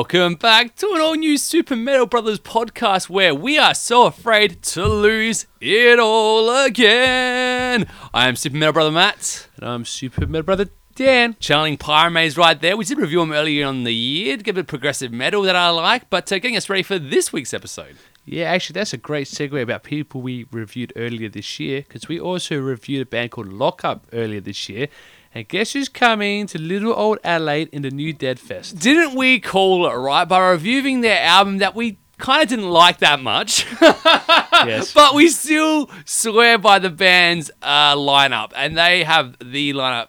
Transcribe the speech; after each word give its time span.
Welcome 0.00 0.36
back 0.36 0.76
to 0.76 0.92
an 0.94 1.02
all 1.02 1.14
new 1.14 1.36
Super 1.36 1.76
Metal 1.76 2.06
Brothers 2.06 2.38
podcast 2.38 3.10
where 3.10 3.34
we 3.34 3.58
are 3.58 3.74
so 3.74 4.06
afraid 4.06 4.62
to 4.62 4.88
lose 4.88 5.46
it 5.60 5.98
all 5.98 6.64
again. 6.64 7.86
I 8.14 8.26
am 8.26 8.34
Super 8.34 8.56
Metal 8.56 8.72
Brother 8.72 8.92
Matt. 8.92 9.46
And 9.56 9.68
I'm 9.68 9.84
Super 9.84 10.26
Metal 10.26 10.42
Brother 10.42 10.70
Dan. 10.94 11.36
Channeling 11.38 11.76
Pyramaze 11.76 12.38
right 12.38 12.58
there. 12.58 12.78
We 12.78 12.86
did 12.86 12.96
review 12.96 13.20
him 13.20 13.30
earlier 13.30 13.66
on 13.66 13.84
the 13.84 13.92
year 13.92 14.38
to 14.38 14.42
give 14.42 14.56
it 14.56 14.62
a 14.62 14.64
progressive 14.64 15.12
metal 15.12 15.42
that 15.42 15.54
I 15.54 15.68
like, 15.68 16.08
but 16.08 16.32
uh, 16.32 16.36
getting 16.36 16.56
us 16.56 16.70
ready 16.70 16.82
for 16.82 16.98
this 16.98 17.30
week's 17.30 17.52
episode. 17.52 17.96
Yeah, 18.24 18.44
actually, 18.44 18.74
that's 18.74 18.94
a 18.94 18.96
great 18.96 19.26
segue 19.26 19.60
about 19.60 19.82
people 19.82 20.22
we 20.22 20.46
reviewed 20.50 20.94
earlier 20.96 21.28
this 21.28 21.60
year 21.60 21.82
because 21.82 22.08
we 22.08 22.18
also 22.18 22.58
reviewed 22.58 23.02
a 23.02 23.10
band 23.10 23.32
called 23.32 23.52
Lockup 23.52 24.06
earlier 24.14 24.40
this 24.40 24.66
year. 24.66 24.88
And 25.32 25.46
guess 25.46 25.72
who's 25.72 25.88
coming 25.88 26.48
to 26.48 26.60
little 26.60 26.92
old 26.92 27.18
Adelaide 27.22 27.68
in 27.72 27.82
the 27.82 27.90
new 27.90 28.12
Dead 28.12 28.40
Fest? 28.40 28.78
Didn't 28.78 29.14
we 29.14 29.38
call 29.38 29.86
it 29.86 29.94
right 29.94 30.24
by 30.24 30.50
reviewing 30.50 31.02
their 31.02 31.20
album 31.20 31.58
that 31.58 31.76
we 31.76 31.98
kind 32.18 32.42
of 32.42 32.48
didn't 32.48 32.68
like 32.68 32.98
that 32.98 33.20
much? 33.20 33.64
yes. 33.80 34.92
But 34.92 35.14
we 35.14 35.28
still 35.28 35.88
swear 36.04 36.58
by 36.58 36.80
the 36.80 36.90
band's 36.90 37.50
uh, 37.62 37.94
lineup, 37.94 38.52
and 38.56 38.76
they 38.76 39.04
have 39.04 39.36
the 39.38 39.72
lineup 39.72 40.08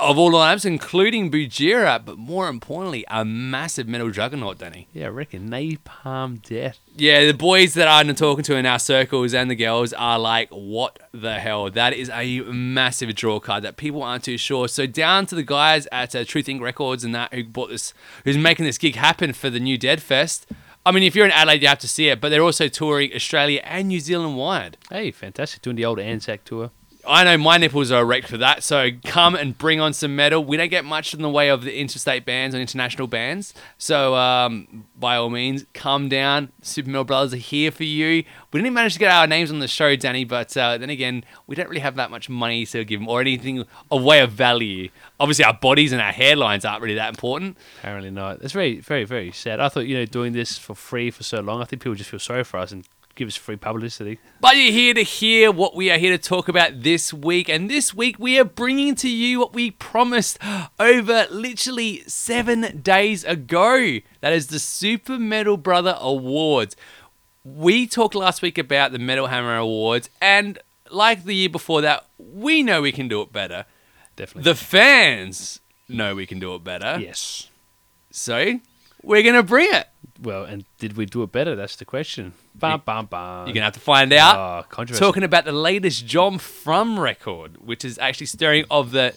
of 0.00 0.18
all 0.18 0.32
lineups, 0.32 0.64
including 0.64 1.30
Gojira, 1.30 2.04
but 2.04 2.18
more 2.18 2.48
importantly, 2.48 3.04
a 3.08 3.24
massive 3.24 3.86
metal 3.86 4.10
juggernaut, 4.10 4.58
Danny. 4.58 4.88
Yeah, 4.92 5.06
I 5.06 5.08
reckon 5.10 5.50
Napalm 5.50 6.42
Death. 6.42 6.78
Yeah, 6.96 7.26
the 7.26 7.34
boys 7.34 7.74
that 7.74 7.88
I'm 7.88 8.14
talking 8.14 8.44
to 8.44 8.56
in 8.56 8.66
our 8.66 8.78
circles 8.78 9.32
and 9.34 9.50
the 9.50 9.54
girls 9.54 9.92
are 9.92 10.18
like, 10.18 10.48
what 10.50 10.98
the 11.12 11.38
hell? 11.38 11.70
That 11.70 11.92
is 11.92 12.10
a 12.10 12.40
massive 12.40 13.14
draw 13.14 13.40
card 13.40 13.62
that 13.64 13.76
people 13.76 14.02
aren't 14.02 14.24
too 14.24 14.38
sure. 14.38 14.68
So 14.68 14.86
down 14.86 15.26
to 15.26 15.34
the 15.34 15.42
guys 15.42 15.86
at 15.92 16.14
uh, 16.14 16.24
Truth 16.24 16.46
Inc. 16.46 16.60
Records 16.60 17.04
and 17.04 17.14
that 17.14 17.32
who 17.32 17.44
bought 17.44 17.70
this, 17.70 17.94
who's 18.24 18.38
making 18.38 18.66
this 18.66 18.78
gig 18.78 18.96
happen 18.96 19.32
for 19.32 19.50
the 19.50 19.60
new 19.60 19.78
Dead 19.78 20.02
Fest. 20.02 20.46
I 20.84 20.92
mean, 20.92 21.02
if 21.02 21.14
you're 21.14 21.26
in 21.26 21.32
Adelaide, 21.32 21.62
you 21.62 21.68
have 21.68 21.78
to 21.80 21.88
see 21.88 22.08
it, 22.08 22.20
but 22.20 22.30
they're 22.30 22.42
also 22.42 22.66
touring 22.66 23.12
Australia 23.14 23.60
and 23.64 23.88
New 23.88 24.00
Zealand 24.00 24.36
wide. 24.36 24.78
Hey, 24.88 25.10
fantastic. 25.10 25.62
Doing 25.62 25.76
the 25.76 25.84
old 25.84 26.00
Anzac 26.00 26.44
tour. 26.44 26.70
I 27.06 27.24
know 27.24 27.38
my 27.38 27.56
nipples 27.56 27.90
are 27.90 28.02
erect 28.02 28.28
for 28.28 28.36
that, 28.38 28.62
so 28.62 28.90
come 29.04 29.34
and 29.34 29.56
bring 29.56 29.80
on 29.80 29.92
some 29.92 30.16
metal. 30.16 30.44
We 30.44 30.56
don't 30.56 30.68
get 30.68 30.84
much 30.84 31.14
in 31.14 31.22
the 31.22 31.30
way 31.30 31.48
of 31.48 31.62
the 31.62 31.78
interstate 31.78 32.24
bands 32.24 32.54
and 32.54 32.60
international 32.60 33.06
bands, 33.06 33.54
so 33.78 34.14
um, 34.14 34.86
by 34.98 35.16
all 35.16 35.30
means, 35.30 35.64
come 35.72 36.08
down. 36.08 36.52
Super 36.62 36.90
Metal 36.90 37.04
Brothers 37.04 37.34
are 37.34 37.38
here 37.38 37.70
for 37.70 37.84
you. 37.84 38.24
We 38.52 38.60
didn't 38.60 38.74
manage 38.74 38.94
to 38.94 38.98
get 38.98 39.10
our 39.10 39.26
names 39.26 39.50
on 39.50 39.60
the 39.60 39.68
show, 39.68 39.96
Danny, 39.96 40.24
but 40.24 40.56
uh, 40.56 40.78
then 40.78 40.90
again, 40.90 41.24
we 41.46 41.56
don't 41.56 41.68
really 41.68 41.80
have 41.80 41.96
that 41.96 42.10
much 42.10 42.28
money 42.28 42.66
to 42.66 42.84
give 42.84 43.00
them 43.00 43.08
or 43.08 43.20
anything 43.20 43.64
a 43.90 43.96
way 43.96 44.20
of 44.20 44.32
value. 44.32 44.90
Obviously, 45.18 45.44
our 45.44 45.54
bodies 45.54 45.92
and 45.92 46.00
our 46.00 46.12
hairlines 46.12 46.68
aren't 46.68 46.82
really 46.82 46.96
that 46.96 47.08
important. 47.08 47.56
Apparently 47.78 48.10
not. 48.10 48.42
It's 48.42 48.52
very, 48.52 48.80
very, 48.80 49.04
very 49.04 49.32
sad. 49.32 49.60
I 49.60 49.68
thought, 49.68 49.86
you 49.86 49.96
know, 49.96 50.04
doing 50.04 50.32
this 50.32 50.58
for 50.58 50.74
free 50.74 51.10
for 51.10 51.22
so 51.22 51.40
long, 51.40 51.62
I 51.62 51.64
think 51.64 51.82
people 51.82 51.94
just 51.94 52.10
feel 52.10 52.20
sorry 52.20 52.44
for 52.44 52.58
us 52.58 52.72
and 52.72 52.86
give 53.20 53.28
us 53.28 53.36
free 53.36 53.56
publicity. 53.56 54.18
But 54.40 54.56
you're 54.56 54.72
here 54.72 54.94
to 54.94 55.02
hear 55.02 55.52
what 55.52 55.76
we 55.76 55.90
are 55.90 55.98
here 55.98 56.16
to 56.16 56.22
talk 56.22 56.48
about 56.48 56.82
this 56.82 57.12
week. 57.12 57.50
And 57.50 57.68
this 57.68 57.92
week, 57.92 58.18
we 58.18 58.38
are 58.38 58.44
bringing 58.44 58.94
to 58.94 59.10
you 59.10 59.38
what 59.38 59.52
we 59.52 59.72
promised 59.72 60.38
over 60.80 61.26
literally 61.30 62.02
seven 62.06 62.80
days 62.80 63.22
ago. 63.24 63.98
That 64.22 64.32
is 64.32 64.46
the 64.46 64.58
Super 64.58 65.18
Metal 65.18 65.58
Brother 65.58 65.98
Awards. 66.00 66.76
We 67.44 67.86
talked 67.86 68.14
last 68.14 68.40
week 68.40 68.56
about 68.56 68.92
the 68.92 68.98
Metal 68.98 69.26
Hammer 69.26 69.58
Awards, 69.58 70.08
and 70.22 70.58
like 70.90 71.24
the 71.24 71.34
year 71.34 71.50
before 71.50 71.82
that, 71.82 72.06
we 72.16 72.62
know 72.62 72.80
we 72.80 72.90
can 72.90 73.06
do 73.06 73.20
it 73.20 73.34
better. 73.34 73.66
Definitely. 74.16 74.50
The 74.50 74.54
fans 74.54 75.60
know 75.90 76.14
we 76.14 76.24
can 76.24 76.38
do 76.38 76.54
it 76.54 76.64
better. 76.64 76.98
yes. 76.98 77.48
So 78.10 78.60
we're 79.02 79.22
going 79.22 79.34
to 79.34 79.42
bring 79.42 79.68
it. 79.74 79.89
Well, 80.22 80.44
and 80.44 80.64
did 80.78 80.96
we 80.96 81.06
do 81.06 81.22
it 81.22 81.32
better? 81.32 81.56
That's 81.56 81.76
the 81.76 81.84
question. 81.84 82.34
Bum, 82.54 82.82
bum, 82.84 83.06
bum. 83.06 83.46
You're 83.46 83.54
going 83.54 83.54
to 83.54 83.62
have 83.62 83.74
to 83.74 83.80
find 83.80 84.12
out. 84.12 84.66
Oh, 84.70 84.84
talking 84.84 85.22
about 85.22 85.46
the 85.46 85.52
latest 85.52 86.06
John 86.06 86.38
Frum 86.38 87.00
record, 87.00 87.56
which 87.64 87.84
is 87.84 87.98
actually 87.98 88.26
stirring 88.26 88.64
of 88.70 88.90
the 88.90 89.14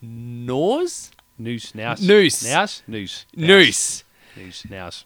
Noise? 0.00 1.10
Noose, 1.38 1.74
nouse. 1.74 2.00
Noose. 2.00 2.44
Nouse? 2.44 2.82
Noose. 2.86 3.26
Noose. 3.36 4.04
Noose, 4.36 4.70
nouse. 4.70 5.04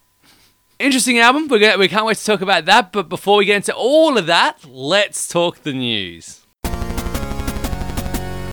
Interesting 0.79 1.19
album. 1.19 1.49
We're 1.49 1.59
gonna, 1.59 1.79
we 1.79 1.89
can't 1.89 2.05
wait 2.05 2.17
to 2.19 2.25
talk 2.25 2.41
about 2.41 2.65
that. 2.67 2.93
But 2.93 3.09
before 3.09 3.39
we 3.39 3.45
get 3.45 3.57
into 3.57 3.75
all 3.75 4.19
of 4.19 4.27
that, 4.27 4.65
let's 4.67 5.29
talk 5.29 5.63
the 5.63 5.73
news. 5.73 6.41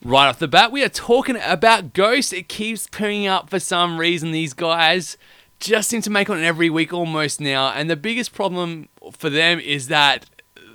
Right 0.05 0.27
off 0.27 0.39
the 0.39 0.47
bat, 0.47 0.71
we 0.71 0.83
are 0.83 0.89
talking 0.89 1.37
about 1.43 1.93
Ghost. 1.93 2.31
It 2.33 2.47
keeps 2.47 2.87
picking 2.87 3.27
up 3.27 3.49
for 3.49 3.59
some 3.59 3.99
reason. 3.99 4.31
These 4.31 4.53
guys 4.53 5.17
just 5.59 5.89
seem 5.89 6.01
to 6.01 6.09
make 6.09 6.29
on 6.29 6.41
every 6.41 6.69
week 6.69 6.93
almost 6.93 7.41
now. 7.41 7.71
And 7.71 7.89
the 7.89 7.95
biggest 7.95 8.33
problem 8.33 8.89
for 9.11 9.29
them 9.29 9.59
is 9.59 9.87
that 9.87 10.25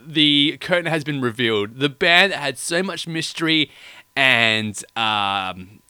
the 0.07 0.59
curtain 0.61 0.87
has 0.87 1.05
been 1.05 1.21
revealed. 1.21 1.79
The 1.79 1.89
band 1.89 2.33
that 2.33 2.41
had 2.41 2.59
so 2.59 2.83
much 2.83 3.07
mystery 3.07 3.71
and 4.15 4.77
um, 4.97 5.81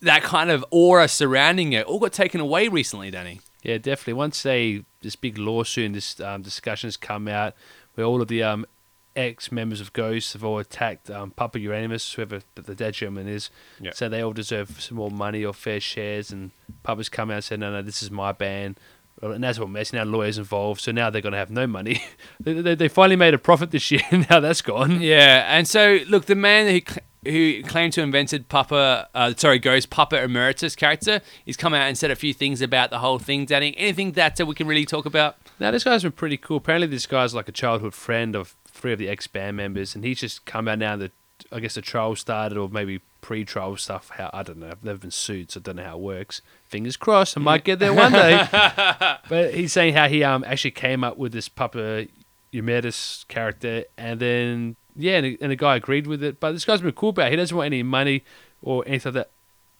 that 0.00 0.22
kind 0.22 0.50
of 0.50 0.64
aura 0.70 1.08
surrounding 1.08 1.72
it 1.72 1.86
all 1.86 2.00
got 2.00 2.12
taken 2.12 2.40
away 2.40 2.68
recently, 2.68 3.10
Danny. 3.10 3.40
Yeah, 3.62 3.78
definitely. 3.78 4.14
Once 4.14 4.42
they 4.42 4.84
this 5.02 5.16
big 5.16 5.38
lawsuit 5.38 5.86
and 5.86 5.94
this 5.94 6.18
um, 6.20 6.42
discussions 6.42 6.96
come 6.96 7.28
out, 7.28 7.54
where 7.94 8.06
all 8.06 8.20
of 8.20 8.28
the 8.28 8.42
um, 8.42 8.66
ex 9.16 9.52
members 9.52 9.80
of 9.80 9.92
Ghost 9.92 10.32
have 10.32 10.44
all 10.44 10.58
attacked 10.58 11.10
um, 11.10 11.30
Papa 11.32 11.58
Uranimus, 11.58 12.14
whoever 12.14 12.40
the, 12.54 12.74
dead 12.74 12.94
gentleman 12.94 13.28
is, 13.28 13.50
Yeah. 13.80 13.92
so 13.94 14.08
they 14.08 14.22
all 14.22 14.32
deserve 14.32 14.80
some 14.80 14.96
more 14.96 15.10
money 15.10 15.44
or 15.44 15.52
fair 15.52 15.80
shares. 15.80 16.30
And 16.30 16.50
Papa's 16.82 17.08
come 17.08 17.30
out 17.30 17.34
and 17.34 17.44
said, 17.44 17.60
"No, 17.60 17.70
no, 17.72 17.82
this 17.82 18.02
is 18.02 18.10
my 18.10 18.32
band." 18.32 18.78
And 19.20 19.44
that's 19.44 19.58
what 19.58 19.68
mess. 19.68 19.92
Now 19.92 20.02
lawyers 20.04 20.36
involved, 20.38 20.80
so 20.80 20.90
now 20.90 21.08
they're 21.08 21.22
going 21.22 21.32
to 21.34 21.38
have 21.38 21.50
no 21.50 21.66
money. 21.66 22.02
they, 22.40 22.54
they, 22.54 22.74
they 22.74 22.88
finally 22.88 23.14
made 23.14 23.34
a 23.34 23.38
profit 23.38 23.70
this 23.70 23.88
year. 23.90 24.00
now 24.30 24.40
that's 24.40 24.62
gone. 24.62 25.00
Yeah, 25.00 25.44
and 25.56 25.68
so 25.68 26.00
look, 26.08 26.24
the 26.26 26.34
man 26.34 26.66
who 26.66 26.80
cl- 26.86 27.06
who 27.24 27.62
claimed 27.62 27.92
to 27.92 28.00
have 28.00 28.08
invented 28.08 28.48
Papa, 28.48 29.08
uh, 29.14 29.32
sorry, 29.36 29.60
Ghost 29.60 29.90
Papa 29.90 30.20
Emeritus 30.20 30.74
character, 30.74 31.20
he's 31.44 31.56
come 31.56 31.72
out 31.72 31.82
and 31.86 31.96
said 31.96 32.10
a 32.10 32.16
few 32.16 32.34
things 32.34 32.60
about 32.60 32.90
the 32.90 32.98
whole 32.98 33.20
thing. 33.20 33.44
Danny, 33.44 33.76
anything 33.78 34.12
that 34.12 34.40
uh, 34.40 34.44
we 34.46 34.56
can 34.56 34.66
really 34.66 34.84
talk 34.84 35.06
about? 35.06 35.36
Now 35.60 35.70
this 35.70 35.84
guy's 35.84 36.02
been 36.02 36.10
pretty 36.12 36.36
cool. 36.36 36.56
Apparently, 36.56 36.88
this 36.88 37.06
guy's 37.06 37.32
like 37.32 37.48
a 37.48 37.52
childhood 37.52 37.94
friend 37.94 38.34
of 38.34 38.56
three 38.82 38.92
of 38.92 38.98
the 38.98 39.08
ex 39.08 39.28
band 39.28 39.56
members, 39.56 39.94
and 39.94 40.04
he's 40.04 40.18
just 40.18 40.44
come 40.44 40.66
out 40.66 40.80
now 40.80 40.96
that 40.96 41.12
I 41.52 41.60
guess 41.60 41.74
the 41.74 41.82
trial 41.82 42.16
started, 42.16 42.58
or 42.58 42.68
maybe 42.68 43.00
pre-trial 43.20 43.76
stuff. 43.76 44.10
How 44.10 44.28
I 44.34 44.42
don't 44.42 44.58
know. 44.58 44.70
I've 44.70 44.84
never 44.84 44.98
been 44.98 45.12
sued, 45.12 45.52
so 45.52 45.60
I 45.60 45.62
don't 45.62 45.76
know 45.76 45.84
how 45.84 45.96
it 45.96 46.02
works. 46.02 46.42
Fingers 46.64 46.96
crossed, 46.96 47.38
I 47.38 47.40
might 47.40 47.64
get 47.64 47.78
there 47.78 47.94
one 47.94 48.12
day. 48.12 48.46
but 49.28 49.54
he's 49.54 49.72
saying 49.72 49.94
how 49.94 50.08
he 50.08 50.24
um 50.24 50.44
actually 50.46 50.72
came 50.72 51.04
up 51.04 51.16
with 51.16 51.32
this 51.32 51.48
Papa 51.48 52.08
Emeritus 52.52 53.24
character, 53.28 53.84
and 53.96 54.20
then 54.20 54.76
yeah, 54.96 55.18
and, 55.18 55.38
and 55.40 55.52
the 55.52 55.56
guy 55.56 55.76
agreed 55.76 56.08
with 56.08 56.22
it. 56.22 56.40
But 56.40 56.52
this 56.52 56.64
guy's 56.64 56.80
been 56.80 56.92
cool 56.92 57.10
about. 57.10 57.28
It. 57.28 57.30
He 57.30 57.36
doesn't 57.36 57.56
want 57.56 57.66
any 57.66 57.84
money 57.84 58.24
or 58.60 58.82
anything 58.86 59.14
like 59.14 59.26
that. 59.26 59.31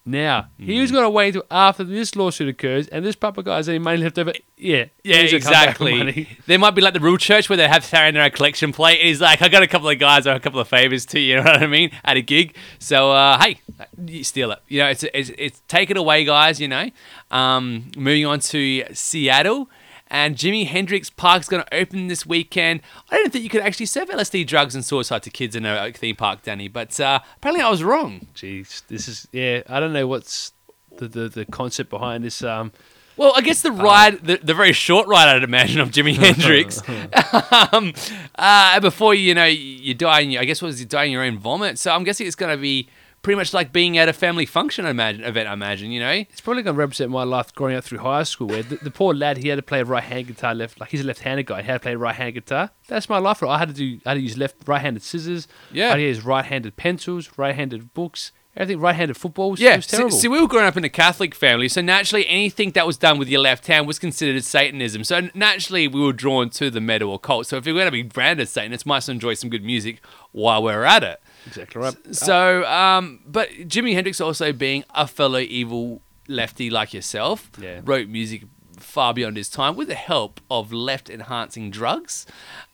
Now 0.05 0.47
he 0.57 0.81
was 0.81 0.91
going 0.91 1.05
to 1.05 1.09
wait 1.09 1.27
until 1.27 1.45
after 1.49 1.85
this 1.85 2.15
lawsuit 2.15 2.49
occurs, 2.49 2.87
and 2.89 3.05
this 3.05 3.15
Papa 3.15 3.41
guy 3.41 3.55
has 3.57 3.69
any 3.69 3.79
money 3.79 3.97
left 3.97 4.19
over. 4.19 4.33
Yeah, 4.57 4.85
Yeah, 5.03 5.21
he's 5.21 5.31
gonna 5.31 5.43
come 5.43 5.51
back 5.51 5.77
for 5.77 5.87
exactly. 5.87 6.37
There 6.45 6.59
might 6.59 6.71
be 6.71 6.81
like 6.81 6.93
the 6.93 6.99
real 6.99 7.17
church 7.17 7.49
where 7.49 7.55
they 7.55 7.67
have 7.67 7.85
throwing 7.85 8.13
their 8.15 8.29
collection 8.29 8.73
plate. 8.73 8.99
He's 8.99 9.21
like, 9.21 9.41
I 9.41 9.47
got 9.47 9.63
a 9.63 9.67
couple 9.67 9.87
of 9.89 9.97
guys 9.99 10.27
or 10.27 10.33
a 10.33 10.39
couple 10.39 10.59
of 10.59 10.67
favors 10.67 11.05
too. 11.05 11.19
You 11.23 11.37
know 11.37 11.43
what 11.43 11.63
I 11.63 11.67
mean? 11.67 11.91
At 12.03 12.17
a 12.17 12.21
gig, 12.21 12.55
so 12.79 13.11
uh, 13.11 13.41
hey, 13.41 13.61
you 14.05 14.25
steal 14.25 14.51
it. 14.51 14.59
You 14.67 14.79
know, 14.79 14.89
it's 14.89 15.03
it's, 15.03 15.31
it's 15.37 15.61
take 15.69 15.89
it 15.89 15.95
away, 15.97 16.25
guys. 16.25 16.59
You 16.59 16.67
know. 16.67 16.89
Um, 17.31 17.91
moving 17.95 18.25
on 18.25 18.39
to 18.39 18.83
Seattle. 18.93 19.69
And 20.13 20.35
Jimi 20.35 20.67
Hendrix 20.67 21.09
Park's 21.09 21.49
going 21.49 21.63
to 21.63 21.75
open 21.75 22.07
this 22.07 22.23
weekend. 22.23 22.81
I 23.09 23.17
didn't 23.17 23.31
think 23.31 23.43
you 23.43 23.49
could 23.49 23.61
actually 23.61 23.87
serve 23.87 24.09
LSD 24.09 24.45
drugs 24.45 24.75
and 24.75 24.85
suicide 24.85 25.23
to 25.23 25.31
kids 25.31 25.55
in 25.55 25.65
a 25.65 25.91
theme 25.91 26.15
park, 26.15 26.43
Danny. 26.43 26.67
But 26.67 26.99
uh, 26.99 27.19
apparently 27.37 27.63
I 27.65 27.69
was 27.71 27.83
wrong. 27.83 28.27
Jeez, 28.35 28.83
this 28.87 29.07
is 29.07 29.27
yeah. 29.31 29.63
I 29.67 29.79
don't 29.79 29.91
know 29.91 30.05
what's 30.05 30.53
the 30.97 31.07
the, 31.07 31.29
the 31.29 31.45
concept 31.45 31.89
behind 31.89 32.23
this. 32.23 32.43
Um, 32.43 32.71
Well, 33.17 33.33
I 33.35 33.41
guess 33.41 33.61
the 33.63 33.71
ride, 33.71 34.23
the, 34.23 34.37
the 34.37 34.53
very 34.53 34.71
short 34.71 35.07
ride, 35.07 35.35
I'd 35.35 35.43
imagine, 35.43 35.81
of 35.81 35.89
Jimi 35.89 36.15
Hendrix. 36.23 36.81
um, 37.73 37.93
uh, 38.35 38.79
before 38.79 39.15
you 39.15 39.33
know 39.33 39.45
you 39.45 39.95
die, 39.95 40.19
in 40.21 40.31
your, 40.31 40.41
I 40.41 40.45
guess 40.45 40.61
what 40.61 40.67
was 40.67 40.79
you 40.79 40.85
die 40.85 41.05
in 41.05 41.11
your 41.11 41.23
own 41.23 41.39
vomit. 41.39 41.79
So 41.79 41.91
I'm 41.91 42.03
guessing 42.03 42.27
it's 42.27 42.35
going 42.35 42.55
to 42.55 42.61
be 42.61 42.87
pretty 43.23 43.37
much 43.37 43.53
like 43.53 43.71
being 43.73 43.97
at 43.97 44.07
a 44.07 44.13
family 44.13 44.45
function. 44.45 44.85
I 44.85 44.91
imagine 44.91 45.23
event. 45.23 45.49
I 45.49 45.53
imagine 45.53 45.91
you 45.91 45.99
know. 45.99 46.11
it's 46.11 46.41
probably 46.41 46.61
going 46.61 46.75
to 46.75 46.79
represent 46.79 47.09
my 47.09 47.23
life 47.23 47.53
growing 47.55 47.75
up 47.75 47.83
through 47.83 47.99
high 47.99 48.23
school, 48.23 48.47
where 48.47 48.61
the, 48.61 48.75
the 48.75 48.91
poor 48.91 49.15
lad 49.15 49.37
he 49.37 49.47
had 49.47 49.55
to 49.55 49.63
play 49.63 49.79
a 49.79 49.85
right 49.85 50.03
hand 50.03 50.27
guitar, 50.27 50.53
left 50.53 50.79
like 50.79 50.89
he's 50.89 51.01
a 51.01 51.05
left 51.05 51.21
handed 51.21 51.47
guy. 51.47 51.61
He 51.61 51.67
had 51.67 51.75
to 51.75 51.79
play 51.79 51.95
right 51.95 52.15
hand 52.15 52.35
guitar. 52.35 52.69
That's 52.87 53.09
my 53.09 53.17
life. 53.17 53.41
I 53.41 53.57
had 53.57 53.69
to 53.69 53.73
do. 53.73 53.99
I 54.05 54.09
had 54.09 54.15
to 54.15 54.21
use 54.21 54.37
left 54.37 54.67
right 54.67 54.81
handed 54.81 55.01
scissors. 55.01 55.47
Yeah. 55.71 55.87
I 55.87 55.89
had 55.89 55.95
to 55.95 56.01
use 56.03 56.23
right 56.23 56.45
handed 56.45 56.75
pencils, 56.75 57.31
right 57.37 57.55
handed 57.55 57.93
books, 57.93 58.33
everything. 58.57 58.81
Right 58.81 58.95
handed 58.95 59.15
football. 59.15 59.51
Was, 59.51 59.59
Yeah, 59.61 59.77
was 59.77 59.85
see, 59.85 60.09
see, 60.09 60.27
we 60.27 60.41
were 60.41 60.47
growing 60.47 60.67
up 60.67 60.75
in 60.75 60.83
a 60.83 60.89
Catholic 60.89 61.33
family, 61.33 61.69
so 61.69 61.81
naturally 61.81 62.27
anything 62.27 62.71
that 62.71 62.85
was 62.85 62.97
done 62.97 63.17
with 63.17 63.29
your 63.29 63.41
left 63.41 63.67
hand 63.67 63.87
was 63.87 63.99
considered 63.99 64.43
Satanism. 64.43 65.05
So 65.05 65.29
naturally 65.33 65.87
we 65.87 66.01
were 66.01 66.13
drawn 66.13 66.49
to 66.51 66.69
the 66.69 66.81
metal 66.81 67.15
occult. 67.15 67.47
So 67.47 67.55
if 67.55 67.65
you're 67.65 67.75
going 67.75 67.85
to 67.85 67.91
be 67.91 68.03
branded 68.03 68.49
Satanists, 68.49 68.85
might 68.85 68.97
as 68.97 69.07
well 69.07 69.13
enjoy 69.13 69.35
some 69.35 69.49
good 69.49 69.63
music 69.63 70.01
while 70.33 70.61
we're 70.61 70.83
at 70.83 71.03
it. 71.03 71.22
Exactly 71.47 71.81
right. 71.81 71.95
So, 72.15 72.63
um, 72.65 73.19
but 73.25 73.49
Jimi 73.51 73.93
Hendrix 73.93 74.19
also 74.21 74.51
being 74.53 74.83
a 74.93 75.07
fellow 75.07 75.39
evil 75.39 76.01
lefty 76.27 76.69
like 76.69 76.93
yourself, 76.93 77.49
Yeah. 77.59 77.81
wrote 77.83 78.07
music 78.07 78.43
far 78.77 79.13
beyond 79.13 79.37
his 79.37 79.49
time 79.49 79.75
with 79.75 79.87
the 79.87 79.95
help 79.95 80.39
of 80.49 80.71
left 80.73 81.09
enhancing 81.09 81.69
drugs. 81.71 82.25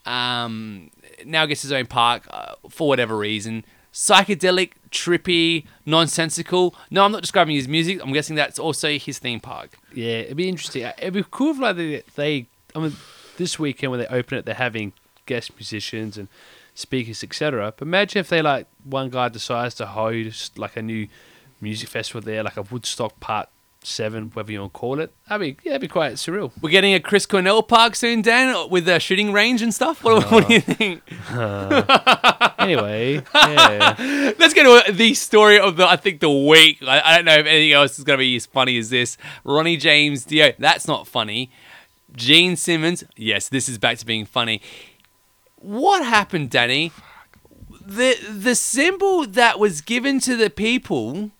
Um, 0.05 0.91
now 1.25 1.45
gets 1.45 1.61
his 1.61 1.71
own 1.71 1.85
park 1.85 2.27
uh, 2.29 2.53
for 2.69 2.87
whatever 2.87 3.17
reason. 3.17 3.65
Psychedelic, 3.93 4.73
trippy, 4.91 5.65
nonsensical. 5.85 6.75
No, 6.89 7.03
I'm 7.05 7.11
not 7.11 7.21
describing 7.21 7.55
his 7.55 7.67
music. 7.67 7.99
I'm 8.03 8.13
guessing 8.13 8.35
that's 8.35 8.59
also 8.59 8.97
his 8.97 9.19
theme 9.19 9.39
park. 9.39 9.77
Yeah, 9.93 10.19
it'd 10.19 10.37
be 10.37 10.47
interesting. 10.47 10.83
Uh, 10.85 10.93
It'd 10.99 11.13
be 11.13 11.23
cool 11.29 11.51
if 11.51 11.59
like 11.59 11.75
they, 11.75 12.03
they 12.15 12.47
I 12.75 12.79
mean, 12.79 12.95
this 13.37 13.57
weekend 13.59 13.91
when 13.91 13.99
they 13.99 14.07
open 14.07 14.37
it, 14.37 14.45
they're 14.45 14.55
having 14.55 14.93
guest 15.25 15.51
musicians 15.55 16.17
and 16.17 16.27
speakers, 16.79 17.23
etc. 17.23 17.73
But 17.77 17.87
imagine 17.87 18.19
if 18.19 18.29
they 18.29 18.41
like 18.41 18.67
one 18.83 19.09
guy 19.09 19.29
decides 19.29 19.75
to 19.75 19.85
host 19.85 20.57
like 20.57 20.77
a 20.77 20.81
new 20.81 21.07
music 21.61 21.89
festival 21.89 22.21
there, 22.21 22.43
like 22.43 22.57
a 22.57 22.61
Woodstock 22.61 23.19
Part 23.19 23.49
Seven, 23.81 24.29
whatever 24.31 24.51
you 24.51 24.59
want 24.59 24.73
to 24.73 24.79
call 24.79 24.99
it. 24.99 25.13
I 25.29 25.37
mean, 25.37 25.57
yeah, 25.63 25.71
it'd 25.71 25.81
be 25.81 25.87
quite 25.87 26.13
surreal. 26.13 26.51
We're 26.61 26.69
getting 26.69 26.93
a 26.93 26.99
Chris 26.99 27.25
Cornell 27.25 27.63
park 27.63 27.95
soon, 27.95 28.21
Dan, 28.21 28.69
with 28.69 28.87
a 28.89 28.99
shooting 28.99 29.31
range 29.31 29.61
and 29.61 29.73
stuff. 29.73 30.03
What, 30.03 30.29
what 30.31 30.47
do 30.47 30.53
you 30.53 30.59
uh, 30.59 31.81
think? 31.81 32.49
Anyway, 32.59 33.23
yeah, 33.33 33.95
Let's 34.37 34.53
get 34.53 34.63
to 34.63 34.91
the 34.91 35.13
story 35.13 35.59
of 35.59 35.77
the, 35.77 35.87
I 35.87 35.95
think, 35.95 36.19
the 36.19 36.29
week. 36.29 36.79
I, 36.85 37.01
I 37.01 37.15
don't 37.15 37.25
know 37.25 37.37
if 37.37 37.45
anything 37.45 37.71
else 37.71 37.97
is 37.97 38.03
going 38.03 38.19
to 38.19 38.21
be 38.21 38.35
as 38.35 38.45
funny 38.45 38.77
as 38.77 38.89
this. 38.89 39.17
Ronnie 39.45 39.77
James 39.77 40.25
Dio, 40.25 40.51
that's 40.59 40.85
not 40.85 41.07
funny. 41.07 41.49
Gene 42.13 42.57
Simmons, 42.57 43.05
yes, 43.15 43.47
this 43.47 43.69
is 43.69 43.77
back 43.77 43.97
to 43.99 44.05
being 44.05 44.25
funny. 44.25 44.61
What 45.61 46.05
happened, 46.05 46.49
Danny? 46.49 46.91
The 47.81 48.15
the 48.31 48.55
symbol 48.55 49.25
that 49.25 49.59
was 49.59 49.81
given 49.81 50.19
to 50.21 50.35
the 50.35 50.49
people 50.49 51.31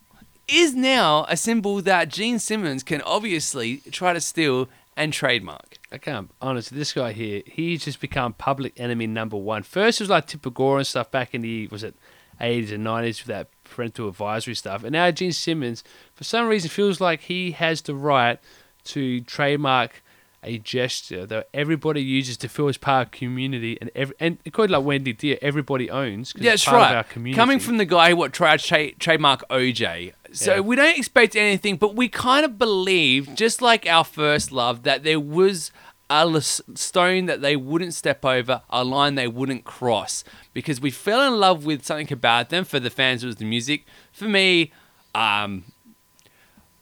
is 0.46 0.74
now 0.74 1.24
a 1.28 1.36
symbol 1.36 1.80
that 1.82 2.08
Gene 2.08 2.38
Simmons 2.38 2.82
can 2.82 3.00
obviously 3.02 3.78
try 3.90 4.12
to 4.12 4.20
steal 4.20 4.68
and 4.96 5.12
trademark. 5.12 5.78
I 5.90 5.98
can't 5.98 6.30
honestly. 6.42 6.76
This 6.76 6.92
guy 6.92 7.12
here, 7.12 7.42
he's 7.46 7.84
just 7.84 8.00
become 8.00 8.34
public 8.34 8.78
enemy 8.78 9.06
number 9.06 9.36
one. 9.36 9.62
First, 9.62 10.00
it 10.00 10.04
was 10.04 10.10
like 10.10 10.26
Tipper 10.26 10.50
Gore 10.50 10.78
and 10.78 10.86
stuff 10.86 11.10
back 11.10 11.34
in 11.34 11.40
the 11.40 11.68
was 11.68 11.82
it 11.82 11.94
eighties 12.40 12.72
and 12.72 12.84
nineties 12.84 13.20
with 13.20 13.28
that 13.28 13.48
parental 13.64 14.08
advisory 14.08 14.54
stuff, 14.54 14.82
and 14.82 14.92
now 14.92 15.10
Gene 15.10 15.32
Simmons, 15.32 15.82
for 16.14 16.24
some 16.24 16.46
reason, 16.46 16.68
feels 16.68 17.00
like 17.00 17.22
he 17.22 17.52
has 17.52 17.80
the 17.82 17.94
right 17.94 18.38
to 18.84 19.20
trademark 19.22 20.02
a 20.42 20.58
gesture 20.58 21.26
that 21.26 21.48
everybody 21.52 22.02
uses 22.02 22.36
to 22.38 22.48
feel 22.48 22.68
as 22.68 22.78
part 22.78 23.06
of 23.08 23.10
community, 23.12 23.76
and 23.80 23.90
every 23.94 24.14
and 24.20 24.38
to 24.44 24.50
like 24.70 24.84
Wendy 24.84 25.12
Deer, 25.12 25.38
everybody 25.42 25.90
owns. 25.90 26.32
Yeah, 26.36 26.50
that's 26.50 26.66
right. 26.66 27.04
Coming 27.34 27.58
from 27.58 27.76
the 27.76 27.84
guy 27.84 28.10
who 28.10 28.16
what 28.16 28.32
tried 28.32 28.60
tra- 28.60 28.92
trademark 28.92 29.46
OJ. 29.50 30.12
So 30.32 30.54
Yeah. 30.54 30.60
we 30.60 30.76
don't 30.76 30.96
expect 30.98 31.36
anything, 31.36 31.76
but 31.76 31.94
we 31.96 32.08
kind 32.08 32.44
of 32.44 32.56
believe, 32.58 33.34
just 33.34 33.60
like 33.60 33.86
our 33.86 34.04
first 34.04 34.52
love, 34.52 34.84
that 34.84 35.02
there 35.02 35.20
was 35.20 35.72
a 36.08 36.40
stone 36.74 37.26
that 37.26 37.40
they 37.40 37.54
wouldn't 37.56 37.94
step 37.94 38.24
over, 38.24 38.62
a 38.70 38.82
line 38.82 39.14
they 39.14 39.28
wouldn't 39.28 39.64
cross, 39.64 40.24
because 40.54 40.80
we 40.80 40.90
fell 40.90 41.20
in 41.32 41.38
love 41.38 41.64
with 41.64 41.84
something 41.84 42.12
about 42.12 42.48
them. 42.50 42.64
For 42.64 42.80
the 42.80 42.90
fans, 42.90 43.22
it 43.22 43.26
was 43.26 43.36
the 43.36 43.44
music. 43.44 43.84
For 44.12 44.24
me, 44.24 44.72
um, 45.14 45.64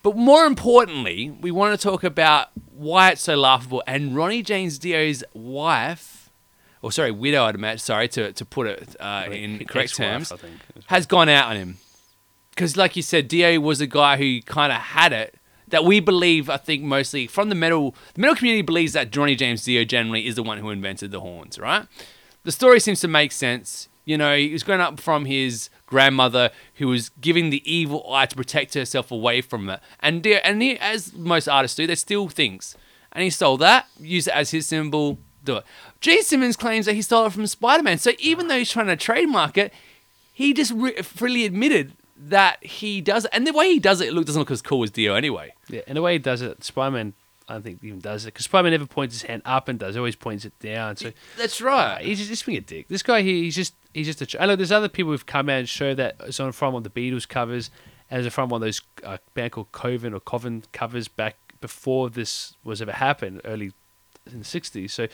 but 0.08 0.16
more 0.16 0.46
importantly, 0.46 1.36
we 1.38 1.50
want 1.50 1.78
to 1.78 1.82
talk 1.86 2.02
about 2.02 2.48
why 2.72 3.10
it's 3.10 3.20
so 3.20 3.36
laughable. 3.36 3.82
And 3.86 4.16
Ronnie 4.16 4.42
James 4.42 4.78
Dio's 4.78 5.22
wife, 5.34 6.30
or 6.80 6.90
sorry, 6.90 7.10
widow, 7.10 7.44
I'd 7.44 7.54
imagine, 7.54 7.80
sorry 7.80 8.08
to, 8.08 8.32
to 8.32 8.44
put 8.46 8.68
it 8.68 8.96
uh, 8.98 9.26
in 9.30 9.66
correct 9.66 9.96
terms, 9.96 10.32
I 10.32 10.36
think. 10.36 10.54
has 10.86 11.04
gone 11.04 11.28
out 11.28 11.50
on 11.50 11.56
him. 11.56 11.76
Because, 12.48 12.74
like 12.74 12.96
you 12.96 13.02
said, 13.02 13.28
Dio 13.28 13.60
was 13.60 13.82
a 13.82 13.86
guy 13.86 14.16
who 14.16 14.40
kind 14.40 14.72
of 14.72 14.78
had 14.78 15.12
it. 15.12 15.34
That 15.66 15.84
we 15.84 16.00
believe, 16.00 16.48
I 16.48 16.56
think, 16.56 16.82
mostly 16.82 17.26
from 17.26 17.50
the 17.50 17.54
metal, 17.54 17.94
the 18.14 18.22
metal 18.22 18.34
community 18.34 18.62
believes 18.62 18.94
that 18.94 19.14
Ronnie 19.14 19.36
James 19.36 19.62
Dio 19.62 19.84
generally 19.84 20.26
is 20.26 20.36
the 20.36 20.42
one 20.42 20.56
who 20.56 20.70
invented 20.70 21.10
the 21.10 21.20
horns, 21.20 21.58
right? 21.58 21.86
The 22.44 22.52
story 22.52 22.80
seems 22.80 23.02
to 23.02 23.08
make 23.08 23.30
sense. 23.30 23.90
You 24.06 24.16
know, 24.16 24.34
he 24.34 24.50
was 24.50 24.62
growing 24.62 24.80
up 24.80 25.00
from 25.00 25.26
his 25.26 25.68
grandmother 25.88 26.50
who 26.74 26.86
was 26.88 27.08
giving 27.20 27.50
the 27.50 27.62
evil 27.70 28.04
eye 28.12 28.26
to 28.26 28.36
protect 28.36 28.74
herself 28.74 29.10
away 29.10 29.40
from 29.40 29.68
it. 29.70 29.80
And 30.00 30.22
Dio, 30.22 30.36
and 30.44 30.62
he, 30.62 30.78
as 30.78 31.12
most 31.14 31.48
artists 31.48 31.76
do, 31.76 31.86
they 31.86 31.94
steal 31.94 32.28
things. 32.28 32.76
And 33.12 33.24
he 33.24 33.30
stole 33.30 33.56
that, 33.58 33.86
used 33.98 34.28
it 34.28 34.34
as 34.34 34.50
his 34.50 34.66
symbol, 34.66 35.18
do 35.44 35.56
it. 35.56 35.64
Gene 36.00 36.22
Simmons 36.22 36.56
claims 36.56 36.86
that 36.86 36.92
he 36.94 37.02
stole 37.02 37.26
it 37.26 37.32
from 37.32 37.46
Spider 37.46 37.82
Man. 37.82 37.98
So 37.98 38.12
even 38.18 38.48
though 38.48 38.58
he's 38.58 38.70
trying 38.70 38.86
to 38.86 38.96
trademark 38.96 39.56
it, 39.56 39.72
he 40.32 40.52
just 40.52 40.72
re- 40.72 41.00
freely 41.02 41.44
admitted 41.46 41.92
that 42.16 42.62
he 42.64 43.00
does 43.00 43.24
it. 43.24 43.30
And 43.32 43.46
the 43.46 43.52
way 43.52 43.68
he 43.72 43.78
does 43.78 44.00
it, 44.00 44.08
it 44.08 44.14
look, 44.14 44.26
doesn't 44.26 44.38
look 44.40 44.50
as 44.50 44.60
cool 44.62 44.82
as 44.82 44.90
Dio 44.90 45.14
anyway. 45.14 45.54
Yeah, 45.68 45.80
and 45.86 45.96
the 45.96 46.02
way 46.02 46.12
he 46.14 46.18
does 46.18 46.42
it, 46.42 46.62
Spider 46.64 46.90
Man, 46.92 47.14
I 47.48 47.54
don't 47.54 47.62
think 47.62 47.82
even 47.82 48.00
does 48.00 48.24
it 48.26 48.34
because 48.34 48.44
Spider 48.44 48.64
Man 48.64 48.72
never 48.72 48.86
points 48.86 49.14
his 49.14 49.22
hand 49.22 49.40
up 49.46 49.68
and 49.68 49.78
does, 49.78 49.94
he 49.94 49.98
always 49.98 50.16
points 50.16 50.44
it 50.44 50.52
down. 50.60 50.96
So 50.96 51.12
That's 51.38 51.60
Uh, 51.62 51.64
right. 51.64 52.04
he's 52.04 52.18
just, 52.18 52.28
just 52.30 52.44
being 52.44 52.58
a 52.58 52.60
dick. 52.60 52.88
This 52.88 53.02
guy 53.02 53.22
here, 53.22 53.34
he's 53.36 53.56
just 53.56 53.72
he's 53.94 54.06
just 54.06 54.20
a. 54.22 54.26
Ch- 54.26 54.36
I 54.38 54.46
know 54.46 54.56
there's 54.56 54.72
other 54.72 54.88
people 54.88 55.12
who've 55.12 55.26
come 55.26 55.48
out 55.48 55.58
and 55.60 55.68
show 55.68 55.94
that 55.94 56.16
it's 56.20 56.40
on 56.40 56.52
from 56.52 56.74
one 56.74 56.84
of 56.84 56.92
the 56.92 57.00
Beatles 57.10 57.28
covers, 57.28 57.70
and 58.10 58.24
it's 58.24 58.34
from 58.34 58.48
one 58.48 58.62
of 58.62 58.66
those 58.66 58.80
uh, 59.04 59.18
band 59.34 59.52
called 59.52 59.72
Coven 59.72 60.14
or 60.14 60.20
Coven 60.20 60.64
covers 60.72 61.08
back 61.08 61.36
before 61.60 62.08
this 62.10 62.56
was 62.64 62.80
ever 62.82 62.92
happened, 62.92 63.40
early 63.44 63.72
in 64.30 64.40
the 64.40 64.44
'60s. 64.44 64.90
So. 64.90 65.08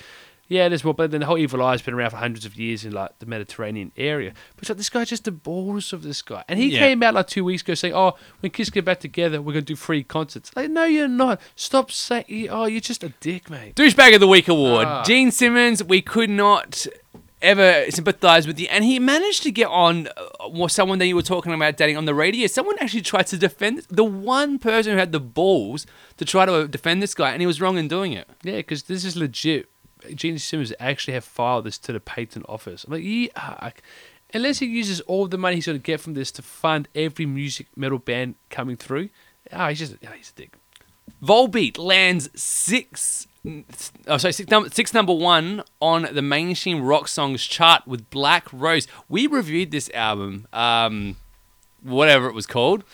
Yeah, 0.47 0.69
there's 0.69 0.85
well, 0.85 0.93
but 0.93 1.11
then 1.11 1.21
the 1.21 1.27
whole 1.27 1.39
Evil 1.39 1.63
Eye's 1.63 1.81
been 1.81 1.95
around 1.95 2.11
for 2.11 2.17
hundreds 2.19 2.45
of 2.45 2.55
years 2.55 2.85
in 2.85 2.93
like 2.93 3.19
the 3.19 3.25
Mediterranean 3.25 3.93
area. 3.97 4.35
But 4.57 4.69
like, 4.69 4.77
this 4.77 4.91
guy 4.91 5.03
just 5.07 5.25
the 5.25 5.31
balls 5.33 5.95
of 5.95 6.03
this 6.03 6.21
guy, 6.21 6.45
and 6.49 6.59
he 6.59 6.67
Yeah. 6.69 6.81
came 6.81 7.03
out 7.03 7.15
like 7.15 7.29
two 7.29 7.45
weeks 7.45 7.63
ago 7.63 7.73
saying, 7.73 7.95
"Oh, 7.95 8.13
when 8.41 8.53
Kiss 8.53 8.69
get 8.69 8.85
back 8.85 9.01
together, 9.01 9.41
we're 9.41 9.55
gonna 9.55 9.63
do 9.63 9.75
free 9.75 10.03
concerts." 10.05 10.55
Like, 10.55 10.69
no, 10.69 10.85
you're 10.85 11.09
not. 11.09 11.41
Stop 11.57 11.91
saying. 11.91 12.27
Oh, 12.51 12.67
you're 12.67 12.83
just 12.83 13.03
a 13.03 13.09
dick, 13.21 13.49
mate. 13.49 13.75
Douchebag 13.75 14.17
of 14.17 14.21
the 14.21 14.29
Week 14.29 14.47
award. 14.47 14.87
Ah. 14.87 15.03
Gene 15.03 15.31
Simmons, 15.31 15.83
we 15.83 16.03
could 16.03 16.29
not 16.29 16.87
ever 17.45 17.91
sympathize 17.91 18.47
with 18.47 18.59
you. 18.59 18.67
And 18.71 18.83
he 18.83 18.99
managed 18.99 19.43
to 19.45 19.53
get 19.53 19.69
on 19.69 20.09
uh, 20.17 20.69
someone 20.69 20.99
that 20.99 21.07
you 21.07 21.15
were 21.15 21.23
talking 21.23 21.53
about 21.53 21.77
dating 21.77 21.97
on 21.97 22.07
the 22.07 22.15
radio. 22.15 22.47
Someone 22.47 22.77
actually 22.81 23.03
tried 23.03 23.27
to 23.29 23.37
defend 23.37 23.87
the 23.91 24.05
one 24.05 24.59
person 24.59 24.93
who 24.93 24.99
had 24.99 25.13
the 25.13 25.21
balls 25.21 25.87
to 26.17 26.25
try 26.25 26.47
to 26.47 26.67
defend 26.67 27.03
this 27.03 27.15
guy, 27.15 27.33
and 27.33 27.41
he 27.41 27.47
was 27.47 27.61
wrong 27.61 27.79
in 27.79 27.87
doing 27.87 28.13
it. 28.13 28.29
Yeah, 28.43 28.57
because 28.57 28.85
this 28.85 29.05
is 29.05 29.17
legit. 29.17 29.69
Gene 30.15 30.39
Simmons 30.39 30.73
actually 30.81 31.15
have 31.15 31.25
filed 31.25 31.65
this 31.65 31.79
to 31.79 31.93
the 31.93 32.01
patent 32.01 32.45
office. 32.49 32.85
I'm 32.85 32.93
like, 32.93 33.05
yeah, 33.05 33.71
unless 34.35 34.59
he 34.59 34.67
uses 34.67 35.01
all 35.03 35.27
the 35.29 35.39
money 35.39 35.57
he's 35.57 35.67
going 35.67 35.79
to 35.79 35.83
get 35.83 36.01
from 36.01 36.15
this 36.15 36.31
to 36.33 36.43
fund 36.43 36.89
every 36.95 37.25
music 37.25 37.69
metal 37.77 37.99
band 37.99 38.35
coming 38.51 38.77
through, 38.77 39.09
ah, 39.53 39.69
he's 39.69 39.79
just, 39.79 39.95
ah, 40.07 40.13
he's 40.17 40.31
a 40.31 40.41
dick. 40.41 40.57
Volbeat 41.23 41.79
lands 41.79 42.29
six. 42.35 43.27
Oh, 44.07 44.17
sorry, 44.17 44.33
six, 44.33 44.51
num- 44.51 44.71
six 44.71 44.95
number 44.95 45.13
one 45.13 45.63
on 45.81 46.09
the 46.13 46.23
mainstream 46.23 46.83
rock 46.83 47.09
songs 47.09 47.45
chart 47.45 47.87
with 47.87 48.09
Black 48.09 48.47
Rose. 48.53 48.87
We 49.09 49.27
reviewed 49.27 49.71
this 49.71 49.91
album, 49.93 50.47
um, 50.53 51.17
whatever 51.83 52.27
it 52.27 52.33
was 52.35 52.47
called. 52.47 52.85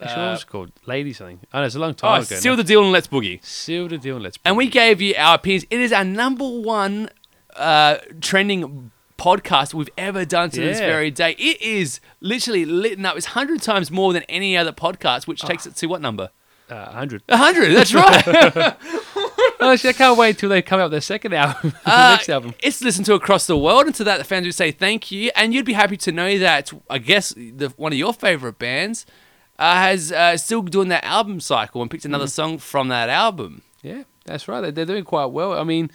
Actually, 0.00 0.22
what 0.22 0.30
was 0.32 0.42
it 0.42 0.46
called? 0.48 0.72
Lady 0.86 1.12
something. 1.12 1.40
I 1.52 1.60
know, 1.60 1.66
it's 1.66 1.74
a 1.74 1.78
long 1.78 1.90
Oh, 1.90 1.92
time 1.92 2.22
ago. 2.22 2.36
Seal 2.36 2.52
now. 2.52 2.56
the 2.56 2.64
Deal 2.64 2.82
and 2.82 2.90
Let's 2.90 3.06
Boogie. 3.06 3.44
Seal 3.44 3.86
the 3.86 3.98
deal 3.98 4.16
and 4.16 4.24
let's 4.24 4.38
boogie. 4.38 4.42
And 4.46 4.56
we 4.56 4.68
gave 4.68 5.00
you 5.00 5.14
our 5.16 5.34
opinions. 5.36 5.66
It 5.70 5.78
is 5.78 5.92
our 5.92 6.04
number 6.04 6.48
one 6.48 7.10
uh, 7.54 7.98
trending 8.20 8.90
podcast 9.18 9.74
we've 9.74 9.90
ever 9.98 10.24
done 10.24 10.50
to 10.50 10.60
this 10.60 10.78
very 10.80 11.10
day. 11.12 11.32
It 11.38 11.60
is 11.62 12.00
literally 12.20 12.64
lit 12.64 13.04
up. 13.04 13.16
It's 13.16 13.26
100 13.28 13.60
times 13.62 13.90
more 13.90 14.12
than 14.12 14.22
any 14.24 14.56
other 14.56 14.72
podcast, 14.72 15.26
which 15.28 15.42
takes 15.42 15.66
it 15.66 15.76
to 15.76 15.86
what 15.86 16.00
number? 16.00 16.30
uh, 16.70 16.86
100. 16.86 17.22
100, 17.28 17.72
that's 17.74 17.92
right. 17.94 18.74
Honestly, 19.60 19.90
I 19.90 19.92
can't 19.92 20.18
wait 20.18 20.30
until 20.30 20.48
they 20.48 20.62
come 20.62 20.80
out 20.80 20.84
with 20.84 20.92
their 20.92 21.00
second 21.00 21.32
album, 21.34 21.70
the 21.84 21.90
Uh, 21.92 22.10
next 22.16 22.28
album. 22.28 22.54
It's 22.62 22.82
listened 22.82 23.06
to 23.06 23.14
across 23.14 23.46
the 23.46 23.56
world, 23.56 23.86
and 23.86 23.94
to 23.96 24.04
that, 24.04 24.18
the 24.18 24.24
fans 24.24 24.46
would 24.46 24.54
say 24.54 24.70
thank 24.72 25.10
you. 25.10 25.30
And 25.36 25.54
you'd 25.54 25.64
be 25.66 25.72
happy 25.74 25.96
to 25.98 26.12
know 26.12 26.38
that 26.38 26.72
I 26.90 26.98
guess 26.98 27.30
the, 27.36 27.72
one 27.76 27.92
of 27.92 27.98
your 27.98 28.12
favorite 28.12 28.58
bands 28.58 29.06
uh, 29.58 29.74
has 29.74 30.10
uh, 30.12 30.36
still 30.36 30.62
doing 30.62 30.88
that 30.88 31.04
album 31.04 31.38
cycle 31.40 31.80
and 31.82 31.90
picked 31.90 32.04
another 32.04 32.26
song 32.26 32.58
from 32.58 32.88
that 32.88 33.08
album. 33.08 33.62
Yeah, 33.82 34.02
that's 34.24 34.48
right. 34.48 34.60
They're, 34.60 34.72
they're 34.72 34.84
doing 34.86 35.04
quite 35.04 35.26
well. 35.26 35.52
I 35.58 35.64
mean, 35.64 35.90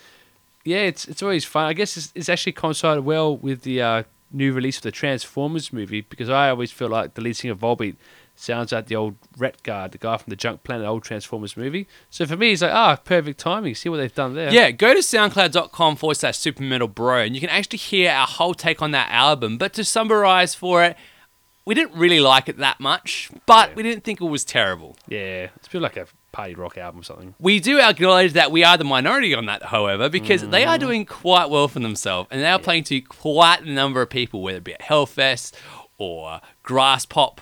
yeah, 0.63 0.79
it's 0.79 1.05
it's 1.07 1.21
always 1.23 1.43
fun. 1.45 1.65
I 1.65 1.73
guess 1.73 1.97
it's, 1.97 2.11
it's 2.15 2.29
actually 2.29 2.53
coincided 2.53 3.03
well 3.05 3.35
with 3.37 3.61
the 3.63 3.81
uh, 3.81 4.03
new 4.31 4.53
release 4.53 4.77
of 4.77 4.83
the 4.83 4.91
Transformers 4.91 5.71
movie 5.73 6.01
because 6.01 6.29
I 6.29 6.49
always 6.49 6.71
feel 6.71 6.89
like 6.89 7.13
the 7.15 7.21
lead 7.21 7.35
singer 7.35 7.53
of 7.53 7.59
Volbeat 7.59 7.95
sounds 8.39 8.71
like 8.71 8.87
the 8.87 8.95
old 8.95 9.15
Wreck-Gar, 9.37 9.89
the 9.89 9.97
guy 9.97 10.17
from 10.17 10.29
the 10.29 10.35
Junk 10.35 10.63
Planet 10.63 10.87
old 10.87 11.03
Transformers 11.03 11.57
movie. 11.57 11.87
So 12.09 12.25
for 12.25 12.37
me, 12.37 12.49
he's 12.49 12.61
like, 12.61 12.71
ah, 12.73 12.95
perfect 12.97 13.39
timing. 13.39 13.75
See 13.75 13.89
what 13.89 13.97
they've 13.97 14.13
done 14.13 14.35
there. 14.35 14.51
Yeah, 14.53 14.71
go 14.71 14.93
to 14.93 14.99
soundcloud.com 14.99 15.95
forward 15.95 16.15
slash 16.15 16.37
super 16.37 16.63
metal 16.63 16.87
bro, 16.87 17.19
and 17.21 17.35
you 17.35 17.41
can 17.41 17.49
actually 17.49 17.79
hear 17.79 18.11
our 18.11 18.27
whole 18.27 18.53
take 18.53 18.81
on 18.81 18.91
that 18.91 19.09
album. 19.11 19.57
But 19.57 19.73
to 19.73 19.83
summarize 19.83 20.55
for 20.55 20.83
it, 20.83 20.95
we 21.65 21.75
didn't 21.75 21.97
really 21.97 22.19
like 22.21 22.47
it 22.47 22.57
that 22.57 22.79
much, 22.79 23.29
but 23.45 23.69
Yeah. 23.71 23.75
we 23.75 23.83
didn't 23.83 24.03
think 24.05 24.21
it 24.21 24.25
was 24.25 24.45
terrible. 24.45 24.95
Yeah, 25.07 25.49
it's 25.57 25.67
a 25.67 25.71
bit 25.71 25.81
like 25.81 25.97
a 25.97 26.07
party 26.31 26.55
rock 26.55 26.77
album 26.77 27.01
or 27.01 27.03
something. 27.03 27.35
We 27.39 27.59
do 27.59 27.81
acknowledge 27.81 28.33
that 28.33 28.51
we 28.51 28.63
are 28.63 28.77
the 28.77 28.85
minority 28.85 29.33
on 29.33 29.47
that, 29.47 29.63
however, 29.63 30.07
because 30.07 30.47
they 30.47 30.63
are 30.63 30.77
doing 30.77 31.05
quite 31.05 31.49
well 31.49 31.67
for 31.67 31.79
themselves, 31.79 32.29
and 32.31 32.39
they 32.41 32.47
are 32.47 32.59
playing 32.59 32.85
to 32.85 33.01
quite 33.01 33.61
a 33.63 33.69
number 33.69 34.01
of 34.01 34.09
people, 34.09 34.41
whether 34.41 34.59
it 34.59 34.63
be 34.63 34.75
at 34.75 34.81
Hellfest 34.83 35.53
or 35.97 36.39
Graspop 36.63 37.39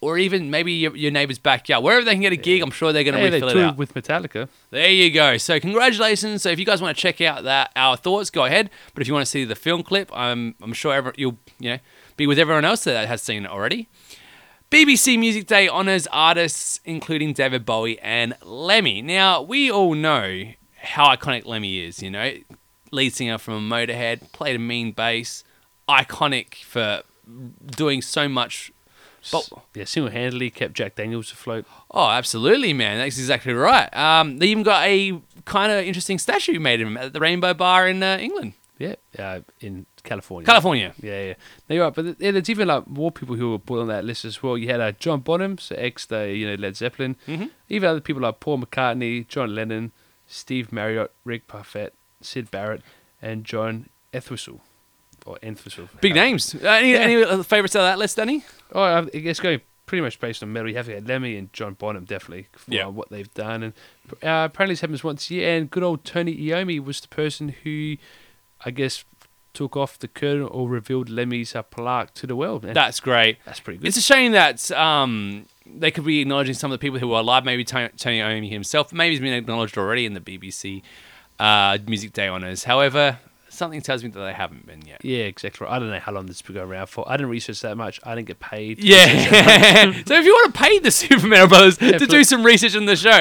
or 0.00 0.16
even 0.18 0.50
maybe 0.50 0.72
your, 0.72 0.94
your 0.96 1.10
neighbor's 1.10 1.38
backyard. 1.38 1.82
Wherever 1.82 2.04
they 2.04 2.12
can 2.12 2.20
get 2.20 2.32
a 2.32 2.36
gig, 2.36 2.62
I'm 2.62 2.70
sure 2.70 2.92
they're 2.92 3.02
going 3.04 3.14
to 3.16 3.20
Yeah, 3.20 3.30
they 3.30 3.36
refill 3.36 3.48
it 3.48 3.52
toured 3.54 3.64
out. 3.66 3.76
with 3.76 3.94
Metallica. 3.94 4.48
There 4.70 4.88
you 4.90 5.10
go. 5.10 5.36
So 5.38 5.58
congratulations. 5.58 6.42
So 6.42 6.50
if 6.50 6.58
you 6.60 6.64
guys 6.64 6.80
want 6.80 6.96
to 6.96 7.00
check 7.00 7.20
out 7.20 7.42
that 7.44 7.72
our 7.74 7.96
thoughts, 7.96 8.30
go 8.30 8.44
ahead. 8.44 8.70
But 8.94 9.02
if 9.02 9.08
you 9.08 9.14
want 9.14 9.26
to 9.26 9.30
see 9.30 9.44
the 9.44 9.56
film 9.56 9.82
clip, 9.82 10.10
I'm 10.14 10.54
I'm 10.62 10.72
sure 10.72 10.94
every, 10.94 11.12
you'll 11.16 11.38
you 11.58 11.70
know 11.72 11.78
be 12.16 12.26
with 12.26 12.38
everyone 12.38 12.64
else 12.64 12.84
that 12.84 13.08
has 13.08 13.22
seen 13.22 13.44
it 13.44 13.50
already. 13.50 13.88
BBC 14.70 15.18
Music 15.18 15.46
Day 15.46 15.66
honors 15.66 16.06
artists 16.12 16.80
including 16.84 17.32
David 17.32 17.64
Bowie 17.64 17.98
and 18.00 18.34
Lemmy. 18.42 19.00
Now 19.02 19.40
we 19.42 19.70
all 19.70 19.94
know 19.94 20.42
how 20.76 21.08
iconic 21.14 21.44
Lemmy 21.46 21.80
is. 21.80 22.02
You 22.02 22.10
know, 22.10 22.34
lead 22.92 23.14
singer 23.14 23.38
from 23.38 23.68
Motorhead, 23.68 24.30
played 24.32 24.56
a 24.56 24.58
mean 24.58 24.92
bass, 24.92 25.42
iconic 25.88 26.54
for 26.56 27.02
doing 27.76 28.02
so 28.02 28.28
much. 28.28 28.70
But 29.32 29.48
Yeah, 29.74 29.84
single 29.84 30.10
handedly 30.12 30.50
kept 30.50 30.74
Jack 30.74 30.94
Daniels 30.96 31.32
afloat. 31.32 31.64
Oh, 31.90 32.08
absolutely, 32.08 32.72
man. 32.72 32.98
That's 32.98 33.18
exactly 33.18 33.52
right. 33.52 33.94
Um, 33.96 34.38
they 34.38 34.46
even 34.48 34.62
got 34.62 34.84
a 34.86 35.20
kind 35.44 35.72
of 35.72 35.84
interesting 35.84 36.18
statue 36.18 36.58
made 36.60 36.80
of 36.80 36.88
him 36.88 36.96
at 36.96 37.12
the 37.12 37.20
Rainbow 37.20 37.54
Bar 37.54 37.88
in 37.88 38.02
uh, 38.02 38.18
England, 38.20 38.52
Yeah, 38.78 38.94
uh, 39.18 39.40
in 39.60 39.86
California. 40.04 40.46
California. 40.46 40.94
Yeah, 41.02 41.22
yeah. 41.28 41.34
No, 41.68 41.74
you're 41.76 41.84
right. 41.84 41.94
But 41.94 42.20
yeah, 42.20 42.30
there's 42.30 42.48
even 42.50 42.68
like 42.68 42.86
more 42.86 43.10
people 43.10 43.34
who 43.36 43.50
were 43.50 43.58
put 43.58 43.80
on 43.80 43.88
that 43.88 44.04
list 44.04 44.24
as 44.24 44.42
well. 44.42 44.56
You 44.56 44.68
had 44.68 44.80
uh, 44.80 44.92
John 44.92 45.20
Bonham, 45.20 45.58
so 45.58 45.74
ex 45.76 46.06
the 46.06 46.32
you 46.34 46.46
know 46.48 46.54
Led 46.54 46.76
Zeppelin. 46.76 47.16
Mhm. 47.26 47.50
Even 47.68 47.88
other 47.88 48.00
people 48.00 48.22
like 48.22 48.40
Paul 48.40 48.58
McCartney, 48.60 49.26
John 49.28 49.54
Lennon, 49.54 49.92
Steve 50.26 50.72
Marriott, 50.72 51.12
Rick 51.24 51.46
Parfitt, 51.48 51.90
Syd 52.20 52.50
Barrett, 52.50 52.82
and 53.20 53.44
John 53.44 53.88
Entwistle. 54.14 54.60
Or 55.28 55.38
Entwistle. 55.42 55.88
Big 56.00 56.14
names. 56.14 56.54
Uh, 56.54 56.68
any 56.68 56.92
Yeah. 56.92 56.98
any 57.00 57.42
favorites 57.44 57.76
out 57.76 57.80
of 57.80 57.86
that 57.90 57.98
list, 57.98 58.16
Danny? 58.16 58.44
Oh, 58.72 58.82
I 58.82 59.02
guess 59.04 59.38
going 59.40 59.60
pretty 59.84 60.00
much 60.02 60.18
based 60.20 60.42
on 60.42 60.52
metal. 60.52 60.68
You 60.70 60.76
have 60.76 60.88
Lemmy 61.06 61.36
and 61.36 61.52
John 61.52 61.74
Bonham 61.74 62.04
definitely 62.04 62.48
for 62.52 62.72
Yeah. 62.72 62.86
what 62.86 63.10
they've 63.10 63.32
done. 63.34 63.62
And 63.62 63.72
uh, 64.22 64.48
apparently 64.50 64.72
this 64.72 64.80
happens 64.80 65.04
once 65.04 65.30
a 65.30 65.34
year. 65.34 65.56
And 65.56 65.70
good 65.70 65.82
old 65.82 66.04
Tony 66.04 66.34
Iommi 66.36 66.82
was 66.82 67.00
the 67.00 67.08
person 67.08 67.50
who, 67.62 67.96
I 68.64 68.70
guess, 68.70 69.04
took 69.54 69.76
off 69.76 69.98
the 69.98 70.08
curtain 70.08 70.42
or 70.44 70.68
revealed 70.68 71.08
Lemmy's 71.08 71.54
uh, 71.54 71.62
plaque 71.62 72.14
to 72.14 72.26
the 72.26 72.36
world. 72.36 72.62
That's 72.62 73.00
great. 73.00 73.38
that's 73.44 73.60
pretty 73.60 73.78
good. 73.78 73.88
It's 73.88 73.96
a 73.96 74.02
shame 74.02 74.32
that 74.32 74.70
um, 74.72 75.44
they 75.66 75.90
could 75.90 76.04
be 76.04 76.20
acknowledging 76.20 76.54
some 76.54 76.70
of 76.72 76.78
the 76.78 76.82
people 76.82 76.98
who 77.00 77.12
are 77.12 77.20
alive. 77.20 77.44
Maybe 77.44 77.64
Tony, 77.64 77.88
Tony 77.96 78.18
Iommi 78.20 78.50
himself. 78.50 78.92
Maybe 78.92 79.10
he's 79.14 79.20
been 79.20 79.32
acknowledged 79.34 79.76
already 79.76 80.04
in 80.06 80.14
the 80.14 80.20
BBC 80.20 80.82
uh, 81.38 81.78
Music 81.86 82.12
Day 82.12 82.28
honours. 82.28 82.64
However, 82.64 83.18
something 83.58 83.80
tells 83.82 84.02
me 84.02 84.10
that 84.10 84.20
they 84.20 84.32
haven't 84.32 84.66
been 84.66 84.82
yet. 84.86 85.04
yeah, 85.04 85.24
exactly. 85.24 85.66
Right. 85.66 85.74
I 85.74 85.78
don't 85.78 85.90
know 85.90 85.98
how 85.98 86.12
long 86.12 86.26
this 86.26 86.38
has 86.38 86.42
been 86.46 86.54
going 86.54 86.70
around 86.70 86.86
for. 86.86 87.08
I 87.08 87.16
didn't 87.16 87.30
research 87.30 87.60
that 87.60 87.76
much. 87.76 88.00
I 88.04 88.14
didn't 88.14 88.28
get 88.28 88.40
paid. 88.40 88.82
Yeah. 88.82 89.92
so 90.06 90.14
if 90.14 90.24
you 90.24 90.32
want 90.32 90.54
to 90.54 90.60
pay 90.60 90.78
the 90.78 90.90
Super 90.90 91.26
Metal 91.26 91.48
Brothers 91.48 91.76
to 91.78 92.06
do 92.06 92.24
some 92.24 92.44
research 92.44 92.74
on 92.76 92.86
the 92.86 92.96
show, 92.96 93.18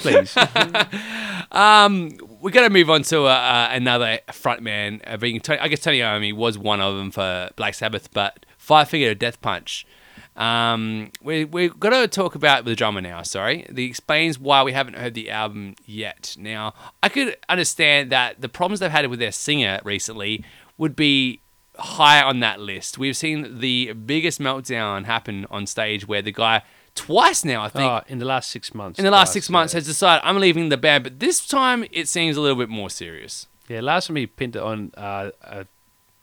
Please, 0.00 0.34
please. 0.34 0.36
Um, 1.52 2.16
we're 2.40 2.52
gonna 2.52 2.70
move 2.70 2.90
on 2.90 3.02
to 3.04 3.24
uh, 3.24 3.30
uh, 3.30 3.68
another 3.72 4.20
frontman. 4.28 5.00
Uh, 5.04 5.16
being 5.16 5.40
Tony, 5.40 5.58
I 5.58 5.66
guess 5.68 5.80
Tony 5.80 5.98
Iommi 5.98 6.32
was 6.32 6.56
one 6.56 6.80
of 6.80 6.96
them 6.96 7.10
for 7.10 7.50
Black 7.56 7.74
Sabbath, 7.74 8.12
but 8.12 8.46
Five 8.56 8.88
Finger 8.88 9.14
Death 9.14 9.40
Punch. 9.40 9.84
Um, 10.36 11.10
we 11.22 11.44
we're 11.44 11.68
gonna 11.68 12.08
talk 12.08 12.34
about 12.34 12.64
the 12.64 12.74
drummer 12.74 13.00
now. 13.00 13.22
Sorry, 13.22 13.66
the 13.68 13.84
explains 13.84 14.38
why 14.38 14.62
we 14.62 14.72
haven't 14.72 14.96
heard 14.96 15.14
the 15.14 15.30
album 15.30 15.74
yet. 15.84 16.36
Now, 16.38 16.74
I 17.02 17.08
could 17.08 17.36
understand 17.48 18.10
that 18.12 18.40
the 18.40 18.48
problems 18.48 18.80
they've 18.80 18.90
had 18.90 19.06
with 19.08 19.18
their 19.18 19.32
singer 19.32 19.80
recently 19.84 20.44
would 20.78 20.96
be 20.96 21.40
high 21.76 22.22
on 22.22 22.40
that 22.40 22.60
list. 22.60 22.98
We've 22.98 23.16
seen 23.16 23.60
the 23.60 23.92
biggest 23.92 24.40
meltdown 24.40 25.04
happen 25.04 25.46
on 25.50 25.66
stage 25.66 26.06
where 26.06 26.22
the 26.22 26.32
guy 26.32 26.62
twice 26.94 27.44
now, 27.44 27.62
I 27.62 27.68
think, 27.68 27.90
oh, 27.90 28.02
in 28.08 28.18
the 28.18 28.24
last 28.24 28.50
six 28.50 28.74
months. 28.74 28.98
in 28.98 29.04
the 29.04 29.10
last 29.10 29.28
twice, 29.28 29.34
six 29.34 29.50
months 29.50 29.72
yeah. 29.72 29.78
has 29.78 29.86
decided 29.86 30.22
I'm 30.24 30.38
leaving 30.38 30.68
the 30.68 30.76
band, 30.76 31.04
but 31.04 31.18
this 31.18 31.46
time 31.46 31.84
it 31.90 32.08
seems 32.08 32.36
a 32.36 32.40
little 32.40 32.58
bit 32.58 32.68
more 32.68 32.90
serious. 32.90 33.46
Yeah, 33.68 33.80
last 33.80 34.08
time 34.08 34.16
he 34.16 34.26
pinned 34.26 34.56
it 34.56 34.62
on 34.62 34.92
uh, 34.96 35.30
uh, 35.44 35.64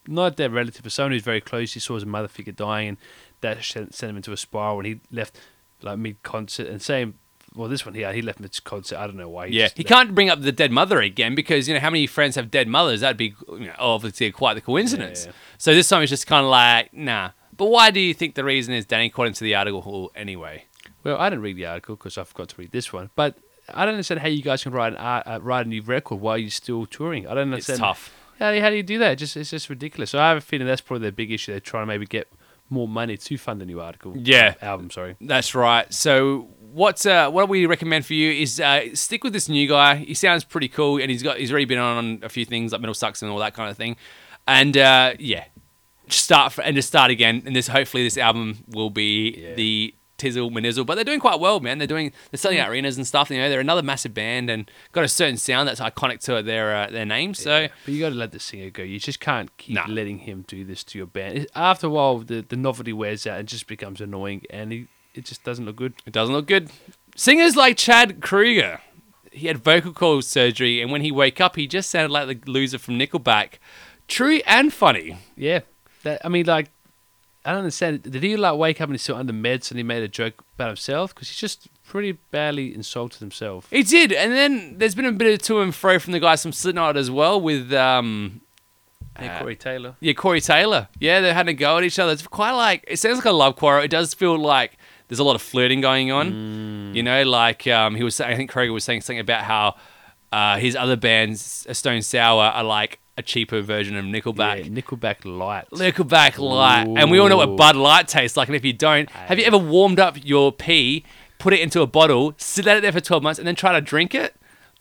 not 0.08 0.38
their 0.38 0.50
relative, 0.50 0.84
but 0.84 0.92
someone 0.92 1.12
who's 1.14 1.24
very 1.24 1.42
close. 1.42 1.74
He 1.74 1.80
saw 1.80 1.96
his 1.96 2.06
mother 2.06 2.28
figure 2.28 2.54
dying, 2.54 2.90
and 2.90 2.98
that 3.41 3.63
sent, 3.63 3.94
sent 3.94 4.12
him 4.12 4.17
into 4.17 4.32
a 4.32 4.38
spiral. 4.38 4.79
And 4.79 4.88
he 4.88 5.00
left 5.12 5.39
like 5.82 5.98
mid 5.98 6.22
concert. 6.24 6.67
And 6.67 6.82
same, 6.82 7.15
well, 7.56 7.67
this 7.70 7.86
one 7.86 7.96
here, 7.96 8.12
he 8.13 8.22
left 8.22 8.39
mid 8.39 8.63
concert. 8.63 8.98
I 8.98 9.08
don't 9.08 9.17
know 9.17 9.29
why. 9.29 9.46
yeah, 9.46 9.70
he 9.75 9.84
left. 9.84 9.88
can't 9.88 10.15
bring 10.15 10.29
up 10.29 10.41
the 10.41 10.51
dead 10.51 10.72
mother 10.72 11.01
again 11.01 11.36
because 11.36 11.67
you 11.67 11.74
know 11.74 11.79
how 11.79 11.89
many 11.89 12.08
friends 12.08 12.36
have 12.36 12.51
dead 12.51 12.67
mothers? 12.67 13.01
That'd 13.01 13.17
be 13.17 13.36
you 13.50 13.67
know, 13.67 13.75
obviously 13.79 14.32
quite 14.32 14.56
the 14.56 14.62
coincidence. 14.62 15.25
Yeah. 15.25 15.32
So 15.58 15.74
this 15.74 15.88
time 15.89 16.01
it's 16.01 16.10
just 16.10 16.27
kind 16.27 16.44
of 16.44 16.51
like 16.51 16.94
nah. 16.94 17.32
But 17.56 17.67
why 17.67 17.89
do 17.89 18.00
you 18.00 18.13
think 18.13 18.36
the 18.36 18.44
reason 18.44 18.74
is, 18.75 18.86
Danny, 18.86 19.08
according 19.08 19.34
to 19.34 19.44
the 19.44 19.56
article 19.56 20.12
anyway? 20.15 20.65
Well, 21.03 21.17
I 21.17 21.29
didn't 21.29 21.41
read 21.41 21.58
the 21.58 21.65
article 21.65 21.96
because 21.96 22.17
I 22.17 22.24
forgot 22.24 22.50
to 22.50 22.56
read 22.58 22.72
this 22.72 22.94
one. 22.94 23.10
But 23.15 23.36
I 23.74 23.86
don't 23.86 23.96
understand 23.96 24.20
how 24.20 24.27
you 24.27 24.44
guys 24.44 24.63
can 24.63 24.72
write 24.72 24.94
an 24.94 25.00
uh, 25.00 25.39
write 25.41 25.65
a 25.65 25.70
new 25.70 25.82
record 25.82 26.22
while 26.22 26.38
you're 26.38 26.50
still 26.50 26.86
touring. 26.86 27.27
I 27.27 27.34
don't 27.34 27.51
understand. 27.51 27.75
It's 27.75 27.82
tough. 27.82 28.13
How 28.39 28.51
do, 28.51 28.58
you, 28.58 28.62
how 28.62 28.70
do 28.70 28.75
you 28.75 28.84
do 28.84 29.00
that? 29.00 29.15
Just 29.15 29.36
it's 29.36 29.50
just 29.50 29.70
ridiculous. 29.70 30.12
So 30.12 30.20
I 30.20 30.29
have 30.29 30.38
a 30.38 30.41
feeling 30.41 30.67
that's 30.67 30.82
probably 30.82 31.03
their 31.03 31.12
big 31.12 31.32
issue. 31.32 31.51
They're 31.51 31.60
trying 31.60 31.84
to 31.84 31.88
maybe 31.88 32.06
get 32.06 32.32
more 32.70 32.88
money 32.88 33.18
to 33.18 33.38
fund 33.38 33.62
a 33.62 33.66
new 33.66 33.80
article. 33.80 34.14
Yeah. 34.18 34.56
album. 34.62 34.90
Sorry. 34.92 35.16
That's 35.22 35.56
right. 35.56 35.92
So 35.94 36.50
what 36.60 37.06
uh, 37.06 37.30
what 37.32 37.50
we 37.50 37.66
recommend 37.66 38.06
for 38.06 38.14
you 38.14 38.32
is 38.32 38.60
uh, 38.60 38.94
stick 38.94 39.24
with 39.24 39.34
this 39.34 39.48
new 39.50 39.68
guy. 39.68 39.96
He 39.96 40.14
sounds 40.14 40.44
pretty 40.44 40.68
cool, 40.68 41.02
and 41.02 41.10
he's 41.10 41.24
got 41.24 41.38
he's 41.38 41.52
already 41.52 41.66
been 41.66 41.78
on 41.80 42.20
a 42.24 42.30
few 42.30 42.46
things 42.46 42.72
like 42.72 42.82
Metal 42.82 42.94
Sucks 42.94 43.22
and 43.22 43.32
all 43.32 43.40
that 43.40 43.54
kind 43.54 43.70
of 43.70 43.78
thing. 43.78 43.96
And 44.48 44.78
uh, 44.78 45.14
yeah, 45.20 45.46
just 46.08 46.24
start 46.26 46.54
for, 46.54 46.62
and 46.62 46.76
just 46.76 46.88
start 46.88 47.12
again. 47.12 47.44
And 47.46 47.56
this 47.56 47.68
hopefully 47.68 48.04
this 48.04 48.18
album 48.18 48.64
will 48.68 48.90
be 48.90 49.30
Yeah. 49.38 49.54
the 49.56 49.94
tizzle 50.18 50.52
manizzle. 50.52 50.86
But 50.86 50.96
they're 50.96 51.04
doing 51.04 51.20
quite 51.20 51.40
well, 51.40 51.60
man. 51.60 51.78
They're 51.78 51.88
doing 51.88 52.12
they're 52.32 52.38
selling 52.38 52.60
out 52.60 52.70
arenas 52.70 52.98
and 52.98 53.06
stuff. 53.06 53.30
You 53.30 53.38
know, 53.38 53.50
they're 53.50 53.60
another 53.60 53.84
massive 53.84 54.14
band 54.14 54.50
and 54.50 54.70
got 54.92 55.04
a 55.04 55.08
certain 55.08 55.38
sound 55.38 55.68
that's 55.68 55.80
iconic 55.80 56.20
to 56.26 56.42
their 56.44 56.76
uh, 56.76 56.90
their 56.90 57.06
name. 57.06 57.34
So 57.34 57.62
Yeah, 57.62 57.68
but 57.86 57.94
you 57.94 58.00
got 58.00 58.10
to 58.10 58.16
let 58.16 58.32
the 58.32 58.40
singer 58.40 58.70
go. 58.70 58.84
You 58.84 59.00
just 59.00 59.20
can't 59.20 59.56
keep 59.58 59.76
Nah. 59.76 59.86
letting 59.88 60.20
him 60.20 60.46
do 60.48 60.64
this 60.66 60.84
to 60.86 60.98
your 60.98 61.08
band. 61.08 61.48
After 61.56 61.88
a 61.88 61.90
while, 61.90 62.20
the, 62.20 62.42
the 62.48 62.56
novelty 62.56 62.94
wears 62.94 63.26
out 63.28 63.40
and 63.40 63.48
just 63.48 63.68
becomes 63.68 64.02
annoying, 64.02 64.44
and 64.50 64.72
he, 64.72 64.88
it 65.14 65.26
just 65.26 65.44
doesn't 65.44 65.66
look 65.66 65.76
good. 65.76 65.94
It 66.06 66.14
doesn't 66.14 66.34
look 66.34 66.48
good. 66.48 66.70
Singers 67.16 67.56
like 67.56 67.78
Chad 67.78 68.20
Kroeger, 68.20 68.80
he 69.32 69.48
had 69.48 69.58
vocal 69.58 69.92
cord 69.94 70.24
surgery, 70.24 70.82
and 70.82 70.92
when 70.92 71.02
he 71.02 71.12
woke 71.12 71.40
up, 71.42 71.56
he 71.56 71.68
just 71.68 71.90
sounded 71.90 72.12
like 72.12 72.28
the 72.46 72.52
loser 72.52 72.78
from 72.78 72.98
Nickelback. 73.00 73.54
True 74.08 74.42
and 74.46 74.72
funny. 74.72 75.18
Yeah, 75.36 75.62
that 76.04 76.22
I 76.26 76.30
mean, 76.30 76.46
like, 76.46 76.70
I 77.48 77.51
don't 77.51 77.60
understand. 77.60 78.04
Did 78.04 78.22
he 78.24 78.36
like 78.36 78.58
wake 78.58 78.82
up 78.82 78.89
and 78.89 78.94
he's 78.94 79.01
still 79.04 79.16
under 79.16 79.32
meds 79.34 79.72
and 79.72 79.77
he 79.80 79.84
made 79.84 80.04
a 80.04 80.08
joke 80.08 80.44
about 80.56 80.68
himself? 80.68 81.16
Because 81.16 81.30
he's 81.30 81.38
just 81.38 81.68
pretty 81.86 82.12
badly 82.32 82.74
insulted 82.75 83.20
himself. 83.20 83.68
He 83.72 83.84
did, 83.84 84.12
and 84.12 84.34
then 84.34 84.77
there's 84.77 84.96
been 84.96 85.06
a 85.06 85.12
bit 85.13 85.34
of 85.34 85.42
to 85.48 85.62
and 85.62 85.74
fro 85.74 85.98
from 85.98 86.12
the 86.12 86.20
guys 86.20 86.42
from 86.44 86.51
Slipknot 86.51 86.98
as 86.98 87.10
well 87.10 87.39
with 87.39 87.72
um, 87.74 88.42
Yeah, 89.20 89.38
uh, 89.38 89.39
Corey 89.39 89.56
Taylor. 89.56 89.96
yeah, 90.01 90.13
Corey 90.13 90.42
Taylor. 90.42 90.89
Yeah, 91.00 91.22
they're 91.22 91.34
having 91.34 91.56
a 91.56 91.58
go 91.58 91.77
at 91.77 91.84
each 91.86 91.98
other. 92.00 92.12
It's 92.12 92.27
quite 92.27 92.51
like 92.51 92.84
it 92.88 92.98
sounds 93.00 93.16
like 93.18 93.25
a 93.25 93.32
love 93.32 93.56
quarrel. 93.56 93.82
It 93.84 93.88
does 93.92 94.13
feel 94.13 94.38
like 94.38 94.77
there's 95.08 95.20
a 95.20 95.24
lot 95.24 95.36
of 95.36 95.42
flirting 95.42 95.80
going 95.80 96.12
on. 96.12 96.32
Mm. 96.92 96.96
You 96.96 97.04
know, 97.04 97.24
like 97.24 97.66
um, 97.68 97.96
he 97.96 98.04
was. 98.04 98.16
saying- 98.16 98.34
I 98.34 98.36
think 98.36 98.51
Kroeger 98.51 98.74
was 98.74 98.84
saying 98.84 99.01
something 99.01 99.20
about 99.20 99.44
how 99.46 99.75
uh, 100.34 100.58
his 100.58 100.75
other 100.75 100.98
bands, 100.98 101.66
uh, 101.70 101.74
Stone 101.74 102.01
Sour, 102.01 102.44
are 102.44 102.63
like 102.66 103.00
a 103.18 103.24
cheaper 103.24 103.62
version 103.62 103.98
of 103.98 104.06
Nickelback. 104.06 104.66
Yeah, 104.66 104.82
Nickelback 104.82 105.26
Light. 105.26 105.70
Nickelback 105.72 106.38
Light, 106.38 106.88
and 106.88 107.10
we 107.12 107.18
all 107.20 107.28
know 107.30 107.38
what 107.38 107.58
Bud 107.58 107.76
Light 107.76 108.08
tastes 108.08 108.38
like. 108.38 108.48
And 108.48 108.56
if 108.56 108.64
you 108.64 108.74
don't, 108.74 109.10
have 109.10 109.40
you 109.40 109.46
ever 109.46 109.58
warmed 109.58 110.00
up 110.00 110.24
your 110.24 110.52
pee, 110.52 111.04
put 111.40 111.54
it 111.54 111.60
into 111.60 111.82
a 111.82 111.88
bottle, 111.88 112.34
sit 112.38 112.68
at 112.68 112.78
it 112.78 112.82
there 112.82 112.92
for 112.92 113.02
twelve 113.02 113.24
months, 113.24 113.40
and 113.40 113.48
then 113.48 113.56
try 113.56 113.74
to 113.74 113.82
drink 113.82 114.14
it? 114.14 114.36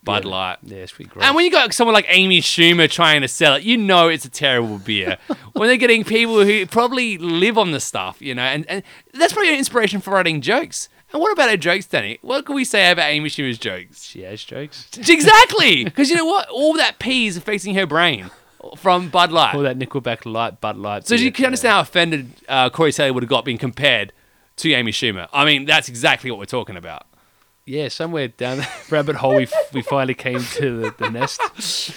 Bud 0.04 0.24
Yeah. 0.24 0.30
Light. 0.30 0.58
Yeah, 0.62 0.76
it's 0.78 0.92
pretty 0.92 1.10
gross. 1.10 1.24
And 1.24 1.34
when 1.34 1.44
you 1.44 1.50
got 1.50 1.72
someone 1.74 1.94
like 1.94 2.06
Amy 2.08 2.40
Schumer 2.40 2.88
trying 2.88 3.22
to 3.22 3.28
sell 3.28 3.54
it, 3.56 3.64
you 3.64 3.76
know 3.76 4.08
it's 4.08 4.24
a 4.24 4.30
terrible 4.30 4.78
beer. 4.78 5.18
when 5.54 5.68
they're 5.68 5.76
getting 5.76 6.04
people 6.04 6.44
who 6.44 6.64
probably 6.66 7.18
live 7.18 7.58
on 7.58 7.72
the 7.72 7.80
stuff, 7.80 8.22
you 8.22 8.34
know, 8.34 8.42
and, 8.42 8.64
and 8.70 8.82
that's 9.14 9.32
probably 9.32 9.52
an 9.52 9.58
inspiration 9.58 10.00
for 10.00 10.12
writing 10.12 10.40
jokes. 10.40 10.88
And 11.16 11.22
what 11.22 11.32
about 11.32 11.48
her 11.48 11.56
jokes, 11.56 11.86
Danny? 11.86 12.18
What 12.20 12.44
can 12.44 12.54
we 12.54 12.66
say 12.66 12.90
about 12.90 13.08
Amy 13.08 13.30
Schumer's 13.30 13.56
jokes? 13.56 14.04
she 14.04 14.20
has 14.24 14.44
jokes. 14.44 14.86
Exactly, 15.08 15.82
because 15.82 16.10
you 16.10 16.16
know 16.16 16.26
what? 16.26 16.46
All 16.50 16.74
that 16.74 16.98
pee 16.98 17.26
is 17.26 17.38
affecting 17.38 17.74
her 17.74 17.86
brain 17.86 18.30
from 18.76 19.08
Bud 19.08 19.32
Light. 19.32 19.54
All 19.54 19.62
that 19.62 19.78
Nickelback 19.78 20.30
Light, 20.30 20.60
Bud 20.60 20.76
Light. 20.76 21.06
So 21.06 21.14
you 21.14 21.32
can 21.32 21.46
understand 21.46 21.72
how 21.72 21.80
offended 21.80 22.32
uh, 22.50 22.68
Corey 22.68 22.92
Taylor 22.92 23.14
would 23.14 23.22
have 23.22 23.30
got 23.30 23.46
being 23.46 23.56
compared 23.56 24.12
to 24.56 24.70
Amy 24.74 24.92
Schumer. 24.92 25.26
I 25.32 25.46
mean, 25.46 25.64
that's 25.64 25.88
exactly 25.88 26.30
what 26.30 26.38
we're 26.38 26.44
talking 26.44 26.76
about. 26.76 27.06
Yeah, 27.64 27.88
somewhere 27.88 28.28
down 28.28 28.58
the 28.58 28.68
rabbit 28.90 29.16
hole, 29.16 29.36
we, 29.36 29.48
we 29.72 29.80
finally 29.80 30.12
came 30.12 30.40
to 30.40 30.80
the, 30.82 30.94
the 30.98 31.08
nest. 31.08 31.40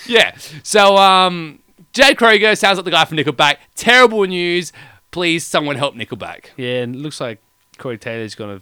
Yeah. 0.08 0.34
So, 0.64 0.96
um, 0.96 1.60
Jade 1.92 2.16
Kroeger 2.16 2.58
sounds 2.58 2.78
like 2.78 2.86
the 2.86 2.92
guy 2.92 3.04
from 3.04 3.18
Nickelback. 3.18 3.58
Terrible 3.76 4.24
news. 4.24 4.72
Please, 5.12 5.46
someone 5.46 5.76
help 5.76 5.96
Nickelback. 5.96 6.46
Yeah, 6.56 6.84
and 6.84 6.96
it 6.96 7.00
looks 7.00 7.20
like 7.20 7.42
Corey 7.78 7.98
Taylor's 7.98 8.36
gonna 8.36 8.62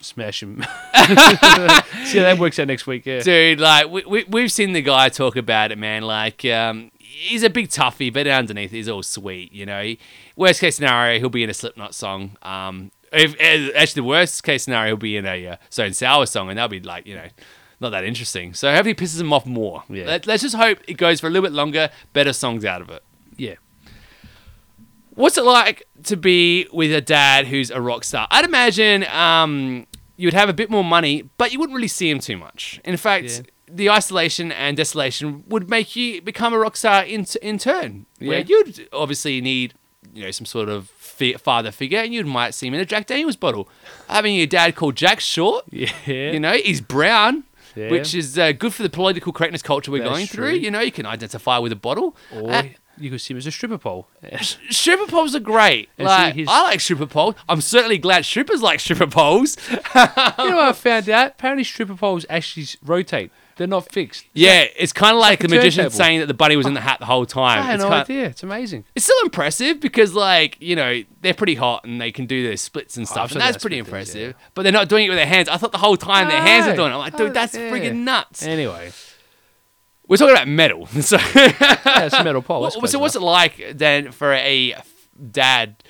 smash 0.00 0.42
him. 0.42 0.60
See 0.94 2.18
how 2.18 2.24
that 2.24 2.36
works 2.38 2.58
out 2.58 2.66
next 2.68 2.86
week. 2.86 3.06
Yeah, 3.06 3.20
Dude, 3.20 3.60
like, 3.60 3.88
we, 3.88 4.04
we, 4.04 4.24
we've 4.24 4.52
seen 4.52 4.72
the 4.72 4.82
guy 4.82 5.08
talk 5.08 5.36
about 5.36 5.72
it, 5.72 5.78
man. 5.78 6.02
Like, 6.02 6.44
um, 6.44 6.90
he's 6.98 7.42
a 7.42 7.50
big 7.50 7.68
toughie, 7.68 8.12
but 8.12 8.26
underneath 8.26 8.70
he's 8.70 8.88
all 8.88 9.02
sweet, 9.02 9.52
you 9.52 9.66
know. 9.66 9.82
He, 9.82 9.98
worst 10.36 10.60
case 10.60 10.76
scenario, 10.76 11.18
he'll 11.18 11.28
be 11.28 11.42
in 11.42 11.50
a 11.50 11.54
Slipknot 11.54 11.94
song. 11.94 12.36
Um, 12.42 12.90
If, 13.12 13.34
actually, 13.40 14.00
the 14.00 14.04
worst 14.08 14.42
case 14.42 14.64
scenario 14.64 14.90
he'll 14.90 14.96
be 14.96 15.16
in 15.16 15.26
a 15.26 15.46
uh, 15.46 15.56
Stone 15.68 15.94
Sour 15.94 16.26
song, 16.26 16.48
and 16.48 16.58
that'll 16.58 16.68
be 16.68 16.80
like 16.80 17.06
you 17.06 17.16
know 17.16 17.26
not 17.80 17.90
that 17.90 18.04
interesting. 18.04 18.54
So 18.54 18.70
hopefully, 18.70 18.92
it 18.92 18.98
pisses 18.98 19.20
him 19.20 19.32
off 19.32 19.46
more. 19.46 19.82
Yeah. 19.88 20.06
Let, 20.06 20.26
let's 20.26 20.42
just 20.42 20.54
hope 20.54 20.78
it 20.86 20.94
goes 20.94 21.20
for 21.20 21.26
a 21.26 21.30
little 21.30 21.48
bit 21.48 21.54
longer, 21.54 21.90
better 22.12 22.32
songs 22.32 22.64
out 22.64 22.82
of 22.82 22.90
it. 22.90 23.02
Yeah. 23.36 23.54
What's 25.20 25.36
it 25.38 25.44
like 25.44 25.86
to 26.04 26.16
be 26.16 26.66
with 26.72 26.92
a 26.92 27.00
dad 27.00 27.46
who's 27.46 27.70
a 27.70 27.80
rock 27.80 28.04
star? 28.04 28.26
I'd 28.30 28.44
imagine 28.44 29.04
um, 29.04 29.86
you 30.16 30.26
would 30.26 30.34
have 30.34 30.48
a 30.48 30.52
bit 30.54 30.70
more 30.70 30.84
money, 30.84 31.28
but 31.36 31.52
you 31.52 31.58
wouldn't 31.58 31.74
really 31.76 31.88
see 31.88 32.08
him 32.10 32.20
too 32.20 32.36
much. 32.36 32.80
In 32.84 32.96
fact, 32.96 33.24
Yeah. 33.26 33.40
the 33.70 33.90
isolation 33.90 34.50
and 34.50 34.76
desolation 34.76 35.44
would 35.48 35.68
make 35.68 35.94
you 35.94 36.22
become 36.22 36.52
a 36.54 36.58
rock 36.58 36.76
star 36.76 37.04
in, 37.04 37.26
in 37.42 37.58
turn. 37.58 38.06
Where 38.18 38.38
Yeah. 38.38 38.44
you'd 38.48 38.88
obviously 38.92 39.40
need, 39.40 39.74
you 40.14 40.22
know, 40.24 40.30
some 40.30 40.46
sort 40.46 40.68
of 40.68 40.88
father 41.38 41.70
figure, 41.70 41.98
and 41.98 42.14
you 42.14 42.24
might 42.24 42.54
see 42.54 42.66
him 42.68 42.72
in 42.74 42.80
a 42.80 42.86
Jack 42.86 43.06
Daniels 43.06 43.36
bottle. 43.36 43.68
Having 44.08 44.36
your 44.36 44.46
dad 44.46 44.74
called 44.74 44.96
Jack 44.96 45.20
Short, 45.20 45.66
Yeah. 45.70 45.92
you 46.06 46.40
know, 46.40 46.52
he's 46.54 46.80
brown. 46.80 47.44
Yeah. 47.76 47.90
Which 47.90 48.14
is 48.16 48.36
uh, 48.36 48.50
good 48.52 48.74
for 48.74 48.82
the 48.82 48.88
political 48.90 49.32
correctness 49.32 49.62
culture 49.62 49.92
we're 49.92 49.98
That's 50.02 50.10
going 50.10 50.26
through. 50.26 50.54
You 50.54 50.70
know, 50.72 50.80
you 50.80 50.90
can 50.90 51.06
identify 51.06 51.56
with 51.58 51.70
a 51.70 51.76
bottle. 51.76 52.16
Or 52.34 52.50
Uh, 52.50 52.62
you 53.00 53.10
could 53.10 53.20
see 53.20 53.34
him 53.34 53.38
as 53.38 53.46
a 53.46 53.50
stripper 53.50 53.78
pole. 53.78 54.08
Stripper 54.70 55.06
poles 55.06 55.34
are 55.34 55.40
great. 55.40 55.88
And 55.98 56.06
see, 56.06 56.12
like 56.12 56.34
his- 56.34 56.48
I 56.48 56.62
like 56.62 56.80
stripper 56.80 57.06
poles. 57.06 57.34
I'm 57.48 57.60
certainly 57.60 57.98
glad 57.98 58.24
strippers 58.24 58.62
like 58.62 58.80
stripper 58.80 59.06
poles. 59.06 59.56
you 59.70 59.74
know 59.74 59.82
what 60.56 60.68
I 60.68 60.72
found 60.72 61.08
out? 61.08 61.32
Apparently, 61.32 61.64
stripper 61.64 61.94
poles 61.96 62.26
actually 62.28 62.66
rotate. 62.84 63.30
They're 63.56 63.66
not 63.66 63.92
fixed. 63.92 64.24
yeah, 64.32 64.64
it's 64.74 64.92
kind 64.94 65.14
of 65.14 65.20
like, 65.20 65.40
like 65.40 65.44
a 65.44 65.48
the 65.48 65.56
magician 65.56 65.82
turntable. 65.84 65.96
saying 65.98 66.20
that 66.20 66.26
the 66.26 66.34
bunny 66.34 66.56
was 66.56 66.64
in 66.66 66.72
the 66.72 66.80
hat 66.80 66.98
the 66.98 67.04
whole 67.04 67.26
time. 67.26 67.58
I 67.58 67.62
had 67.66 67.74
it's, 67.74 67.82
no 67.82 67.90
kind 67.90 68.02
idea. 68.04 68.24
It's 68.24 68.42
amazing. 68.42 68.84
it's 68.94 69.04
still 69.04 69.18
impressive 69.22 69.80
because, 69.80 70.14
like, 70.14 70.56
you 70.60 70.74
know, 70.76 71.02
they're 71.20 71.34
pretty 71.34 71.56
hot 71.56 71.84
and 71.84 72.00
they 72.00 72.10
can 72.10 72.24
do 72.24 72.42
their 72.46 72.56
splits 72.56 72.96
and 72.96 73.04
oh, 73.04 73.10
stuff, 73.10 73.28
seen 73.30 73.36
and 73.36 73.42
that's 73.42 73.56
that 73.56 73.60
pretty 73.60 73.76
things, 73.76 73.88
impressive. 73.88 74.34
But 74.54 74.62
they're 74.62 74.72
not 74.72 74.88
doing 74.88 75.04
it 75.04 75.08
with 75.10 75.18
their 75.18 75.26
hands. 75.26 75.50
I 75.50 75.58
thought 75.58 75.72
the 75.72 75.78
whole 75.78 75.98
time 75.98 76.28
their 76.28 76.40
hands 76.40 76.68
are 76.68 76.74
doing 76.74 76.90
it. 76.90 76.94
I'm 76.94 77.00
like, 77.00 77.16
dude, 77.18 77.30
Oh, 77.30 77.32
that's 77.34 77.54
yeah. 77.54 77.70
friggin' 77.70 77.96
nuts. 77.96 78.42
Anyway, 78.44 78.92
We're 80.10 80.16
talking 80.16 80.34
about 80.34 80.48
metal, 80.48 80.86
so. 81.00 81.16
yeah, 81.36 82.04
it's 82.04 82.22
metal 82.24 82.42
pole. 82.42 82.62
Well, 82.62 82.70
so 82.88 82.98
what's 82.98 83.14
it 83.14 83.22
like 83.22 83.64
then 83.74 84.10
for 84.10 84.32
a 84.34 84.74
dad 85.30 85.82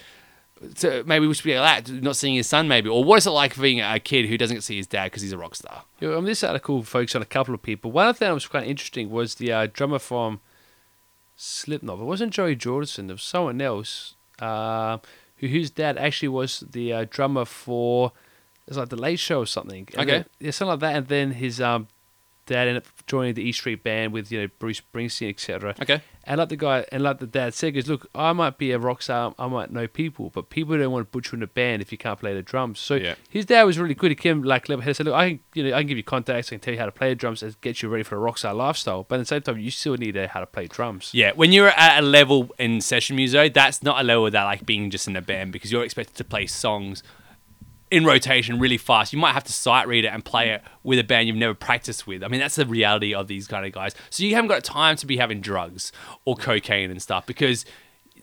to 0.77 1.03
maybe 1.07 1.27
we 1.27 1.33
should 1.33 1.45
be 1.47 1.59
like 1.59 1.87
that, 1.87 2.03
not 2.03 2.17
seeing 2.17 2.35
his 2.35 2.47
son 2.47 2.69
maybe, 2.69 2.91
or 2.91 3.03
what 3.03 3.17
is 3.17 3.27
it 3.27 3.31
like 3.31 3.59
being 3.59 3.81
a 3.81 3.99
kid 3.99 4.27
who 4.29 4.37
doesn't 4.37 4.61
see 4.61 4.77
his 4.77 4.87
dad 4.87 5.05
because 5.07 5.23
he's 5.23 5.33
a 5.33 5.39
rock 5.39 5.55
star? 5.55 5.85
Yeah, 6.01 6.11
I 6.11 6.15
mean, 6.17 6.27
this 6.27 6.45
article 6.45 6.83
focused 6.83 7.17
on 7.17 7.23
a 7.23 7.27
couple 7.27 7.55
of 7.55 7.63
people. 7.63 7.91
One 7.93 8.09
of 8.09 8.19
them 8.19 8.29
that 8.29 8.35
was 8.35 8.47
quite 8.47 8.67
interesting 8.67 9.09
was 9.11 9.37
the 9.37 9.53
uh, 9.53 9.67
drummer 9.73 9.99
from 9.99 10.41
Slipknot. 11.37 11.99
It 12.01 12.05
wasn't 12.05 12.33
Joey 12.35 12.57
Jordison. 12.57 13.07
There 13.07 13.15
was 13.15 13.23
someone 13.23 13.61
else 13.63 14.17
uh, 14.39 14.99
who, 15.37 15.47
whose 15.47 15.71
dad 15.71 15.97
actually 15.97 16.29
was 16.29 16.61
the 16.71 16.93
uh, 16.93 17.07
drummer 17.09 17.47
for 17.47 18.13
it 18.67 18.71
was 18.71 18.77
like 18.77 18.91
the 18.91 18.97
Late 18.97 19.19
Show 19.19 19.41
or 19.41 19.47
something. 19.47 19.89
And 19.95 20.03
Okay. 20.03 20.11
then- 20.19 20.25
yeah, 20.39 20.51
something 20.51 20.73
like 20.73 20.81
that. 20.81 20.97
And 20.97 21.07
then 21.09 21.31
his 21.33 21.61
um, 21.61 21.89
dad 22.55 22.69
ended 22.69 22.83
up 22.85 23.07
joining 23.07 23.35
the 23.35 23.43
E 23.43 23.53
Street 23.53 23.83
Band 23.83 24.13
with 24.13 24.31
you 24.33 24.41
know 24.43 24.49
Bruce 24.59 24.81
Springsteen, 24.81 25.31
etc. 25.31 25.75
Okay. 25.81 26.01
And 26.25 26.39
like 26.39 26.51
the 26.51 26.57
guy, 26.57 26.85
and 26.93 27.03
like 27.03 27.19
the 27.19 27.27
dad 27.27 27.55
said, 27.55 27.75
goes, 27.75 27.89
look, 27.89 28.07
I 28.15 28.33
might 28.35 28.59
be 28.59 28.73
a 28.73 28.79
rock 28.79 29.01
star, 29.03 29.35
I 29.39 29.47
might 29.49 29.73
know 29.73 29.89
people, 29.89 30.31
but 30.31 30.51
people 30.51 30.77
don't 30.77 30.93
want 30.93 31.11
to 31.11 31.19
you 31.33 31.37
in 31.39 31.43
a 31.43 31.47
band 31.47 31.81
if 31.81 31.91
you 31.91 31.99
can't 31.99 32.21
play 32.21 32.35
the 32.35 32.43
drums. 32.43 32.79
So 32.79 32.95
Yeah. 32.97 33.15
his 33.31 33.47
dad 33.47 33.63
was 33.65 33.79
really 33.79 33.95
good. 33.95 34.11
He 34.11 34.15
came 34.15 34.43
like 34.43 34.69
level 34.69 34.83
headed. 34.83 34.97
Said, 34.97 35.07
look, 35.07 35.15
I 35.15 35.31
can, 35.31 35.41
you 35.55 35.65
know, 35.65 35.75
I 35.75 35.81
can 35.81 35.87
give 35.89 35.97
you 35.97 36.05
contacts, 36.05 36.49
I 36.49 36.51
can 36.51 36.61
tell 36.61 36.75
you 36.75 36.79
how 36.79 36.87
to 36.87 36.93
play 36.93 37.09
the 37.09 37.15
drums, 37.15 37.43
and 37.43 37.59
get 37.63 37.81
you 37.83 37.89
ready 37.89 38.05
for 38.05 38.17
a 38.17 38.19
rock 38.19 38.37
star 38.37 38.53
lifestyle. 38.53 39.05
But 39.09 39.17
at 39.17 39.19
the 39.21 39.25
same 39.27 39.41
time, 39.43 39.59
you 39.59 39.71
still 39.71 39.97
need 39.97 40.13
to 40.13 40.23
know 40.23 40.29
how 40.29 40.41
to 40.41 40.47
play 40.47 40.67
drums. 40.67 41.11
Yeah, 41.15 41.33
when 41.35 41.53
you're 41.53 41.69
at 41.71 42.01
a 42.01 42.07
level 42.07 42.51
in 42.59 42.83
session 42.83 43.17
music, 43.17 43.55
that's 43.55 43.83
not 43.83 43.99
a 43.99 44.05
level 44.05 44.31
that 44.31 44.45
like 44.45 44.67
being 44.67 44.91
just 44.91 45.09
in 45.09 45.17
a 45.17 45.23
band 45.23 45.53
because 45.53 45.73
you're 45.73 45.85
expected 45.85 46.17
to 46.17 46.25
play 46.25 46.47
songs 46.47 47.03
in 47.91 48.05
rotation 48.05 48.59
really 48.59 48.77
fast. 48.77 49.13
You 49.13 49.19
might 49.19 49.33
have 49.33 49.45
to 49.45 49.53
sight 49.53 49.89
read 49.89 50.05
it 50.05 50.09
and 50.09 50.25
play 50.25 50.51
it 50.51 50.63
with 50.83 50.99
a 50.99 51.05
band 51.05 51.27
you've 51.29 51.37
never 51.37 51.55
practiced 51.55 52.07
with. 52.07 52.23
I 52.23 52.29
mean, 52.29 52.41
that's 52.41 52.55
the 52.57 52.67
reality 52.67 53.15
of 53.15 53.27
these 53.27 53.49
kind 53.49 53.67
of 53.67 53.73
guys. 53.73 53.95
So 54.11 54.23
you 54.25 54.35
haven't 54.35 54.49
got 54.49 54.63
time 54.65 54.97
to 54.97 55.07
be 55.07 55.17
having 55.17 55.41
drugs 55.41 55.91
or 56.25 56.37
cocaine 56.37 56.91
and 56.91 57.03
stuff 57.03 57.27
because 57.27 57.65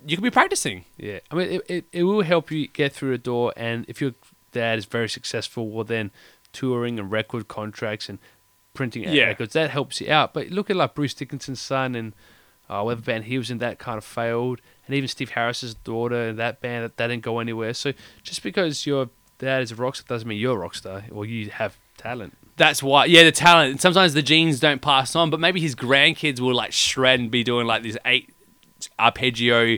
you 0.05 0.15
could 0.15 0.23
be 0.23 0.31
practicing. 0.31 0.85
Yeah, 0.97 1.19
I 1.31 1.35
mean, 1.35 1.47
it, 1.49 1.61
it, 1.69 1.85
it 1.91 2.03
will 2.03 2.21
help 2.21 2.49
you 2.51 2.67
get 2.67 2.93
through 2.93 3.11
the 3.11 3.17
door, 3.17 3.53
and 3.57 3.83
if 3.89 3.99
your 3.99 4.13
dad 4.51 4.77
is 4.77 4.85
very 4.85 5.09
successful, 5.09 5.69
well, 5.69 5.83
then 5.83 6.11
touring 6.53 6.97
and 6.97 7.11
record 7.11 7.47
contracts 7.47 8.07
and 8.07 8.19
printing 8.73 9.03
Yeah. 9.03 9.25
records 9.25 9.53
that 9.53 9.69
helps 9.71 9.99
you 9.99 10.09
out. 10.11 10.33
But 10.33 10.49
look 10.49 10.69
at 10.69 10.75
like 10.75 10.95
Bruce 10.95 11.13
Dickinson's 11.13 11.59
son 11.59 11.93
and 11.95 12.13
uh, 12.69 12.81
whatever 12.83 13.01
band 13.01 13.25
he 13.25 13.37
was 13.37 13.49
in 13.49 13.57
that 13.57 13.79
kind 13.79 13.97
of 13.97 14.05
failed, 14.05 14.61
and 14.85 14.95
even 14.95 15.07
Steve 15.09 15.31
Harris's 15.31 15.73
daughter 15.73 16.29
and 16.29 16.39
that 16.39 16.61
band 16.61 16.85
that, 16.85 16.97
that 16.97 17.07
didn't 17.07 17.23
go 17.23 17.39
anywhere. 17.39 17.73
So 17.73 17.93
just 18.23 18.43
because 18.43 18.85
your 18.85 19.09
dad 19.39 19.61
is 19.61 19.71
a 19.71 19.75
rock 19.75 19.95
star 19.95 20.15
doesn't 20.15 20.27
mean 20.27 20.39
you're 20.39 20.55
a 20.55 20.59
rock 20.59 20.75
star 20.75 21.03
or 21.11 21.25
you 21.25 21.49
have 21.49 21.77
talent. 21.97 22.37
That's 22.57 22.81
why, 22.81 23.05
yeah, 23.05 23.23
the 23.23 23.31
talent. 23.31 23.81
Sometimes 23.81 24.13
the 24.13 24.23
genes 24.23 24.59
don't 24.59 24.81
pass 24.81 25.15
on, 25.15 25.29
but 25.29 25.39
maybe 25.39 25.59
his 25.59 25.75
grandkids 25.75 26.39
will 26.39 26.55
like 26.55 26.71
shred 26.71 27.19
and 27.19 27.29
be 27.29 27.43
doing 27.43 27.67
like 27.67 27.83
this 27.83 27.97
eight 28.05 28.33
arpeggio 28.99 29.77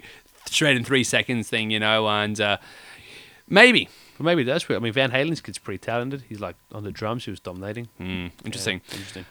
shred 0.49 0.77
in 0.77 0.83
three 0.83 1.03
seconds 1.03 1.49
thing, 1.49 1.71
you 1.71 1.79
know, 1.79 2.07
and 2.07 2.39
uh, 2.39 2.57
maybe. 3.47 3.89
But 4.17 4.23
maybe 4.23 4.43
that's 4.43 4.67
where 4.67 4.77
I 4.77 4.81
mean 4.81 4.93
Van 4.93 5.11
Halen's 5.11 5.41
kid's 5.41 5.57
pretty 5.57 5.79
talented. 5.79 6.23
He's 6.27 6.39
like 6.39 6.55
on 6.71 6.83
the 6.83 6.91
drums, 6.91 7.25
he 7.25 7.31
was 7.31 7.39
dominating. 7.39 7.87
Hmm, 7.97 8.27
interesting. 8.43 8.81
Yeah, 8.87 8.95
interesting. 8.95 9.25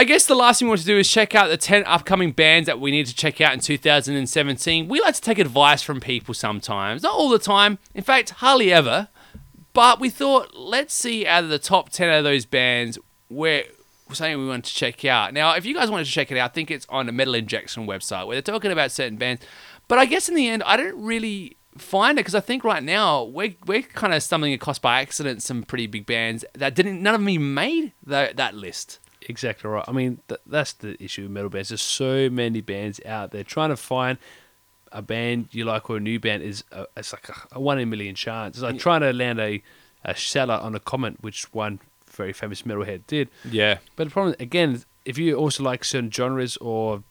I 0.00 0.04
guess 0.04 0.24
the 0.24 0.34
last 0.34 0.58
thing 0.58 0.68
we 0.68 0.70
want 0.70 0.80
to 0.80 0.86
do 0.86 0.96
is 0.96 1.10
check 1.10 1.34
out 1.34 1.48
the 1.48 1.58
10 1.58 1.84
upcoming 1.84 2.32
bands 2.32 2.64
that 2.68 2.80
we 2.80 2.90
need 2.90 3.04
to 3.04 3.14
check 3.14 3.38
out 3.42 3.52
in 3.52 3.60
2017. 3.60 4.88
We 4.88 4.98
like 4.98 5.14
to 5.14 5.20
take 5.20 5.38
advice 5.38 5.82
from 5.82 6.00
people 6.00 6.32
sometimes, 6.32 7.02
not 7.02 7.12
all 7.12 7.28
the 7.28 7.38
time, 7.38 7.78
in 7.94 8.02
fact, 8.02 8.30
hardly 8.30 8.72
ever. 8.72 9.08
But 9.74 10.00
we 10.00 10.08
thought, 10.08 10.56
let's 10.56 10.94
see 10.94 11.26
out 11.26 11.44
of 11.44 11.50
the 11.50 11.58
top 11.58 11.90
10 11.90 12.08
of 12.08 12.24
those 12.24 12.46
bands 12.46 12.98
where 13.28 13.64
something 14.10 14.38
we 14.38 14.48
want 14.48 14.64
to 14.64 14.74
check 14.74 15.04
out. 15.04 15.34
Now, 15.34 15.54
if 15.54 15.66
you 15.66 15.74
guys 15.74 15.90
wanted 15.90 16.06
to 16.06 16.10
check 16.10 16.32
it 16.32 16.38
out, 16.38 16.50
I 16.50 16.54
think 16.54 16.70
it's 16.70 16.86
on 16.88 17.04
the 17.04 17.12
Metal 17.12 17.34
Injection 17.34 17.86
website 17.86 18.26
where 18.26 18.36
they're 18.36 18.54
talking 18.54 18.72
about 18.72 18.92
certain 18.92 19.18
bands. 19.18 19.42
But 19.86 19.98
I 19.98 20.06
guess 20.06 20.30
in 20.30 20.34
the 20.34 20.48
end, 20.48 20.62
I 20.62 20.78
don't 20.78 20.98
really 20.98 21.58
find 21.76 22.18
it 22.18 22.20
because 22.20 22.34
I 22.34 22.40
think 22.40 22.64
right 22.64 22.82
now 22.82 23.24
we're, 23.24 23.54
we're 23.66 23.82
kind 23.82 24.14
of 24.14 24.22
stumbling 24.22 24.54
across 24.54 24.78
by 24.78 25.02
accident 25.02 25.42
some 25.42 25.62
pretty 25.62 25.86
big 25.86 26.06
bands 26.06 26.42
that 26.54 26.74
didn't, 26.74 27.02
none 27.02 27.14
of 27.14 27.28
even 27.28 27.52
made 27.52 27.92
the, 28.02 28.32
that 28.34 28.54
list. 28.54 28.98
Exactly 29.30 29.70
right. 29.70 29.84
I 29.86 29.92
mean, 29.92 30.20
th- 30.28 30.40
that's 30.44 30.72
the 30.72 31.02
issue 31.02 31.22
with 31.22 31.30
metal 31.30 31.48
bands. 31.48 31.68
There's 31.68 31.80
so 31.80 32.28
many 32.28 32.60
bands 32.60 33.00
out 33.06 33.30
there. 33.30 33.44
Trying 33.44 33.70
to 33.70 33.76
find 33.76 34.18
a 34.92 35.00
band 35.00 35.48
you 35.52 35.64
like 35.64 35.88
or 35.88 35.98
a 35.98 36.00
new 36.00 36.18
band 36.18 36.42
is 36.42 36.64
a, 36.72 36.84
it's 36.96 37.12
like 37.12 37.28
a, 37.28 37.34
a 37.52 37.60
one 37.60 37.78
in 37.78 37.84
a 37.84 37.86
million 37.86 38.16
chance. 38.16 38.56
It's 38.56 38.62
like 38.62 38.78
trying 38.78 39.02
to 39.02 39.12
land 39.12 39.38
a, 39.38 39.62
a 40.04 40.16
out 40.40 40.50
on 40.62 40.74
a 40.74 40.80
comment, 40.80 41.18
which 41.20 41.52
one 41.54 41.78
very 42.10 42.32
famous 42.32 42.62
metalhead 42.62 43.02
did. 43.06 43.28
Yeah. 43.48 43.78
But 43.94 44.04
the 44.04 44.10
problem, 44.10 44.34
again, 44.40 44.82
if 45.04 45.16
you 45.16 45.36
also 45.36 45.62
like 45.62 45.84
certain 45.84 46.10
genres 46.10 46.56
or 46.56 47.04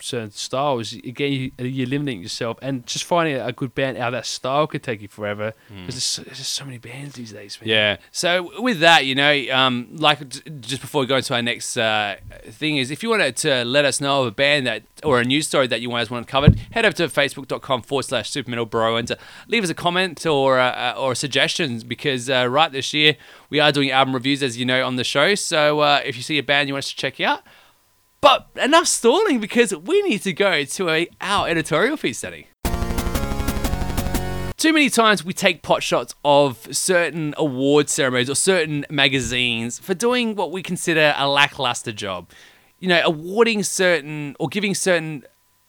certain 0.00 0.30
styles, 0.30 0.92
again, 0.92 1.32
you, 1.32 1.52
you're 1.58 1.86
limiting 1.86 2.22
yourself. 2.22 2.58
And 2.62 2.86
just 2.86 3.04
finding 3.04 3.36
a 3.36 3.52
good 3.52 3.74
band 3.74 3.98
out 3.98 4.08
of 4.08 4.12
that 4.12 4.26
style 4.26 4.66
could 4.66 4.82
take 4.82 5.02
you 5.02 5.08
forever. 5.08 5.54
Because 5.68 5.94
there's, 5.94 6.04
so, 6.04 6.22
there's 6.22 6.38
just 6.38 6.52
so 6.52 6.64
many 6.64 6.78
bands 6.78 7.14
these 7.14 7.32
days, 7.32 7.58
man. 7.60 7.68
Yeah. 7.68 7.96
So 8.12 8.62
with 8.62 8.80
that, 8.80 9.06
you 9.06 9.14
know, 9.14 9.44
um, 9.52 9.88
like 9.92 10.28
just 10.60 10.80
before 10.80 11.00
we 11.00 11.06
go 11.06 11.16
into 11.16 11.34
our 11.34 11.42
next 11.42 11.76
uh, 11.76 12.16
thing 12.44 12.76
is, 12.76 12.90
if 12.90 13.02
you 13.02 13.10
wanted 13.10 13.36
to 13.38 13.64
let 13.64 13.84
us 13.84 14.00
know 14.00 14.22
of 14.22 14.28
a 14.28 14.30
band 14.30 14.66
that 14.66 14.82
or 15.04 15.20
a 15.20 15.24
news 15.24 15.46
story 15.46 15.66
that 15.68 15.80
you 15.80 15.88
guys 15.90 16.10
want 16.10 16.26
covered, 16.26 16.58
head 16.72 16.84
over 16.84 16.96
to 16.96 17.08
facebook.com 17.08 17.82
forward 17.82 18.04
slash 18.04 18.30
super 18.30 18.50
metal 18.50 18.66
bro 18.66 18.96
and 18.96 19.10
uh, 19.10 19.16
leave 19.46 19.64
us 19.64 19.70
a 19.70 19.74
comment 19.74 20.26
or 20.26 20.58
uh, 20.58 20.94
or 20.96 21.14
suggestions 21.14 21.84
because 21.84 22.28
uh, 22.28 22.46
right 22.48 22.72
this 22.72 22.92
year 22.92 23.16
we 23.50 23.60
are 23.60 23.72
doing 23.72 23.90
album 23.90 24.14
reviews 24.14 24.42
as 24.42 24.58
you 24.58 24.64
know 24.64 24.84
on 24.84 24.96
the 24.96 25.04
show. 25.04 25.34
So 25.34 25.80
uh, 25.80 26.00
if 26.04 26.16
you 26.16 26.22
see 26.22 26.38
a 26.38 26.42
band 26.42 26.68
you 26.68 26.74
want 26.74 26.84
us 26.84 26.90
to 26.90 26.96
check 26.96 27.20
out. 27.20 27.42
But 28.20 28.48
enough 28.56 28.86
stalling 28.86 29.40
because 29.40 29.74
we 29.74 30.02
need 30.02 30.22
to 30.22 30.32
go 30.32 30.64
to 30.64 30.90
a, 30.90 31.08
our 31.20 31.48
editorial 31.48 31.96
feed 31.96 32.14
study. 32.14 32.48
Too 34.56 34.72
many 34.72 34.90
times 34.90 35.24
we 35.24 35.32
take 35.32 35.62
pot 35.62 35.84
shots 35.84 36.16
of 36.24 36.74
certain 36.76 37.32
award 37.36 37.88
ceremonies 37.88 38.28
or 38.28 38.34
certain 38.34 38.84
magazines 38.90 39.78
for 39.78 39.94
doing 39.94 40.34
what 40.34 40.50
we 40.50 40.64
consider 40.64 41.14
a 41.16 41.28
lackluster 41.28 41.92
job. 41.92 42.28
You 42.80 42.88
know, 42.88 43.00
awarding 43.04 43.62
certain 43.62 44.34
or 44.40 44.48
giving 44.48 44.74
certain 44.74 45.22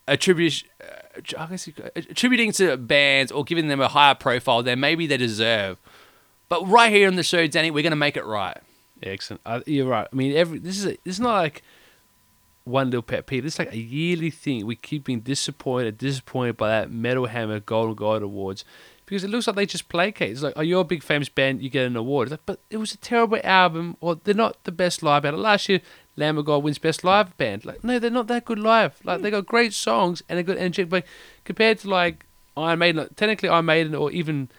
attribution, 0.08 0.68
uh, 0.82 1.44
attributing 1.96 2.52
to 2.54 2.78
bands 2.78 3.32
or 3.32 3.44
giving 3.44 3.68
them 3.68 3.80
a 3.80 3.88
higher 3.88 4.16
profile 4.16 4.64
than 4.64 4.80
maybe 4.80 5.06
they 5.06 5.18
deserve. 5.18 5.78
But 6.50 6.68
right 6.68 6.92
here 6.92 7.08
on 7.08 7.16
the 7.16 7.22
show, 7.22 7.46
Danny, 7.46 7.70
we're 7.70 7.84
going 7.84 7.92
to 7.92 7.96
make 7.96 8.18
it 8.18 8.26
right. 8.26 8.58
Excellent. 9.04 9.42
Uh, 9.46 9.62
you're 9.68 9.88
right. 9.88 10.08
I 10.12 10.16
mean, 10.16 10.36
every 10.36 10.58
this 10.58 10.80
is 10.80 10.86
a, 10.86 10.98
this 11.04 11.16
is 11.16 11.20
not 11.20 11.36
like 11.36 11.64
one 12.70 12.88
little 12.88 13.02
pet 13.02 13.26
peeve. 13.26 13.44
This 13.44 13.56
is 13.56 13.60
like 13.60 13.74
a 13.74 13.78
yearly 13.78 14.30
thing. 14.30 14.66
We 14.66 14.76
keep 14.76 15.06
being 15.06 15.22
disappointed, 15.22 15.98
disappointed 15.98 16.58
by 16.58 16.70
that 16.70 16.92
Metal 16.92 17.26
Hammer 17.26 17.60
Golden 17.60 17.96
God 17.96 18.22
Awards 18.22 18.64
because 19.10 19.24
it 19.24 19.32
looks 19.32 19.48
like 19.48 19.56
they 19.56 19.66
just 19.66 19.90
placate. 19.90 20.30
It's 20.32 20.44
like, 20.44 20.54
oh, 20.56 20.62
you're 20.62 20.82
a 20.82 20.84
big 20.84 21.02
famous 21.02 21.30
band, 21.30 21.64
you 21.64 21.70
get 21.72 21.88
an 21.88 21.96
award. 21.96 22.28
It's 22.28 22.32
like, 22.32 22.46
but 22.46 22.60
it 22.70 22.78
was 22.78 22.94
a 22.94 22.98
terrible 22.98 23.40
album, 23.44 23.98
or 24.02 24.14
they're 24.14 24.36
not 24.36 24.64
the 24.66 24.72
best 24.72 25.02
live 25.02 25.24
band. 25.24 25.36
Last 25.40 25.68
year, 25.68 25.82
Lamb 26.16 26.38
of 26.38 26.46
God 26.46 26.62
wins 26.62 26.78
best 26.78 27.04
live 27.04 27.36
band. 27.36 27.66
Like, 27.66 27.84
no, 27.84 27.98
they're 27.98 28.12
not 28.12 28.28
that 28.28 28.46
good 28.46 28.60
live. 28.60 29.00
Like, 29.04 29.18
hmm. 29.18 29.24
they 29.24 29.32
got 29.32 29.48
great 29.48 29.74
songs 29.74 30.22
and 30.30 30.38
a 30.38 30.44
good 30.44 30.60
energy, 30.60 30.84
but 30.84 31.06
compared 31.44 31.80
to 31.80 31.90
like 31.90 32.28
Iron 32.56 32.78
Maiden, 32.78 33.02
like, 33.02 33.16
technically 33.16 33.50
Iron 33.50 33.66
Maiden, 33.66 33.96
or 33.96 34.12
even 34.12 34.50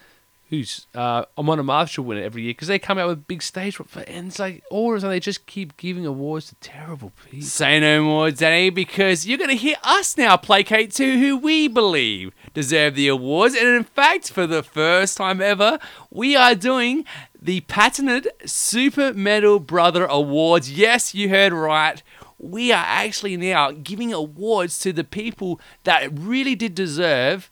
who's 0.50 0.88
uh, 0.96 1.24
Amon 1.38 1.60
Amarth 1.60 1.96
win 1.98 2.18
it 2.18 2.24
every 2.24 2.42
year 2.42 2.50
because 2.50 2.68
they 2.68 2.78
come 2.78 2.98
out 2.98 3.06
with 3.06 3.26
big 3.28 3.40
stage 3.40 3.76
for, 3.76 3.86
and 4.00 4.26
it's 4.26 4.38
like 4.40 4.62
all 4.68 4.90
of 4.90 4.96
a 4.96 5.00
sudden 5.00 5.14
they 5.14 5.20
just 5.20 5.46
keep 5.46 5.76
giving 5.76 6.04
awards 6.04 6.48
to 6.48 6.56
terrible 6.56 7.12
people. 7.24 7.46
Say 7.46 7.78
no 7.78 8.02
more, 8.02 8.30
Danny, 8.32 8.68
because 8.70 9.26
you're 9.26 9.38
going 9.38 9.50
to 9.50 9.56
hear 9.56 9.76
us 9.84 10.16
now 10.16 10.36
placate 10.36 10.92
to 10.94 11.18
who 11.18 11.36
we 11.38 11.68
believe 11.68 12.32
deserve 12.52 12.96
the 12.96 13.06
awards. 13.06 13.54
And 13.54 13.68
in 13.68 13.84
fact, 13.84 14.30
for 14.32 14.46
the 14.46 14.64
first 14.64 15.16
time 15.16 15.40
ever, 15.40 15.78
we 16.10 16.34
are 16.34 16.56
doing 16.56 17.04
the 17.40 17.60
patented 17.62 18.28
Super 18.44 19.14
Metal 19.14 19.60
Brother 19.60 20.04
Awards. 20.04 20.72
Yes, 20.72 21.14
you 21.14 21.28
heard 21.28 21.52
right. 21.52 22.02
We 22.38 22.72
are 22.72 22.84
actually 22.84 23.36
now 23.36 23.70
giving 23.70 24.12
awards 24.12 24.80
to 24.80 24.92
the 24.92 25.04
people 25.04 25.60
that 25.84 26.10
really 26.12 26.56
did 26.56 26.74
deserve 26.74 27.50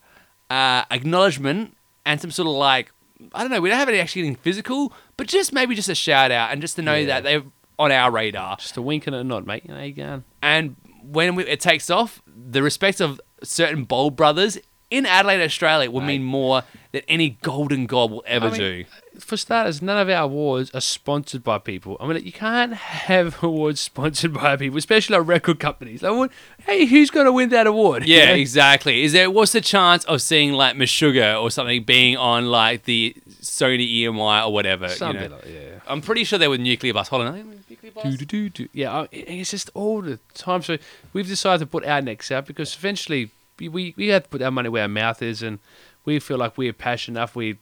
uh, 0.51 0.85
acknowledgement 0.91 1.77
and 2.09 2.21
some 2.21 2.31
sort 2.33 2.49
of 2.49 2.55
like 2.55 2.91
I 3.35 3.43
don't 3.43 3.51
know. 3.51 3.61
We 3.61 3.69
don't 3.69 3.79
have 3.79 3.89
any 3.89 3.99
actually 4.01 4.23
anything 4.23 4.37
physical, 4.43 4.93
but 5.17 5.27
just 5.27 5.53
maybe 5.53 5.75
just 5.75 5.89
a 5.89 5.95
shout 5.95 6.31
out 6.31 6.51
and 6.53 6.61
just 6.61 6.77
to 6.77 6.83
know 6.83 6.95
Yeah. 6.95 7.07
that 7.07 7.23
they're 7.25 7.43
on 7.79 7.93
our 7.93 8.11
radar. 8.11 8.57
Just 8.57 8.77
a 8.77 8.83
wink 8.83 9.07
and 9.07 9.15
a 9.15 9.23
nod, 9.25 9.47
mate. 9.47 9.69
How 9.69 9.81
you 9.81 9.93
going? 9.93 10.25
And 10.43 10.77
when 11.03 11.35
we, 11.35 11.45
it 11.45 11.61
takes 11.61 11.91
off, 11.91 12.23
the 12.27 12.63
respect 12.63 13.01
of 13.01 13.21
certain 13.43 13.85
bold 13.85 14.15
brothers 14.17 14.59
in 14.91 15.05
Adelaide, 15.05 15.43
Australia, 15.45 15.91
will 15.91 16.01
mean 16.01 16.23
more 16.25 16.63
than 16.93 17.03
any 17.09 17.31
golden 17.43 17.87
god 17.87 18.11
will 18.11 18.25
ever 18.27 18.47
I 18.47 18.51
mean, 18.51 18.59
do. 18.61 18.85
For 19.19 19.37
starters, 19.37 19.83
none 19.83 19.99
of 19.99 20.09
our 20.09 20.23
awards 20.25 20.71
are 20.75 20.81
sponsored 20.81 21.43
by 21.43 21.59
people. 21.59 21.97
I 21.99 22.07
mean, 22.07 22.25
you 22.25 22.33
can't 22.33 22.73
have 22.75 23.43
awards 23.43 23.81
sponsored 23.81 24.33
by 24.33 24.57
people, 24.57 24.79
especially 24.79 25.19
like 25.19 25.27
record 25.27 25.59
companies. 25.59 26.03
Like, 26.03 26.13
what, 26.15 26.31
hey, 26.67 26.87
who's 26.87 27.11
going 27.11 27.27
to 27.27 27.33
win 27.33 27.49
that 27.51 27.67
award? 27.67 28.03
You 28.07 28.17
Yeah, 28.17 28.27
know? 28.27 28.35
exactly. 28.35 29.03
Is 29.03 29.13
there 29.13 29.31
what's 29.31 29.53
the 29.53 29.61
chance 29.61 30.05
of 30.05 30.23
seeing 30.23 30.53
like 30.53 30.77
Meshuggah 30.77 31.43
or 31.43 31.51
something 31.51 31.83
being 31.85 32.17
on 32.17 32.47
like 32.47 32.85
the 32.85 33.15
Sony 33.41 34.03
EMI 34.03 34.47
or 34.47 34.53
whatever? 34.53 34.87
you 34.87 35.13
know? 35.13 35.27
like 35.27 35.45
yeah. 35.47 35.81
I'm 35.87 36.01
pretty 36.01 36.25
sure 36.25 36.39
they 36.39 36.49
were 36.49 36.59
nuclear 36.59 36.93
blast. 36.93 37.11
Hold 37.11 37.23
on, 37.27 37.63
nuclear 37.69 37.93
blast? 37.93 38.19
Do, 38.19 38.25
do, 38.25 38.49
do. 38.51 38.69
Yeah, 38.73 39.07
it's 39.11 39.51
just 39.51 39.71
all 39.75 40.01
the 40.03 40.19
time. 40.35 40.63
So 40.63 40.79
we've 41.13 41.27
decided 41.27 41.61
to 41.61 41.67
put 41.67 41.85
our 41.85 42.01
necks 42.03 42.31
out 42.31 42.47
because 42.47 42.75
eventually 42.77 43.31
we, 43.59 43.69
we, 43.69 43.95
we 43.97 44.09
have 44.09 44.25
to 44.25 44.29
put 44.29 44.43
our 44.43 44.51
money 44.51 44.69
where 44.69 44.83
our 44.83 44.89
mouth 44.89 45.23
is, 45.23 45.43
and 45.43 45.59
we 46.05 46.21
feel 46.21 46.37
like 46.39 46.57
we're 46.57 46.73
passionate 46.73 47.19
enough, 47.19 47.35
we 47.35 47.59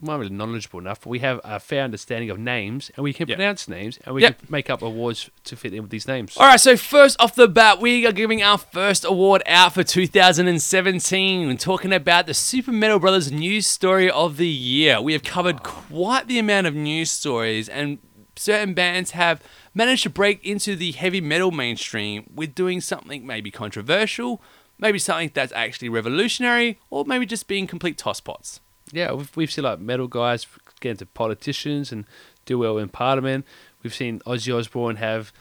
not 0.00 0.18
really 0.18 0.30
knowledgeable 0.34 0.78
enough, 0.80 1.00
but 1.00 1.08
we 1.10 1.18
have 1.20 1.40
a 1.44 1.58
fair 1.58 1.82
understanding 1.84 2.30
of 2.30 2.38
names, 2.38 2.90
and 2.96 3.04
we 3.04 3.12
can 3.12 3.28
Yep. 3.28 3.36
pronounce 3.38 3.68
names, 3.68 3.98
and 4.04 4.14
we 4.14 4.22
Yep. 4.22 4.38
can 4.40 4.48
make 4.50 4.68
up 4.70 4.82
awards 4.82 5.30
to 5.44 5.56
fit 5.56 5.72
in 5.74 5.82
with 5.82 5.90
these 5.90 6.06
names. 6.06 6.36
All 6.36 6.46
right, 6.46 6.60
so 6.60 6.76
first 6.76 7.16
off 7.20 7.34
the 7.34 7.48
bat, 7.48 7.80
we 7.80 8.06
are 8.06 8.12
giving 8.12 8.42
our 8.42 8.58
first 8.58 9.04
award 9.04 9.42
out 9.46 9.74
for 9.74 9.82
2017. 9.82 11.46
We're 11.46 11.56
talking 11.56 11.92
about 11.92 12.26
the 12.26 12.34
Super 12.34 12.72
Metal 12.72 12.98
Brothers 12.98 13.30
news 13.32 13.66
story 13.66 14.10
of 14.10 14.36
the 14.36 14.46
year. 14.48 15.00
We 15.00 15.12
have 15.12 15.22
covered 15.22 15.62
quite 15.62 16.28
the 16.28 16.38
amount 16.38 16.66
of 16.66 16.74
news 16.74 17.10
stories, 17.10 17.68
and 17.68 17.98
certain 18.36 18.74
bands 18.74 19.12
have 19.12 19.42
managed 19.74 20.02
to 20.04 20.10
break 20.10 20.44
into 20.44 20.76
the 20.76 20.92
heavy 20.92 21.20
metal 21.20 21.50
mainstream 21.50 22.24
with 22.34 22.54
doing 22.54 22.80
something 22.80 23.26
maybe 23.26 23.50
controversial, 23.50 24.42
maybe 24.78 24.98
something 24.98 25.30
that's 25.34 25.52
actually 25.52 25.88
revolutionary, 25.88 26.78
or 26.90 27.04
maybe 27.06 27.24
just 27.26 27.48
being 27.48 27.66
complete 27.66 27.96
tosspots. 27.98 28.60
Yeah, 28.92 29.12
we've, 29.12 29.36
we've 29.36 29.50
seen 29.50 29.64
like 29.64 29.80
metal 29.80 30.06
guys 30.08 30.46
get 30.80 30.90
into 30.92 31.06
politicians 31.06 31.90
and 31.92 32.04
do 32.44 32.58
well 32.58 32.78
in 32.78 32.88
Parliament. 32.88 33.44
We've 33.82 33.94
seen 33.94 34.20
Ozzy 34.20 34.56
Osbourne 34.56 34.96
have 34.96 35.32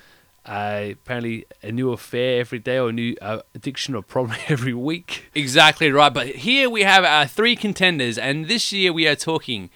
uh, 0.46 0.90
apparently 0.92 1.46
a 1.64 1.72
new 1.72 1.92
affair 1.92 2.40
every 2.40 2.60
day 2.60 2.78
or 2.78 2.90
a 2.90 2.94
new 2.94 3.16
uh, 3.22 3.42
addiction 3.54 3.96
or 3.96 4.02
problem 4.04 4.38
every 4.48 4.74
week. 4.74 5.26
Exactly 5.36 5.92
right. 5.92 6.14
But 6.14 6.28
here 6.28 6.70
we 6.70 6.82
have 6.84 7.04
our 7.04 7.28
three 7.28 7.56
contenders, 7.56 8.18
and 8.18 8.48
this 8.48 8.72
year 8.72 8.92
we 8.94 9.08
are 9.08 9.16
talking. 9.16 9.70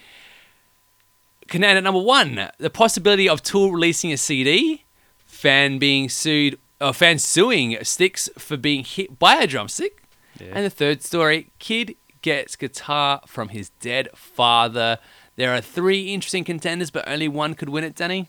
Contender 1.47 1.81
number 1.81 2.01
one: 2.01 2.49
the 2.59 2.69
possibility 2.69 3.27
of 3.27 3.41
Tool 3.41 3.71
releasing 3.71 4.11
a 4.13 4.17
CD, 4.17 4.83
fan 5.25 5.79
being 5.79 6.07
sued, 6.09 6.59
or 6.79 6.93
fan 6.93 7.17
suing 7.17 7.77
Styx 7.83 8.29
for 8.37 8.55
being 8.57 8.83
hit 8.83 9.17
by 9.17 9.35
a 9.35 9.47
drumstick, 9.47 10.03
Yeah. 10.39 10.47
and 10.53 10.65
the 10.65 10.69
third 10.69 11.01
story: 11.01 11.49
kid 11.57 11.95
gets 12.21 12.55
guitar 12.55 13.21
from 13.25 13.49
his 13.49 13.69
dead 13.79 14.09
father. 14.15 14.99
There 15.35 15.53
are 15.53 15.61
three 15.61 16.13
interesting 16.13 16.43
contenders, 16.43 16.91
but 16.91 17.07
only 17.07 17.27
one 17.27 17.53
could 17.53 17.69
win 17.69 17.83
it, 17.83 17.95
Danny. 17.95 18.27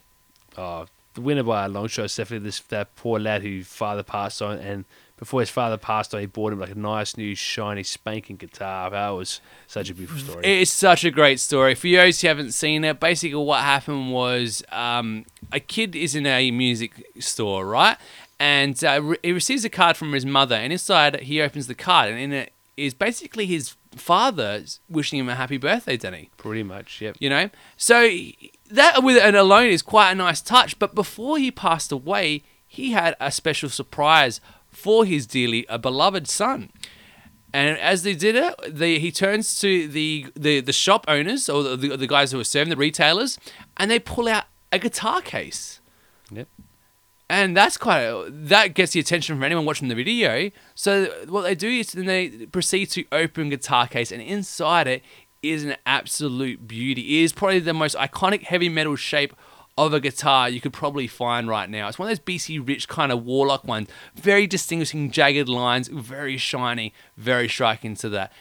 Oh, 0.56 0.86
the 1.14 1.20
winner 1.20 1.42
by 1.42 1.64
a 1.64 1.68
long 1.68 1.88
shot 1.88 2.06
is 2.06 2.16
definitely 2.16 2.46
this 2.46 2.60
that 2.60 2.94
poor 2.96 3.18
lad 3.18 3.42
whose 3.42 3.66
father 3.66 4.02
passed 4.02 4.40
on, 4.40 4.58
and 4.58 4.84
before 5.16 5.40
his 5.40 5.50
father 5.50 5.76
passed 5.76 6.14
on, 6.14 6.20
he 6.20 6.26
bought 6.26 6.52
him 6.52 6.60
like 6.60 6.70
a 6.70 6.74
nice 6.74 7.16
new 7.16 7.34
shiny 7.34 7.82
spanking 7.82 8.36
guitar. 8.36 8.90
That 8.90 9.10
was 9.10 9.40
such 9.66 9.90
a 9.90 9.94
beautiful 9.94 10.20
story. 10.20 10.46
It's 10.46 10.70
such 10.70 11.04
a 11.04 11.10
great 11.10 11.40
story. 11.40 11.74
For 11.74 11.88
those 11.88 12.20
who 12.20 12.28
haven't 12.28 12.52
seen 12.52 12.84
it, 12.84 12.98
basically 13.00 13.34
what 13.34 13.60
happened 13.60 14.12
was 14.12 14.62
um, 14.72 15.26
a 15.52 15.60
kid 15.60 15.94
is 15.94 16.14
in 16.14 16.24
a 16.24 16.50
music 16.50 17.04
store, 17.18 17.66
right? 17.66 17.98
And 18.38 18.82
uh, 18.82 19.14
he 19.22 19.32
receives 19.32 19.64
a 19.66 19.68
card 19.68 19.98
from 19.98 20.14
his 20.14 20.24
mother, 20.24 20.54
and 20.54 20.72
inside 20.72 21.20
he 21.20 21.42
opens 21.42 21.66
the 21.66 21.74
card, 21.74 22.10
and 22.10 22.18
in 22.18 22.32
it 22.32 22.52
is 22.78 22.94
basically 22.94 23.44
his 23.44 23.74
father 23.96 24.64
wishing 24.88 25.18
him 25.18 25.28
a 25.28 25.34
happy 25.34 25.56
birthday, 25.56 25.96
Danny. 25.96 26.30
Pretty 26.36 26.62
much, 26.62 27.00
yep. 27.00 27.16
You 27.18 27.30
know, 27.30 27.50
so 27.76 28.08
that 28.70 29.02
with 29.02 29.16
and 29.22 29.36
alone 29.36 29.68
is 29.68 29.82
quite 29.82 30.12
a 30.12 30.14
nice 30.14 30.40
touch. 30.40 30.78
But 30.78 30.94
before 30.94 31.38
he 31.38 31.50
passed 31.50 31.92
away, 31.92 32.42
he 32.66 32.92
had 32.92 33.16
a 33.20 33.30
special 33.32 33.68
surprise 33.68 34.40
for 34.68 35.04
his 35.04 35.26
dearly 35.26 35.66
a 35.68 35.78
beloved 35.78 36.28
son. 36.28 36.70
And 37.52 37.76
as 37.78 38.04
they 38.04 38.14
did 38.14 38.36
it, 38.36 38.54
they, 38.68 39.00
he 39.00 39.10
turns 39.10 39.60
to 39.60 39.88
the, 39.88 40.26
the, 40.36 40.60
the 40.60 40.72
shop 40.72 41.04
owners 41.08 41.48
or 41.48 41.64
the, 41.64 41.76
the, 41.76 41.96
the 41.96 42.06
guys 42.06 42.30
who 42.30 42.38
are 42.38 42.44
serving 42.44 42.70
the 42.70 42.76
retailers, 42.76 43.38
and 43.76 43.90
they 43.90 43.98
pull 43.98 44.28
out 44.28 44.44
a 44.70 44.78
guitar 44.78 45.20
case. 45.20 45.80
Yep. 46.30 46.46
And 47.30 47.56
that's 47.56 47.76
quite 47.76 48.00
a, 48.00 48.28
that 48.28 48.74
gets 48.74 48.90
the 48.90 48.98
attention 48.98 49.36
from 49.36 49.44
anyone 49.44 49.64
watching 49.64 49.86
the 49.86 49.94
video. 49.94 50.50
So 50.74 51.06
what 51.28 51.42
they 51.42 51.54
do 51.54 51.68
is 51.68 51.92
then 51.92 52.06
they 52.06 52.28
proceed 52.46 52.86
to 52.86 53.04
open 53.12 53.50
guitar 53.50 53.86
case, 53.86 54.10
and 54.10 54.20
inside 54.20 54.88
it 54.88 55.04
is 55.40 55.62
an 55.62 55.76
absolute 55.86 56.66
beauty. 56.66 57.20
It 57.20 57.22
is 57.22 57.32
probably 57.32 57.60
the 57.60 57.72
most 57.72 57.94
iconic 57.94 58.42
heavy 58.42 58.68
metal 58.68 58.96
shape 58.96 59.32
of 59.78 59.94
a 59.94 60.00
guitar 60.00 60.48
you 60.48 60.60
could 60.60 60.72
probably 60.72 61.06
find 61.06 61.46
right 61.46 61.70
now. 61.70 61.86
It's 61.86 62.00
one 62.00 62.10
of 62.10 62.18
those 62.18 62.24
BC 62.24 62.66
Rich 62.66 62.88
kind 62.88 63.12
of 63.12 63.24
warlock 63.24 63.62
ones, 63.64 63.88
very 64.16 64.48
distinguishing, 64.48 65.12
jagged 65.12 65.48
lines, 65.48 65.86
very 65.86 66.36
shiny, 66.36 66.92
very 67.16 67.48
striking 67.48 67.94
to 67.94 68.08
that. 68.08 68.32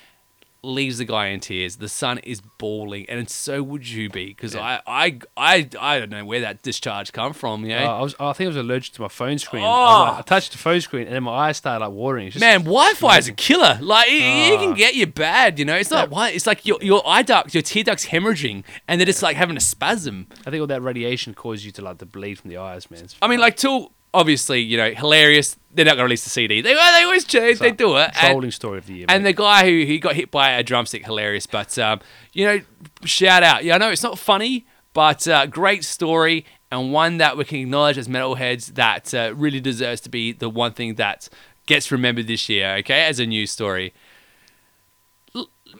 Leaves 0.61 0.97
the 0.97 1.05
guy 1.05 1.27
in 1.27 1.39
tears. 1.39 1.77
The 1.77 1.87
son 1.87 2.17
is 2.19 2.41
bawling, 2.41 3.05
and 3.07 3.29
so 3.29 3.63
would 3.63 3.87
you 3.87 4.09
be, 4.09 4.25
because 4.27 4.55
Yeah. 4.55 4.79
I, 4.85 5.05
I, 5.05 5.19
I, 5.37 5.69
I 5.79 5.99
don't 5.99 6.09
know 6.09 6.25
where 6.25 6.41
that 6.41 6.63
discharge 6.63 7.13
come 7.13 7.31
from. 7.31 7.63
You 7.63 7.77
know? 7.77 7.85
Uh, 7.85 7.97
I 7.99 8.01
was, 8.01 8.15
I 8.19 8.33
think 8.33 8.47
I 8.47 8.49
was 8.49 8.57
allergic 8.57 8.93
to 8.95 9.01
my 9.03 9.07
phone 9.07 9.37
screen. 9.39 9.63
I, 9.63 9.67
Oh. 9.67 9.69
was 9.71 10.09
like- 10.11 10.19
I 10.19 10.21
touched 10.23 10.51
the 10.51 10.57
phone 10.57 10.81
screen 10.81 11.07
and 11.07 11.15
then 11.15 11.23
my 11.23 11.31
eyes 11.31 11.55
started 11.55 11.85
like 11.85 11.93
watering. 11.93 12.29
Just, 12.29 12.41
Man, 12.41 12.59
Wi-Fi 12.65 13.17
is 13.17 13.29
a 13.29 13.31
killer. 13.31 13.79
Like 13.81 14.09
it, 14.09 14.15
it 14.15 14.59
can 14.59 14.71
Ah. 14.71 14.75
get 14.75 14.95
you 14.95 15.07
bad. 15.07 15.59
You 15.59 15.63
know, 15.65 15.75
it's 15.77 15.91
not 15.91 15.99
Yeah. 16.09 16.15
Wi- 16.15 16.31
It's 16.31 16.45
like 16.45 16.65
your 16.65 16.77
your 16.81 17.07
eye 17.07 17.21
ducts, 17.21 17.53
your 17.53 17.63
tear 17.63 17.83
ducts 17.85 18.07
hemorrhaging, 18.07 18.63
and 18.87 18.99
they're 18.99 19.05
just 19.05 19.23
like 19.23 19.37
having 19.37 19.55
a 19.55 19.61
spasm. 19.61 20.27
I 20.45 20.49
think 20.49 20.59
all 20.59 20.67
that 20.67 20.81
radiation 20.81 21.33
causes 21.35 21.65
you 21.65 21.71
to 21.71 21.81
like 21.81 21.99
to 21.99 22.05
bleed 22.05 22.37
from 22.39 22.49
the 22.49 22.57
eyes, 22.57 22.91
man. 22.91 23.03
It's 23.05 23.15
I 23.21 23.27
mean, 23.27 23.39
like 23.39 23.55
Tool, 23.55 23.93
obviously, 24.13 24.61
you 24.61 24.77
know, 24.77 24.91
hilarious. 24.91 25.55
They're 25.71 25.85
not 25.85 25.91
gonna 25.91 26.03
release 26.03 26.23
the 26.23 26.29
CD. 26.29 26.61
They 26.61 26.73
they 26.73 27.03
always 27.03 27.25
they, 27.25 27.53
they 27.53 27.71
do 27.71 27.97
it. 27.97 28.11
And, 28.21 28.53
story 28.53 28.79
of 28.79 28.87
the 28.87 28.93
year. 28.93 29.05
and 29.07 29.23
mate. 29.23 29.29
the 29.29 29.33
guy 29.33 29.65
who 29.65 29.85
he 29.85 29.99
got 29.99 30.15
hit 30.15 30.31
by 30.31 30.51
a 30.51 30.63
drumstick, 30.63 31.05
hilarious. 31.05 31.45
But 31.45 31.77
um, 31.77 31.99
you 32.33 32.45
know, 32.45 32.61
shout 33.05 33.43
out. 33.43 33.63
Yeah, 33.63 33.75
I 33.75 33.77
know 33.77 33.91
it's 33.91 34.03
not 34.03 34.17
funny, 34.17 34.65
but 34.93 35.27
uh, 35.27 35.45
great 35.45 35.83
story 35.83 36.45
and 36.71 36.93
one 36.93 37.17
that 37.17 37.37
we 37.37 37.45
can 37.45 37.59
acknowledge 37.59 37.97
as 37.97 38.07
metalheads 38.07 38.75
that 38.75 39.13
uh, 39.13 39.33
really 39.35 39.59
deserves 39.59 40.01
to 40.01 40.09
be 40.09 40.31
the 40.31 40.49
one 40.49 40.73
thing 40.73 40.95
that 40.95 41.29
gets 41.65 41.91
remembered 41.91 42.27
this 42.27 42.49
year. 42.49 42.75
Okay, 42.77 43.05
as 43.05 43.19
a 43.19 43.25
news 43.25 43.51
story. 43.51 43.93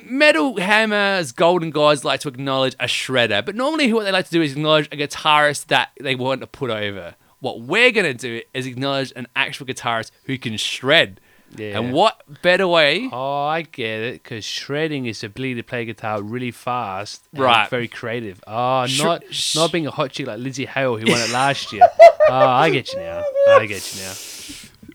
Metal 0.04 0.58
Hammer's 0.58 1.32
Golden 1.32 1.72
Gods 1.72 2.06
like 2.06 2.22
to 2.22 2.30
acknowledge 2.30 2.76
a 2.80 2.86
shredder, 2.86 3.44
but 3.44 3.56
normally 3.56 3.92
what 3.92 4.04
they 4.04 4.12
like 4.12 4.26
to 4.26 4.32
do 4.32 4.42
is 4.42 4.54
acknowledge 4.54 4.88
a 4.92 4.96
guitarist 4.96 5.66
that 5.68 5.90
they 6.00 6.16
want 6.16 6.42
to 6.42 6.48
put 6.48 6.70
over. 6.70 7.16
What 7.40 7.62
we're 7.62 7.92
gonna 7.92 8.14
do 8.14 8.42
is 8.54 8.66
acknowledge 8.66 9.14
an 9.16 9.28
actual 9.36 9.66
guitarist 9.66 10.12
who 10.26 10.38
can 10.38 10.58
shred. 10.58 11.20
Yeah. 11.58 11.80
And 11.80 11.94
what 11.94 12.22
better 12.44 12.68
way? 12.68 13.10
Oh, 13.12 13.46
I 13.46 13.64
get 13.64 14.02
it. 14.02 14.24
Because 14.24 14.46
shredding 14.46 15.08
is 15.08 15.22
the 15.22 15.28
ability 15.28 15.56
to 15.56 15.64
play 15.64 15.84
guitar 15.86 16.22
really 16.22 16.52
fast, 16.52 17.28
and 17.34 17.42
Right. 17.42 17.68
Very 17.70 17.88
creative. 17.88 18.44
Oh, 18.46 18.86
Sh- 18.86 19.02
not 19.02 19.24
sh- 19.32 19.56
not 19.56 19.72
being 19.72 19.88
a 19.88 19.92
hot 19.92 20.12
chick 20.12 20.28
like 20.28 20.38
Lzzy 20.40 20.68
Hale 20.68 20.98
who 20.98 21.10
won 21.12 21.20
it 21.20 21.30
last 21.34 21.74
year. 21.74 21.88
oh, 22.30 22.36
I 22.36 22.70
get 22.70 22.94
you 22.94 23.00
now. 23.00 23.24
I 23.48 23.66
get 23.66 23.96
you 23.96 24.02
now. 24.04 24.14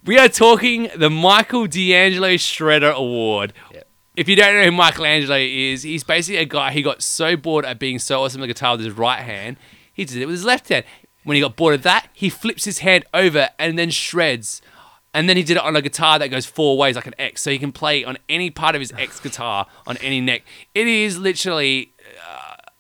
We 0.05 0.19
are 0.19 0.29
talking 0.29 0.91
the 0.95 1.11
Michael 1.11 1.67
D'Angelo 1.67 2.35
Shredder 2.35 2.93
Award. 2.93 3.53
Yep. 3.73 3.89
If 4.17 4.29
you 4.29 4.37
don't 4.37 4.55
know 4.55 4.65
who 4.65 4.71
Michelangelo 4.71 5.39
is, 5.39 5.83
he's 5.83 6.05
basically 6.05 6.37
a 6.37 6.45
guy 6.45 6.73
who 6.73 6.83
got 6.83 7.03
so 7.03 7.37
bored 7.37 7.65
at 7.65 7.81
being 7.81 7.99
so 7.99 8.23
awesome 8.23 8.41
at 8.43 8.45
the 8.47 8.55
guitar 8.55 8.77
with 8.77 8.85
his 8.85 8.95
right 8.95 9.23
hand, 9.23 9.57
he 9.93 10.05
did 10.05 10.19
it 10.19 10.27
with 10.27 10.35
his 10.37 10.45
left 10.45 10.69
hand. 10.69 10.85
When 11.25 11.35
he 11.35 11.41
got 11.41 11.57
bored 11.57 11.75
of 11.75 11.83
that, 11.83 12.09
he 12.13 12.29
flips 12.29 12.65
his 12.65 12.79
hand 12.79 13.05
over 13.13 13.49
and 13.59 13.79
then 13.79 13.91
shreds. 13.91 14.63
And 15.13 15.29
then 15.29 15.37
he 15.37 15.43
did 15.43 15.57
it 15.57 15.63
on 15.63 15.77
a 15.77 15.83
guitar 15.83 16.19
that 16.19 16.29
goes 16.29 16.45
four 16.45 16.77
ways 16.77 16.97
like 16.97 17.07
an 17.07 17.15
X, 17.19 17.41
so 17.43 17.51
he 17.51 17.59
can 17.59 17.73
play 17.73 18.05
on 18.05 18.19
any 18.29 18.51
part 18.51 18.75
of 18.75 18.81
his 18.81 18.93
X 18.93 19.21
guitar 19.21 19.67
on 19.87 19.97
any 19.99 20.21
neck. 20.21 20.43
It 20.75 20.89
is 20.89 21.19
literally 21.19 21.94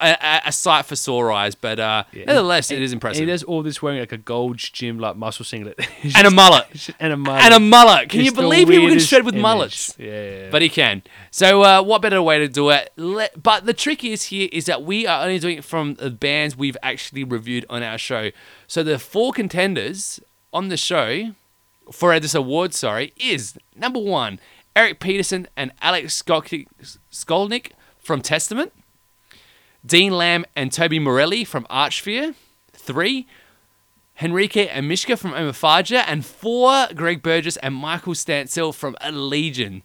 a, 0.00 0.42
a 0.46 0.52
sight 0.52 0.85
for 0.87 0.96
sore 0.96 1.30
eyes. 1.33 1.54
But 1.54 1.78
uh, 1.78 2.04
Yeah. 2.12 2.24
nevertheless, 2.26 2.70
it 2.70 2.83
is 2.83 2.92
impressive. 2.92 3.20
he 3.20 3.26
does 3.26 3.42
all 3.42 3.62
this 3.62 3.80
wearing 3.80 4.00
like 4.00 4.12
a 4.12 4.16
gold 4.18 4.59
Gym 4.59 4.98
like 4.98 5.16
muscle 5.16 5.44
singlet 5.44 5.76
It's 6.02 6.16
and 6.16 6.26
a 6.26 6.30
mullet. 6.30 6.66
and 7.00 7.12
a 7.12 7.16
mullet. 7.16 7.42
And 7.44 7.54
a 7.54 7.61
mullet. 7.61 8.09
Can 8.11 8.20
you 8.20 8.26
It's 8.26 8.35
believe 8.37 8.68
people 8.68 8.88
can 8.88 8.98
shred 8.98 9.24
with 9.24 9.35
image. 9.35 9.42
mullets? 9.42 9.94
Yeah, 9.98 10.50
But 10.50 10.62
he 10.62 10.68
can. 10.68 11.02
So, 11.30 11.62
uh, 11.62 11.83
what 11.83 12.02
better 12.02 12.20
way 12.22 12.38
to 12.38 12.48
do 12.48 12.70
it? 12.70 12.92
Let, 12.96 13.42
but 13.42 13.66
the 13.66 13.72
trick 13.74 14.04
is 14.04 14.24
here 14.24 14.48
is 14.52 14.66
that 14.66 14.83
we 14.83 15.07
are 15.07 15.22
only 15.22 15.38
doing 15.38 15.59
it 15.59 15.64
from 15.64 15.94
the 15.94 16.11
bands 16.11 16.57
we've 16.57 16.76
actually 16.83 17.24
reviewed 17.24 17.64
on 17.70 17.83
our 17.83 17.98
show. 17.98 18.30
So, 18.66 18.83
the 18.83 18.98
four 18.98 19.33
contenders 19.33 20.20
on 20.52 20.68
the 20.68 20.76
show 20.76 21.35
for 21.92 22.18
this 22.20 22.35
award, 22.35 22.74
sorry, 22.74 23.12
is 23.16 23.57
number 23.76 23.98
one, 24.00 24.40
Eric 24.76 25.00
Peterson 25.00 25.46
and 25.57 25.70
Alex 25.83 26.20
Skolnick 26.22 27.70
from 27.98 28.20
Testament, 28.20 28.72
Dean 29.84 30.12
Lamb 30.12 30.44
and 30.56 30.72
Toby 30.72 30.98
Morelli 30.98 31.44
from 31.44 31.64
Archsphere, 31.64 32.34
three, 32.72 33.26
Henrique 34.22 34.56
and 34.56 34.88
Mishka 34.88 35.16
from 35.16 35.32
Omophagia, 35.32 36.04
and 36.06 36.24
four, 36.24 36.86
Greg 36.94 37.22
Burgess 37.22 37.56
and 37.58 37.74
Michael 37.74 38.14
Stancel 38.14 38.72
from 38.72 38.94
Allegaeon. 39.02 39.82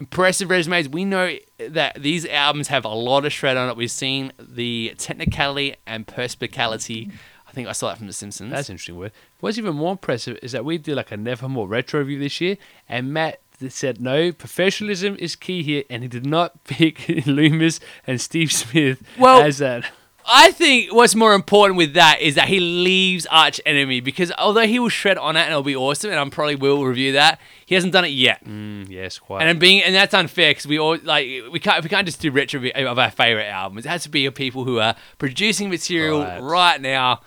Impressive 0.00 0.48
resumes. 0.48 0.88
We 0.88 1.04
know 1.04 1.36
that 1.58 2.00
these 2.00 2.24
albums 2.24 2.68
have 2.68 2.84
a 2.84 2.88
lot 2.88 3.24
of 3.24 3.32
shred 3.32 3.56
on 3.56 3.68
it. 3.68 3.76
We've 3.76 3.90
seen 3.90 4.32
the 4.38 4.94
technicality 4.96 5.74
and 5.86 6.06
perspicality. 6.06 7.10
I 7.48 7.52
think 7.52 7.66
I 7.66 7.72
saw 7.72 7.88
that 7.88 7.98
from 7.98 8.06
The 8.06 8.12
Simpsons. 8.12 8.52
That's 8.52 8.68
an 8.68 8.74
interesting 8.74 8.96
word. 8.96 9.12
What's 9.40 9.58
even 9.58 9.74
more 9.74 9.92
impressive 9.92 10.38
is 10.40 10.52
that 10.52 10.64
we 10.64 10.78
did 10.78 10.94
like 10.94 11.10
a 11.10 11.16
Nevermore 11.16 11.66
retro 11.66 11.98
review 12.00 12.20
this 12.20 12.40
year, 12.40 12.58
and 12.88 13.12
Matt 13.12 13.40
said 13.70 14.00
no, 14.00 14.32
professionalism 14.32 15.16
is 15.18 15.34
key 15.36 15.62
here, 15.62 15.84
and 15.90 16.02
he 16.02 16.08
did 16.08 16.26
not 16.26 16.64
pick 16.64 17.26
Loomis 17.26 17.80
and 18.06 18.20
Steve 18.20 18.52
Smyth 18.52 19.02
Well- 19.18 19.42
as 19.42 19.58
that. 19.58 19.84
I 20.30 20.50
think 20.50 20.92
what's 20.92 21.14
more 21.14 21.32
important 21.32 21.78
with 21.78 21.94
that 21.94 22.20
is 22.20 22.34
that 22.34 22.48
he 22.48 22.60
leaves 22.60 23.24
Arch 23.30 23.62
Enemy 23.64 24.00
because 24.02 24.30
although 24.36 24.66
he 24.66 24.78
will 24.78 24.90
shred 24.90 25.16
on 25.16 25.38
it 25.38 25.40
and 25.40 25.48
it'll 25.48 25.62
be 25.62 25.74
awesome, 25.74 26.10
and 26.10 26.20
I 26.20 26.28
probably 26.28 26.54
will 26.54 26.84
review 26.84 27.12
that, 27.12 27.40
he 27.64 27.74
hasn't 27.74 27.94
done 27.94 28.04
it 28.04 28.08
yet. 28.08 28.44
Mm, 28.44 28.90
yes, 28.90 29.18
quite. 29.18 29.40
And 29.40 29.48
I'm 29.48 29.58
being 29.58 29.82
and 29.82 29.94
that's 29.94 30.12
unfair 30.12 30.50
because 30.50 30.66
we 30.66 30.78
all 30.78 30.98
like 31.02 31.26
we 31.50 31.58
can't 31.58 31.82
we 31.82 31.88
can't 31.88 32.04
just 32.06 32.20
do 32.20 32.30
retro 32.30 32.60
of 32.74 32.98
our 32.98 33.10
favorite 33.10 33.46
albums. 33.46 33.86
It 33.86 33.88
has 33.88 34.02
to 34.02 34.10
be 34.10 34.26
of 34.26 34.34
people 34.34 34.64
who 34.64 34.78
are 34.80 34.96
producing 35.16 35.70
material 35.70 36.20
Right. 36.20 36.42
right, 36.42 36.80
now. 36.82 37.22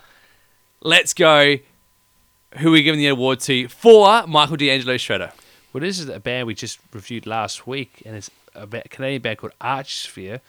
Let's 0.83 1.15
go. 1.15 1.55
Who 2.59 2.69
are 2.69 2.71
we 2.71 2.83
giving 2.83 2.99
the 2.99 3.07
award 3.07 3.39
to 3.41 3.67
for 3.67 4.27
Michael 4.27 4.57
D'Angelo 4.57 4.93
Shredder? 4.97 5.31
Well, 5.73 5.81
this 5.81 5.99
is 5.99 6.09
a 6.09 6.19
band 6.19 6.47
we 6.47 6.53
just 6.53 6.79
reviewed 6.91 7.25
last 7.25 7.65
week, 7.65 8.03
and 8.05 8.15
it's 8.15 8.29
a 8.53 8.67
Canadian 8.67 9.21
band 9.21 9.37
called 9.37 9.53
Archspire. 9.61 10.41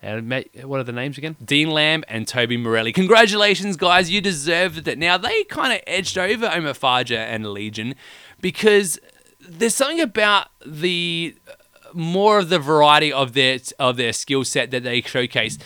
And 0.00 0.32
what 0.62 0.78
are 0.78 0.84
the 0.84 0.92
names 0.92 1.18
again? 1.18 1.34
Dean 1.44 1.70
Lamb 1.70 2.04
and 2.06 2.24
Tobi 2.24 2.60
Morelli. 2.60 2.92
Congratulations, 2.92 3.76
guys. 3.76 4.10
You 4.10 4.20
deserved 4.20 4.86
it. 4.86 4.96
Now, 4.96 5.16
they 5.16 5.42
kind 5.44 5.72
of 5.72 5.80
edged 5.88 6.16
over 6.16 6.46
Omophagia 6.46 7.16
and 7.16 7.44
Allegaeon 7.44 7.96
because 8.40 9.00
there's 9.40 9.74
something 9.74 10.00
about 10.00 10.48
the 10.64 11.34
more 11.92 12.38
of 12.38 12.48
the 12.48 12.60
variety 12.60 13.12
of 13.12 13.32
their 13.32 13.58
of 13.80 13.96
their 13.96 14.12
skill 14.12 14.44
set 14.44 14.70
that 14.70 14.84
they 14.84 15.00
showcase 15.00 15.58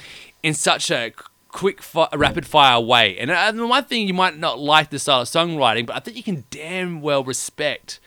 in 0.43 0.55
such 0.55 0.91
a 0.91 1.13
quick, 1.49 1.83
fi- 1.83 2.09
rapid 2.15 2.47
fire 2.47 2.81
way. 2.81 3.19
And 3.19 3.31
uh, 3.31 3.53
the 3.53 3.67
one 3.67 3.85
thing 3.85 4.09
you 4.09 4.15
might 4.15 4.39
not 4.39 4.59
like 4.59 4.89
the 4.89 4.99
style 4.99 5.21
of 5.23 5.29
songwriting, 5.29 5.85
but 5.85 5.97
I 5.97 6.01
think 6.01 6.17
you 6.17 6.23
can 6.23 6.45
damn 6.51 7.03
well 7.03 7.23
respect 7.23 8.01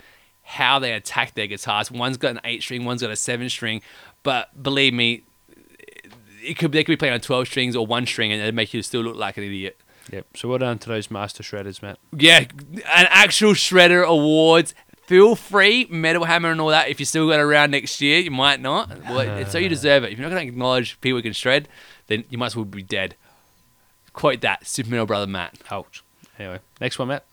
how 0.46 0.80
they 0.80 0.94
attack 0.94 1.34
their 1.34 1.48
guitars. 1.48 1.92
One's 1.92 2.18
got 2.18 2.32
an 2.32 2.42
eight 2.46 2.62
string, 2.62 2.86
one's 2.86 3.02
got 3.02 3.12
a 3.12 3.16
seven 3.16 3.50
string. 3.50 3.82
But 4.24 4.62
believe 4.62 4.94
me, 4.94 5.24
it 6.42 6.58
could 6.58 6.72
they 6.72 6.84
could 6.84 6.94
be 6.94 6.98
playing 6.98 7.16
on 7.16 7.20
twelve 7.20 7.48
strings 7.48 7.76
or 7.76 7.86
one 7.86 8.06
string, 8.06 8.32
and 8.32 8.42
it'd 8.42 8.56
make 8.56 8.74
you 8.74 8.82
still 8.82 9.02
look 9.02 9.16
like 9.16 9.38
an 9.38 9.44
idiot. 9.44 9.80
Yep. 10.12 10.38
So 10.38 10.50
well 10.50 10.60
done 10.60 10.78
to 10.80 10.88
those 10.88 11.10
master 11.10 11.44
shredders, 11.44 11.82
Matt. 11.82 11.98
Yeah, 12.16 12.46
an 12.72 13.08
actual 13.10 13.54
shredder 13.54 14.06
awards. 14.06 14.76
Feel 15.08 15.36
free, 15.36 15.86
Metal 15.90 16.26
Hammer 16.26 16.50
and 16.50 16.60
all 16.60 16.70
that. 16.70 16.90
If 16.90 17.00
you 17.00 17.06
still 17.06 17.28
got 17.28 17.40
around 17.40 17.72
next 17.72 18.02
year, 18.02 18.20
you 18.20 18.32
might 18.32 18.60
not. 18.60 18.90
Well, 19.04 19.20
it's 19.40 19.52
so 19.52 19.58
you 19.58 19.70
deserve 19.70 20.04
it. 20.04 20.12
If 20.12 20.18
you're 20.18 20.28
not 20.28 20.34
going 20.34 20.48
to 20.48 20.52
acknowledge 20.52 21.00
people 21.02 21.20
who 21.20 21.24
can 21.24 21.34
shred, 21.34 21.68
then 22.08 22.24
you 22.30 22.38
might 22.38 22.48
as 22.48 22.56
well 22.56 22.66
be 22.66 22.82
dead. 22.82 23.16
Quote 24.14 24.42
that, 24.42 24.66
Super 24.66 24.90
Metal 24.90 25.06
Brother 25.06 25.28
Matt. 25.28 25.60
Ouch. 25.70 26.04
Anyway, 26.40 26.60
next 26.82 26.98
one, 26.98 27.10
Matt. 27.10 27.26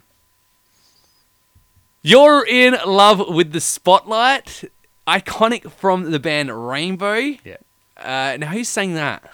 You're 2.05 2.45
in 2.45 2.77
love 2.85 3.29
with 3.29 3.53
the 3.53 3.61
spotlight. 3.61 4.65
Iconic 5.07 5.71
from 5.71 6.11
the 6.11 6.19
band 6.19 6.51
Rainbow. 6.69 7.15
Yeah. 7.45 7.59
Uh, 7.97 8.37
now, 8.41 8.49
who 8.49 8.65
sang 8.65 8.95
that? 8.95 9.31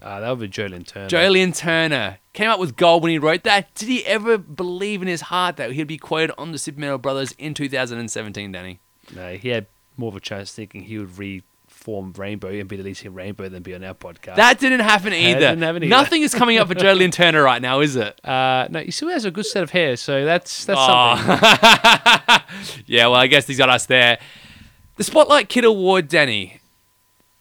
Uh, 0.00 0.20
that 0.20 0.30
would 0.30 0.38
be 0.38 0.46
Joe 0.46 0.66
Lynn 0.66 0.84
Turner. 0.84 1.08
Joe 1.08 1.28
Lynn 1.28 1.52
Turner 1.52 2.18
came 2.32 2.50
up 2.50 2.60
with 2.60 2.76
gold 2.76 3.02
when 3.02 3.10
he 3.10 3.18
wrote 3.18 3.42
that. 3.42 3.74
Did 3.74 3.88
he 3.88 4.06
ever 4.06 4.38
believe 4.38 5.02
in 5.02 5.08
his 5.08 5.22
heart 5.22 5.56
that 5.56 5.72
he'd 5.72 5.88
be 5.88 5.98
quoted 5.98 6.32
on 6.38 6.52
the 6.52 6.58
Super 6.58 6.78
Metal 6.78 6.98
Brothers 6.98 7.32
in 7.32 7.52
2017, 7.52 8.52
Danny? 8.52 8.78
No, 9.12 9.34
he 9.34 9.48
had 9.48 9.66
more 9.96 10.10
of 10.10 10.16
a 10.16 10.20
chance 10.20 10.52
thinking 10.52 10.82
he 10.82 10.98
would 10.98 11.18
reform 11.86 12.12
Rainbow 12.16 12.48
and 12.48 12.66
be 12.68 12.76
the 12.76 12.82
lead 12.82 12.96
singer 12.96 13.10
of 13.10 13.16
Rainbow 13.16 13.48
than 13.50 13.62
be 13.62 13.74
on 13.74 13.84
our 13.84 13.92
podcast. 13.94 14.36
That 14.36 14.58
didn't 14.58 14.80
happen 14.80 15.12
either. 15.12 15.40
didn't 15.40 15.62
happen 15.62 15.82
either. 15.82 15.90
Nothing 15.90 16.22
is 16.22 16.34
coming 16.34 16.56
up 16.58 16.68
for 16.68 16.74
Joe 16.74 16.94
Lynn 16.94 17.10
Turner 17.10 17.42
right 17.42 17.60
now, 17.60 17.80
is 17.80 17.94
it? 17.96 18.18
uh, 18.26 18.66
no, 18.70 18.80
he 18.80 18.90
still 18.90 19.10
has 19.10 19.24
a 19.26 19.30
good 19.30 19.44
set 19.46 19.62
of 19.62 19.70
hair, 19.70 19.96
so 19.96 20.24
that's 20.24 20.64
that's 20.64 20.80
Oh. 20.82 21.16
something. 21.16 22.82
yeah, 22.86 23.06
well, 23.06 23.16
I 23.16 23.26
guess 23.26 23.46
he's 23.46 23.58
got 23.58 23.68
us 23.68 23.84
there. 23.86 24.18
The 24.96 25.04
Spotlight 25.04 25.48
Kid 25.48 25.64
Award, 25.64 26.08
Danny. 26.08 26.60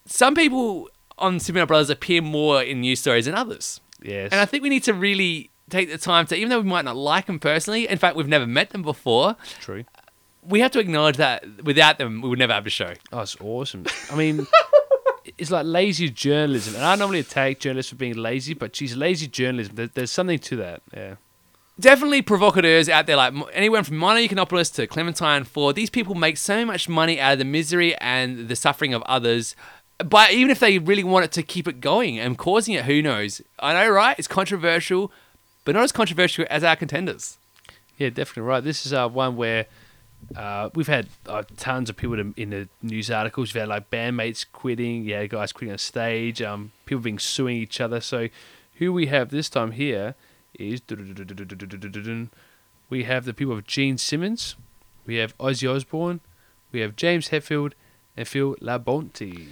Some 0.05 0.35
people 0.35 0.89
on 1.17 1.39
Super 1.39 1.65
Brothers 1.65 1.89
appear 1.89 2.21
more 2.21 2.61
in 2.61 2.81
news 2.81 2.99
stories 2.99 3.25
than 3.25 3.35
others. 3.35 3.79
Yes. 4.01 4.31
And 4.33 4.41
I 4.41 4.45
think 4.45 4.63
we 4.63 4.69
need 4.69 4.83
to 4.83 4.93
really 4.93 5.51
take 5.69 5.89
the 5.89 5.97
time 5.97 6.25
to, 6.27 6.35
even 6.35 6.49
though 6.49 6.59
we 6.59 6.67
might 6.67 6.83
not 6.83 6.97
like 6.97 7.27
them 7.27 7.39
personally, 7.39 7.87
in 7.87 7.97
fact, 7.97 8.17
we've 8.17 8.27
never 8.27 8.45
met 8.45 8.71
them 8.71 8.81
before, 8.81 9.37
True. 9.61 9.85
We 10.47 10.59
have 10.59 10.71
to 10.71 10.79
acknowledge 10.79 11.17
that 11.17 11.63
without 11.63 11.97
them, 11.97 12.21
we 12.21 12.29
would 12.29 12.39
never 12.39 12.53
have 12.53 12.65
a 12.65 12.69
show. 12.69 12.93
Oh, 13.11 13.21
it's 13.21 13.37
awesome. 13.39 13.85
I 14.11 14.15
mean, 14.15 14.45
it's 15.37 15.51
like 15.51 15.65
lazy 15.65 16.09
journalism, 16.09 16.75
and 16.75 16.83
I 16.83 16.95
normally 16.95 17.19
attack 17.19 17.59
journalists 17.59 17.89
for 17.89 17.95
being 17.95 18.17
lazy, 18.17 18.53
but 18.53 18.75
she's 18.75 18.95
lazy 18.95 19.27
journalism. 19.27 19.75
There, 19.75 19.87
there's 19.87 20.11
something 20.11 20.39
to 20.39 20.55
that. 20.57 20.81
Yeah. 20.93 21.15
Definitely 21.79 22.21
provocateurs 22.21 22.87
out 22.87 23.07
there, 23.07 23.15
like 23.15 23.33
anyone 23.51 23.83
from 23.83 23.97
Milo 23.97 24.19
Yiannopoulos 24.19 24.73
to 24.75 24.85
Clementine 24.85 25.43
Ford. 25.43 25.75
These 25.75 25.89
people 25.89 26.13
make 26.13 26.37
so 26.37 26.65
much 26.65 26.87
money 26.87 27.19
out 27.19 27.33
of 27.33 27.39
the 27.39 27.45
misery 27.45 27.95
and 27.97 28.47
the 28.47 28.55
suffering 28.55 28.93
of 28.93 29.01
others. 29.03 29.55
But 29.97 30.33
even 30.33 30.51
if 30.51 30.59
they 30.59 30.77
really 30.77 31.03
wanted 31.03 31.31
to 31.31 31.43
keep 31.43 31.67
it 31.67 31.81
going 31.81 32.19
and 32.19 32.37
causing 32.37 32.75
it, 32.75 32.85
who 32.85 33.01
knows? 33.01 33.41
I 33.59 33.73
know, 33.73 33.89
right? 33.89 34.17
It's 34.19 34.27
controversial, 34.27 35.11
but 35.65 35.73
not 35.73 35.83
as 35.83 35.91
controversial 35.91 36.45
as 36.49 36.63
our 36.63 36.75
contenders. 36.75 37.37
Yeah, 37.97 38.09
definitely 38.09 38.43
right. 38.43 38.63
This 38.63 38.85
is 38.85 38.93
uh, 38.93 39.07
one 39.07 39.35
where 39.35 39.65
uh, 40.35 40.69
we've 40.75 40.87
had 40.87 41.09
uh, 41.27 41.43
tons 41.57 41.89
of 41.89 41.95
people 41.95 42.19
in, 42.19 42.33
in 42.37 42.49
the 42.49 42.69
news 42.81 43.11
articles. 43.11 43.53
We've 43.53 43.61
had 43.61 43.69
like 43.69 43.89
bandmates 43.89 44.45
quitting, 44.51 45.03
yeah, 45.03 45.25
guys 45.25 45.51
quitting 45.51 45.71
on 45.71 45.77
stage, 45.77 46.41
um, 46.41 46.71
people 46.85 47.01
being 47.01 47.19
suing 47.19 47.57
each 47.57 47.79
other. 47.79 48.01
So, 48.01 48.29
who 48.75 48.91
we 48.91 49.07
have 49.07 49.29
this 49.29 49.49
time 49.49 49.71
here 49.71 50.15
is 50.53 50.81
we 52.89 53.03
have 53.03 53.25
the 53.25 53.33
people 53.33 53.53
of 53.53 53.67
Gene 53.67 53.97
Simmons, 53.97 54.55
we 55.05 55.15
have 55.15 55.37
Ozzy 55.37 55.69
Osbourne, 55.73 56.21
we 56.71 56.79
have 56.81 56.95
James 56.95 57.29
Hetfield, 57.29 57.73
and 58.15 58.27
Phil 58.27 58.55
Labonte. 58.55 59.47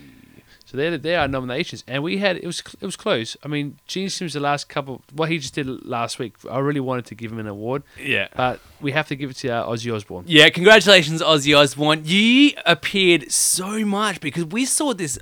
So 0.71 0.77
they're 0.77 0.97
they're 0.97 1.27
nominations, 1.27 1.84
and 1.86 2.01
we 2.01 2.19
had 2.19 2.38
it 2.38 2.45
was 2.45 2.62
it 2.79 2.86
was 2.86 2.95
close. 2.95 3.36
I 3.43 3.49
mean, 3.49 3.77
Gene 3.88 4.10
Simmons 4.10 4.31
the 4.36 4.39
last 4.39 4.69
couple 4.69 5.01
what 5.12 5.27
he 5.29 5.38
just 5.38 5.53
did 5.53 5.67
last 5.86 6.17
week. 6.17 6.36
I 6.49 6.60
really 6.60 6.79
wanted 6.79 7.05
to 7.07 7.15
give 7.15 7.29
him 7.29 7.39
an 7.39 7.47
award, 7.47 7.84
Yeah. 7.99 8.29
but 8.38 8.62
we 8.79 8.93
have 8.93 9.05
to 9.10 9.17
give 9.17 9.31
it 9.31 9.36
to 9.38 9.49
uh, 9.49 9.67
Ozzy 9.67 9.93
Osbourne. 9.93 10.23
Yeah, 10.27 10.47
congratulations, 10.49 11.21
Ozzy 11.21 11.53
Osbourne. 11.57 12.03
You 12.05 12.51
appeared 12.65 13.29
so 13.34 13.84
much 13.84 14.21
because 14.21 14.45
we 14.45 14.63
saw 14.63 14.93
this 14.93 15.19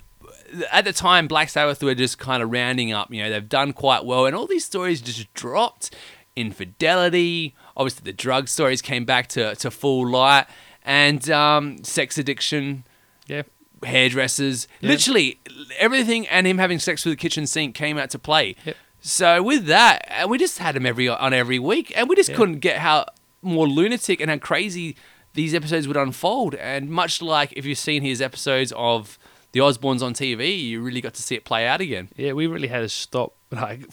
at 0.71 0.85
the 0.85 0.93
time. 0.93 1.27
Black 1.27 1.49
Sabbath 1.49 1.81
were 1.81 1.95
just 1.95 2.19
kind 2.19 2.43
of 2.43 2.51
rounding 2.51 2.91
up. 2.91 3.11
You 3.11 3.23
know, 3.23 3.31
they've 3.31 3.49
done 3.49 3.73
quite 3.73 4.05
well, 4.05 4.27
and 4.27 4.35
all 4.35 4.45
these 4.45 4.65
stories 4.65 5.01
just 5.01 5.33
dropped. 5.33 5.95
Infidelity, 6.35 7.55
obviously, 7.77 8.03
the 8.03 8.13
drug 8.13 8.47
stories 8.47 8.81
came 8.81 9.05
back 9.05 9.27
to, 9.29 9.55
to 9.55 9.71
full 9.71 10.07
light, 10.07 10.45
and 10.83 11.29
um, 11.29 11.83
sex 11.83 12.17
addiction, 12.17 12.83
Yeah, 13.27 13.43
hairdressers, 13.83 14.67
Yeah. 14.81 14.89
literally 14.89 15.39
everything, 15.77 16.27
and 16.27 16.45
him 16.47 16.57
having 16.57 16.79
sex 16.79 17.05
with 17.05 17.13
the 17.13 17.17
kitchen 17.17 17.47
sink 17.47 17.75
came 17.75 17.97
out 17.97 18.09
to 18.11 18.19
play. 18.19 18.55
Yep. 18.65 18.75
So 19.01 19.41
with 19.43 19.65
that, 19.67 20.05
uh, 20.23 20.27
we 20.27 20.37
just 20.37 20.57
had 20.57 20.75
him 20.75 20.85
every 20.85 21.07
on 21.07 21.33
every 21.33 21.59
week, 21.59 21.93
and 21.95 22.09
we 22.09 22.15
just 22.15 22.29
Yeah. 22.29 22.35
couldn't 22.35 22.59
get 22.59 22.79
how 22.79 23.05
more 23.41 23.67
lunatic 23.67 24.19
and 24.19 24.29
how 24.29 24.37
crazy 24.37 24.95
these 25.33 25.53
episodes 25.53 25.87
would 25.87 25.95
unfold. 25.97 26.55
And 26.55 26.89
much 26.89 27.21
like 27.21 27.53
if 27.55 27.65
you've 27.65 27.77
seen 27.77 28.01
his 28.01 28.21
episodes 28.21 28.73
of 28.75 29.17
the 29.53 29.61
Osbournes 29.61 30.01
on 30.01 30.13
TV, 30.13 30.59
you 30.59 30.81
really 30.81 31.01
got 31.01 31.13
to 31.13 31.23
see 31.23 31.35
it 31.35 31.45
play 31.45 31.65
out 31.65 31.79
again. 31.81 32.09
yeah, 32.17 32.33
we 32.33 32.45
really 32.47 32.67
had 32.67 32.81
to 32.81 32.89
stop 32.89 33.33
like 33.51 33.85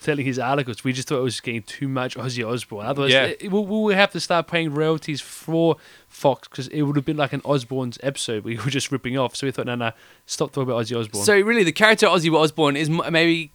telling 0.00 0.24
his 0.26 0.38
articles, 0.38 0.84
we 0.84 0.92
just 0.92 1.08
thought 1.08 1.18
it 1.18 1.22
was 1.22 1.40
getting 1.40 1.62
too 1.62 1.88
much 1.88 2.16
Ozzy 2.16 2.46
Osbourne. 2.48 2.86
Otherwise, 2.86 3.12
Yeah. 3.12 3.24
it, 3.26 3.42
we 3.52 3.60
we 3.60 3.80
would 3.80 3.96
have 3.96 4.10
to 4.12 4.20
start 4.20 4.46
paying 4.46 4.72
royalties 4.72 5.20
for 5.20 5.76
Fox 6.08 6.48
because 6.48 6.68
it 6.68 6.82
would 6.82 6.96
have 6.96 7.04
been 7.04 7.16
like 7.16 7.32
an 7.32 7.42
Osbourne's 7.44 7.98
episode 8.02 8.44
we 8.44 8.56
were 8.56 8.70
just 8.70 8.90
ripping 8.92 9.16
off. 9.18 9.34
So 9.36 9.46
we 9.46 9.50
thought, 9.50 9.66
no, 9.66 9.74
no, 9.74 9.92
stop 10.26 10.52
talking 10.52 10.70
about 10.70 10.82
Ozzy 10.84 10.98
Osbourne. 10.98 11.22
So 11.22 11.38
really, 11.40 11.64
the 11.64 11.72
character 11.72 12.06
Ozzy 12.06 12.32
Osbourne 12.34 12.76
is 12.76 12.88
maybe 12.88 13.52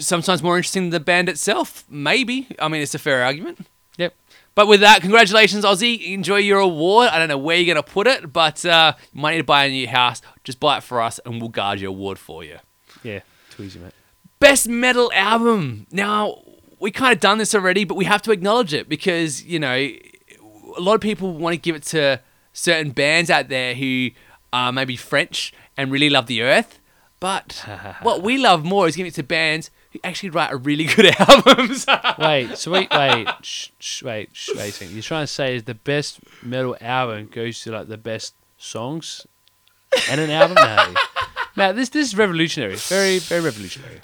sometimes 0.00 0.42
more 0.42 0.56
interesting 0.56 0.84
than 0.84 0.90
the 0.90 1.00
band 1.00 1.28
itself. 1.28 1.84
Maybe. 1.88 2.46
I 2.58 2.68
mean, 2.68 2.80
it's 2.82 2.94
a 2.94 2.98
fair 2.98 3.22
argument. 3.22 3.66
yep. 3.96 4.14
But 4.56 4.68
with 4.68 4.80
that, 4.80 5.00
congratulations, 5.02 5.64
Ozzy. 5.64 6.12
Enjoy 6.12 6.36
your 6.36 6.60
award. 6.60 7.08
I 7.08 7.18
don't 7.18 7.28
know 7.28 7.38
where 7.38 7.56
you're 7.56 7.74
going 7.74 7.84
to 7.84 7.90
put 7.90 8.06
it, 8.06 8.32
but 8.32 8.64
uh, 8.64 8.92
you 9.12 9.20
might 9.20 9.32
need 9.32 9.38
to 9.38 9.44
buy 9.44 9.64
a 9.64 9.68
new 9.70 9.88
house. 9.88 10.22
Just 10.44 10.60
buy 10.60 10.76
it 10.78 10.84
for 10.84 11.00
us, 11.00 11.18
and 11.26 11.40
we'll 11.40 11.48
guard 11.50 11.80
your 11.80 11.90
award 11.90 12.18
for 12.20 12.44
you. 12.44 12.58
Yeah, 13.02 13.20
too 13.50 13.64
easy, 13.64 13.80
mate. 13.80 13.92
Best 14.40 14.68
metal 14.68 15.10
album. 15.14 15.86
Now, 15.90 16.42
we 16.80 16.90
kind 16.90 17.12
of 17.12 17.20
done 17.20 17.38
this 17.38 17.54
already, 17.54 17.84
but 17.84 17.94
we 17.94 18.04
have 18.04 18.22
to 18.22 18.32
acknowledge 18.32 18.74
it 18.74 18.88
because, 18.88 19.42
you 19.42 19.58
know, 19.58 19.74
a 19.74 20.80
lot 20.80 20.94
of 20.94 21.00
people 21.00 21.32
want 21.32 21.54
to 21.54 21.58
give 21.58 21.76
it 21.76 21.82
to 21.84 22.20
certain 22.52 22.90
bands 22.90 23.30
out 23.30 23.48
there 23.48 23.74
who 23.74 24.10
are 24.52 24.72
maybe 24.72 24.96
French 24.96 25.52
and 25.76 25.90
really 25.90 26.10
love 26.10 26.26
the 26.26 26.42
earth. 26.42 26.80
But 27.20 27.64
what 28.02 28.22
we 28.22 28.38
love 28.38 28.64
more 28.64 28.86
is 28.86 28.96
giving 28.96 29.08
it 29.08 29.14
to 29.14 29.22
bands 29.22 29.70
who 29.92 30.00
actually 30.04 30.30
write 30.30 30.52
a 30.52 30.56
really 30.56 30.84
good 30.96 31.14
albums. 31.18 31.86
Wait, 32.18 32.58
so 32.58 32.70
wait, 32.70 32.88
wait, 32.90 33.28
shh, 33.42 33.70
shh, 33.78 34.02
wait, 34.02 34.30
shh, 34.32 34.50
wait. 34.56 34.80
You're 34.90 35.02
trying 35.02 35.22
to 35.22 35.26
say 35.26 35.56
is 35.56 35.64
the 35.64 35.74
best 35.74 36.20
metal 36.42 36.76
album 36.80 37.28
goes 37.32 37.62
to 37.62 37.72
like 37.72 37.88
the 37.88 37.96
best 37.96 38.34
songs 38.58 39.26
and 40.10 40.20
an 40.20 40.30
album? 40.30 40.56
No. 40.56 40.94
Now 41.56 41.72
this 41.72 41.88
this 41.90 42.08
is 42.08 42.16
revolutionary. 42.16 42.74
Very, 42.76 43.20
very 43.20 43.40
revolutionary. 43.40 44.00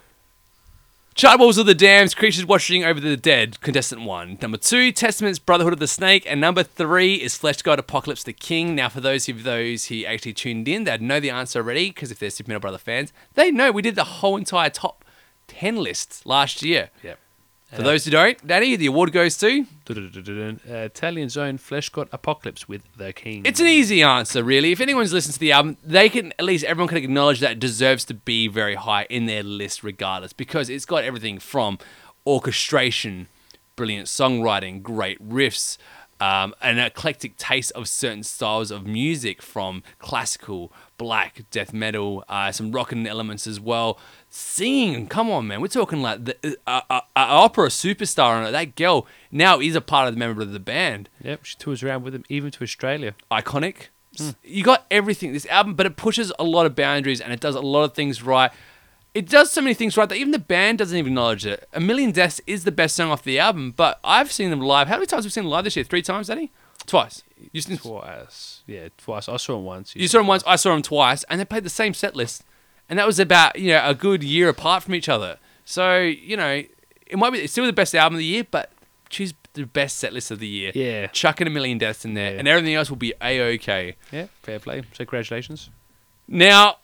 Charred 1.20 1.38
Walls 1.38 1.58
of 1.58 1.66
the 1.66 1.74
Damned, 1.74 2.16
Creatures 2.16 2.46
Watching 2.46 2.82
Over 2.82 2.98
the 2.98 3.14
Dead, 3.14 3.60
contestant 3.60 4.04
one. 4.04 4.38
Number 4.40 4.56
two, 4.56 4.90
Testament's 4.90 5.38
Brotherhood 5.38 5.74
of 5.74 5.78
the 5.78 5.86
Snake. 5.86 6.24
And 6.26 6.40
number 6.40 6.62
three 6.62 7.16
is 7.16 7.34
Fleshgod 7.34 7.76
Apocalypse 7.76 8.22
the 8.22 8.32
King. 8.32 8.74
Now, 8.74 8.88
for 8.88 9.02
those 9.02 9.28
of 9.28 9.42
those 9.42 9.84
who 9.88 10.02
actually 10.06 10.32
tuned 10.32 10.66
in, 10.66 10.84
they'd 10.84 11.02
know 11.02 11.20
the 11.20 11.28
answer 11.28 11.58
already, 11.58 11.90
because 11.90 12.10
if 12.10 12.18
they're 12.18 12.30
Super 12.30 12.48
Metal 12.48 12.60
Brother 12.60 12.78
fans, 12.78 13.12
they 13.34 13.50
know 13.50 13.70
we 13.70 13.82
did 13.82 13.96
the 13.96 14.04
whole 14.04 14.38
entire 14.38 14.70
top 14.70 15.04
10 15.48 15.76
list 15.76 16.24
last 16.24 16.62
year. 16.62 16.88
Yep. 17.02 17.18
For 17.72 17.82
those 17.82 18.04
who 18.04 18.10
don't, 18.10 18.44
Danny, 18.44 18.74
the 18.74 18.86
award 18.86 19.12
goes 19.12 19.36
to. 19.38 19.64
Uh, 20.68 20.74
Italian's 20.74 21.36
own 21.36 21.56
Fleshgod 21.56 22.08
Apocalypse 22.12 22.68
with 22.68 22.82
the 22.96 23.12
King. 23.12 23.42
It's 23.44 23.60
an 23.60 23.68
easy 23.68 24.02
answer, 24.02 24.42
really. 24.42 24.72
If 24.72 24.80
anyone's 24.80 25.12
listened 25.12 25.34
to 25.34 25.40
the 25.40 25.52
album, 25.52 25.76
they 25.84 26.08
can 26.08 26.32
at 26.38 26.44
least 26.44 26.64
everyone 26.64 26.88
can 26.88 26.98
acknowledge 26.98 27.38
that 27.40 27.52
it 27.52 27.60
deserves 27.60 28.04
to 28.06 28.14
be 28.14 28.48
very 28.48 28.74
high 28.74 29.04
in 29.04 29.26
their 29.26 29.44
list, 29.44 29.84
regardless, 29.84 30.32
because 30.32 30.68
it's 30.68 30.84
got 30.84 31.04
everything 31.04 31.38
from 31.38 31.78
orchestration, 32.26 33.28
brilliant 33.76 34.08
songwriting, 34.08 34.82
great 34.82 35.20
riffs, 35.26 35.78
um, 36.20 36.54
an 36.60 36.78
eclectic 36.78 37.36
taste 37.36 37.72
of 37.72 37.88
certain 37.88 38.22
styles 38.22 38.70
of 38.70 38.86
music, 38.86 39.40
from 39.40 39.82
classical, 39.98 40.72
black, 41.00 41.42
death 41.50 41.72
metal, 41.72 42.22
uh, 42.28 42.52
some 42.52 42.72
rockin' 42.72 43.06
elements 43.06 43.46
as 43.46 43.58
well. 43.58 43.98
Singing, 44.28 45.06
come 45.08 45.30
on, 45.30 45.46
man, 45.46 45.62
we're 45.62 45.68
talking 45.68 46.02
like 46.02 46.26
the 46.26 46.58
uh, 46.66 46.82
uh, 46.90 47.00
uh, 47.00 47.00
opera 47.16 47.68
superstar 47.68 48.36
on 48.36 48.44
it. 48.46 48.50
That 48.50 48.76
girl 48.76 49.06
now 49.32 49.60
is 49.60 49.74
a 49.74 49.80
part 49.80 50.08
of 50.08 50.14
the 50.14 50.18
member 50.18 50.42
of 50.42 50.52
the 50.52 50.60
band 50.60 51.08
Yep, 51.22 51.44
she 51.46 51.56
tours 51.56 51.82
around 51.82 52.02
with 52.02 52.14
him 52.14 52.24
even 52.28 52.50
to 52.50 52.62
Australia. 52.62 53.14
iconic. 53.30 53.86
You 54.44 54.62
got 54.62 54.84
everything 54.90 55.32
this 55.32 55.46
album, 55.46 55.74
but 55.74 55.86
it 55.86 55.96
pushes 55.96 56.32
a 56.38 56.44
lot 56.44 56.66
of 56.66 56.76
boundaries 56.76 57.20
and 57.22 57.32
it 57.32 57.40
does 57.40 57.54
a 57.54 57.60
lot 57.60 57.84
of 57.84 57.94
things 57.94 58.22
right. 58.22 58.50
It 59.14 59.26
does 59.26 59.50
so 59.50 59.62
many 59.62 59.72
things 59.72 59.96
right 59.96 60.08
that 60.08 60.16
even 60.16 60.32
the 60.32 60.38
band 60.38 60.78
doesn't 60.78 60.96
even 60.96 61.12
acknowledge 61.12 61.46
it. 61.46 61.66
A 61.72 61.80
Million 61.80 62.12
Deaths 62.12 62.42
is 62.46 62.64
the 62.64 62.72
best 62.72 62.94
song 62.94 63.10
off 63.10 63.22
the 63.22 63.38
album, 63.38 63.72
but 63.74 63.98
I've 64.04 64.30
seen 64.30 64.50
them 64.50 64.60
live. 64.60 64.88
How 64.88 64.96
many 64.96 65.06
times 65.06 65.24
have 65.24 65.30
we 65.30 65.32
seen 65.32 65.44
them 65.44 65.50
live 65.50 65.64
this 65.64 65.76
year? 65.76 65.84
Three 65.84 66.02
times, 66.02 66.26
Daddy? 66.26 66.52
Twice. 66.86 67.22
You, 67.52 67.60
seen, 67.60 67.78
Twice. 67.78 68.62
Yeah, 68.66 68.88
twice. 68.98 69.28
I 69.28 69.36
saw 69.36 69.56
him 69.58 69.64
once. 69.64 69.94
you 69.96 70.08
saw 70.08 70.18
them 70.18 70.26
once, 70.26 70.42
I 70.46 70.56
saw 70.56 70.70
them 70.72 70.82
twice, 70.82 71.24
and 71.24 71.40
they 71.40 71.44
played 71.44 71.64
the 71.64 71.70
same 71.70 71.94
set 71.94 72.14
list. 72.16 72.44
And 72.88 72.98
that 72.98 73.06
was 73.06 73.18
about, 73.20 73.58
you 73.58 73.68
know, 73.72 73.82
a 73.84 73.94
good 73.94 74.22
year 74.24 74.48
apart 74.48 74.82
from 74.82 74.94
each 74.94 75.08
other. 75.08 75.38
So, 75.64 75.98
you 76.00 76.36
know, 76.36 76.62
it 77.06 77.16
might 77.18 77.30
be 77.30 77.38
it's 77.38 77.52
still 77.52 77.66
the 77.66 77.72
best 77.72 77.94
album 77.94 78.14
of 78.16 78.18
the 78.18 78.24
year, 78.24 78.44
but 78.50 78.70
choose 79.08 79.32
the 79.54 79.64
best 79.64 79.98
set 79.98 80.12
list 80.12 80.30
of 80.30 80.38
the 80.40 80.46
year. 80.46 80.72
Yeah. 80.74 81.06
chucking 81.08 81.46
a 81.46 81.50
million 81.50 81.78
deaths 81.78 82.04
in 82.04 82.14
there, 82.14 82.32
Yeah. 82.32 82.38
and 82.40 82.48
everything 82.48 82.74
else 82.74 82.88
will 82.90 82.96
be 82.96 83.14
a 83.22 83.40
okay. 83.54 83.96
Yeah, 84.12 84.26
fair 84.42 84.58
play. 84.58 84.80
So 84.92 84.98
congratulations. 85.04 85.70
Now, 86.28 86.76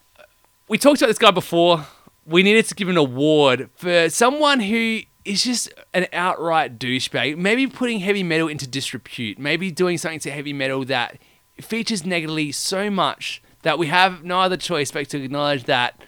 we 0.69 0.79
talked 0.79 1.01
about 1.01 1.09
this 1.09 1.19
guy 1.19 1.31
before. 1.31 1.87
We 2.25 2.43
needed 2.43 2.67
to 2.67 2.75
give 2.75 2.89
an 2.89 2.97
award 2.97 3.71
for 3.77 4.09
someone 4.11 4.59
who 4.61 5.01
is 5.27 5.45
just 5.45 5.73
an 5.93 6.07
outright 6.13 6.79
douchebag. 6.79 7.37
Maybe 7.37 7.67
putting 7.67 8.01
heavy 8.01 8.23
metal 8.23 8.49
into 8.49 8.67
disrepute. 8.67 9.39
Maybe 9.39 9.71
doing 9.71 9.99
something 9.99 10.21
to 10.21 10.31
heavy 10.31 10.53
metal 10.53 10.85
that 10.87 11.19
features 11.61 12.05
negatively 12.07 12.53
so 12.53 12.91
much 12.91 13.43
that 13.63 13.79
we 13.79 13.89
have 13.89 14.23
no 14.23 14.41
other 14.41 14.57
choice 14.57 14.91
but 14.91 15.09
to 15.11 15.23
acknowledge 15.23 15.65
that 15.65 16.01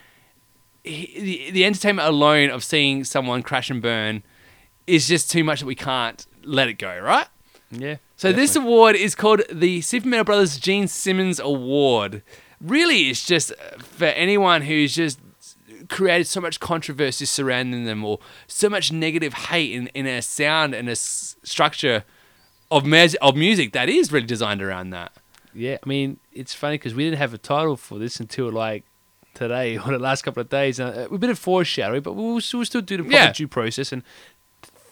he- 0.85 1.20
the, 1.46 1.50
the 1.52 1.64
entertainment 1.64 2.07
alone 2.09 2.50
of 2.50 2.62
seeing 2.62 3.04
someone 3.04 3.42
crash 3.42 3.70
and 3.70 3.83
burn 3.83 4.22
is 4.87 5.09
just 5.09 5.31
too 5.31 5.42
much 5.44 5.61
that 5.61 5.66
we 5.66 5.74
can't 5.74 6.26
let 6.44 6.68
it 6.68 6.74
go, 6.74 6.98
right? 6.98 7.26
Yeah. 7.70 7.96
So 8.16 8.33
this 8.33 8.57
award 8.57 8.96
is 8.96 9.14
called 9.14 9.42
the 9.52 9.81
Super 9.83 10.09
Metal 10.09 10.24
Brothers 10.24 10.59
Gene 10.59 10.88
Simmons 10.88 11.38
Award. 11.38 12.22
Really, 12.61 13.11
it's 13.11 13.24
just 13.26 13.52
for 13.81 14.07
anyone 14.07 14.62
who's 14.62 14.94
just 14.94 15.20
created 15.88 16.27
so 16.27 16.40
much 16.40 16.61
controversy 16.61 17.24
surrounding 17.24 17.85
them, 17.85 18.05
or 18.05 18.18
so 18.46 18.68
much 18.68 18.92
negative 18.92 19.33
hate 19.35 19.72
in, 19.72 19.88
in 19.88 20.07
a 20.07 20.20
sound 20.22 20.74
and 20.74 20.88
a 20.88 20.92
s- 20.92 21.37
structure 21.42 22.05
of 22.70 22.85
mes- 22.85 23.14
of 23.16 23.35
music 23.37 23.72
that 23.72 23.88
is 23.88 24.12
really 24.12 24.27
designed 24.27 24.62
around 24.62 24.90
that. 24.90 25.12
Yeah, 25.55 25.79
I 25.83 25.88
mean, 25.88 26.18
it's 26.33 26.55
funny 26.55 26.74
because 26.74 26.94
we 26.94 27.05
didn't 27.05 27.18
have 27.18 27.33
a 27.35 27.38
title 27.38 27.77
for 27.77 27.98
this 27.98 28.20
until 28.20 28.51
like 28.53 28.85
today 29.35 29.79
or 29.85 29.92
the 29.92 29.98
last 29.98 30.22
couple 30.22 30.40
of 30.40 30.48
days. 30.48 30.79
Uh, 30.79 31.09
a 31.11 31.18
bit 31.18 31.31
of 31.31 31.38
foreshadowing, 31.38 32.03
but 32.03 32.12
we'll, 32.12 32.40
still- 32.40 32.59
we'll 32.59 32.66
still 32.66 32.81
do 32.83 32.98
the 32.98 33.03
proper 33.05 33.16
Yeah. 33.16 33.33
due 33.33 33.48
process 33.48 33.90
and 33.92 34.03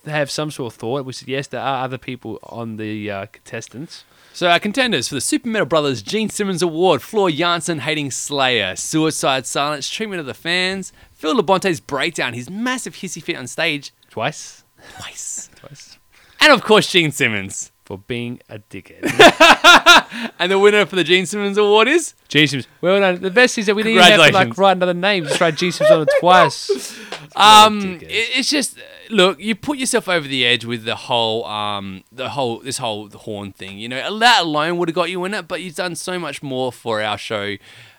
have 0.06 0.30
some 0.30 0.50
sort 0.50 0.72
of 0.72 0.78
thought. 0.78 1.04
We 1.04 1.12
said, 1.12 1.28
yes, 1.28 1.46
there 1.48 1.60
are 1.60 1.84
other 1.84 1.98
people 1.98 2.38
on 2.44 2.76
the 2.76 3.10
uh, 3.10 3.26
contestants. 3.26 4.04
So 4.36 4.50
our 4.50 4.60
contenders 4.60 5.08
for 5.08 5.14
the 5.14 5.22
Super 5.22 5.48
Metal 5.48 5.64
Brothers 5.64 6.02
Gene 6.02 6.28
Simmons 6.28 6.60
Award: 6.60 7.00
Floor 7.00 7.30
Jansen 7.30 7.78
hating 7.78 8.10
Slayer, 8.10 8.76
Suicide 8.76 9.46
Silence, 9.46 9.88
treatment 9.88 10.20
of 10.20 10.26
the 10.26 10.34
fans, 10.34 10.92
Phil 11.14 11.34
Labonte's 11.34 11.80
breakdown, 11.80 12.34
his 12.34 12.50
massive 12.50 12.96
hissy 12.96 13.22
fit 13.22 13.36
on 13.38 13.46
stage 13.46 13.94
Twice. 14.10 14.62
twice, 14.98 15.48
Twice. 15.56 15.98
and 16.38 16.52
of 16.52 16.62
course 16.62 16.90
Gene 16.90 17.12
Simmons. 17.12 17.72
For 17.86 17.96
being 17.98 18.40
a 18.50 18.58
dickhead. 18.58 19.04
And 20.38 20.50
the 20.50 20.58
winner 20.58 20.84
for 20.86 20.96
the 20.96 21.04
Gene 21.04 21.24
Simmons 21.26 21.56
Award 21.58 21.88
is 21.88 22.14
Jesus. 22.28 22.66
Well 22.80 23.00
done. 23.00 23.20
The 23.20 23.30
best 23.30 23.56
is 23.58 23.66
that 23.66 23.74
we 23.76 23.82
didn't 23.82 23.98
even 23.98 24.04
have 24.12 24.30
to 24.32 24.34
like 24.34 24.58
write 24.58 24.72
another 24.76 24.94
name. 24.94 25.24
Just 25.24 25.40
write 25.40 25.54
Jesus 25.56 25.90
on 25.90 26.02
it 26.02 26.08
twice. 26.20 26.68
um. 27.36 27.98
it- 28.02 28.02
It's 28.38 28.50
just 28.50 28.78
look, 29.10 29.38
you 29.40 29.54
put 29.54 29.78
yourself 29.78 30.08
over 30.08 30.26
the 30.26 30.44
edge 30.44 30.64
with 30.64 30.84
the 30.84 30.96
whole 30.96 31.44
um 31.44 32.02
the 32.12 32.30
whole 32.30 32.58
this 32.60 32.78
whole 32.78 33.08
horn 33.10 33.52
thing. 33.52 33.78
You 33.78 33.88
know 33.88 34.18
that 34.18 34.42
alone 34.42 34.78
would 34.78 34.88
have 34.88 34.94
got 34.96 35.10
you 35.10 35.24
in 35.24 35.34
it, 35.34 35.46
but 35.48 35.60
you've 35.62 35.76
done 35.76 35.94
so 35.94 36.18
much 36.18 36.42
more 36.42 36.72
for 36.72 37.00
our 37.02 37.18
show, 37.18 37.56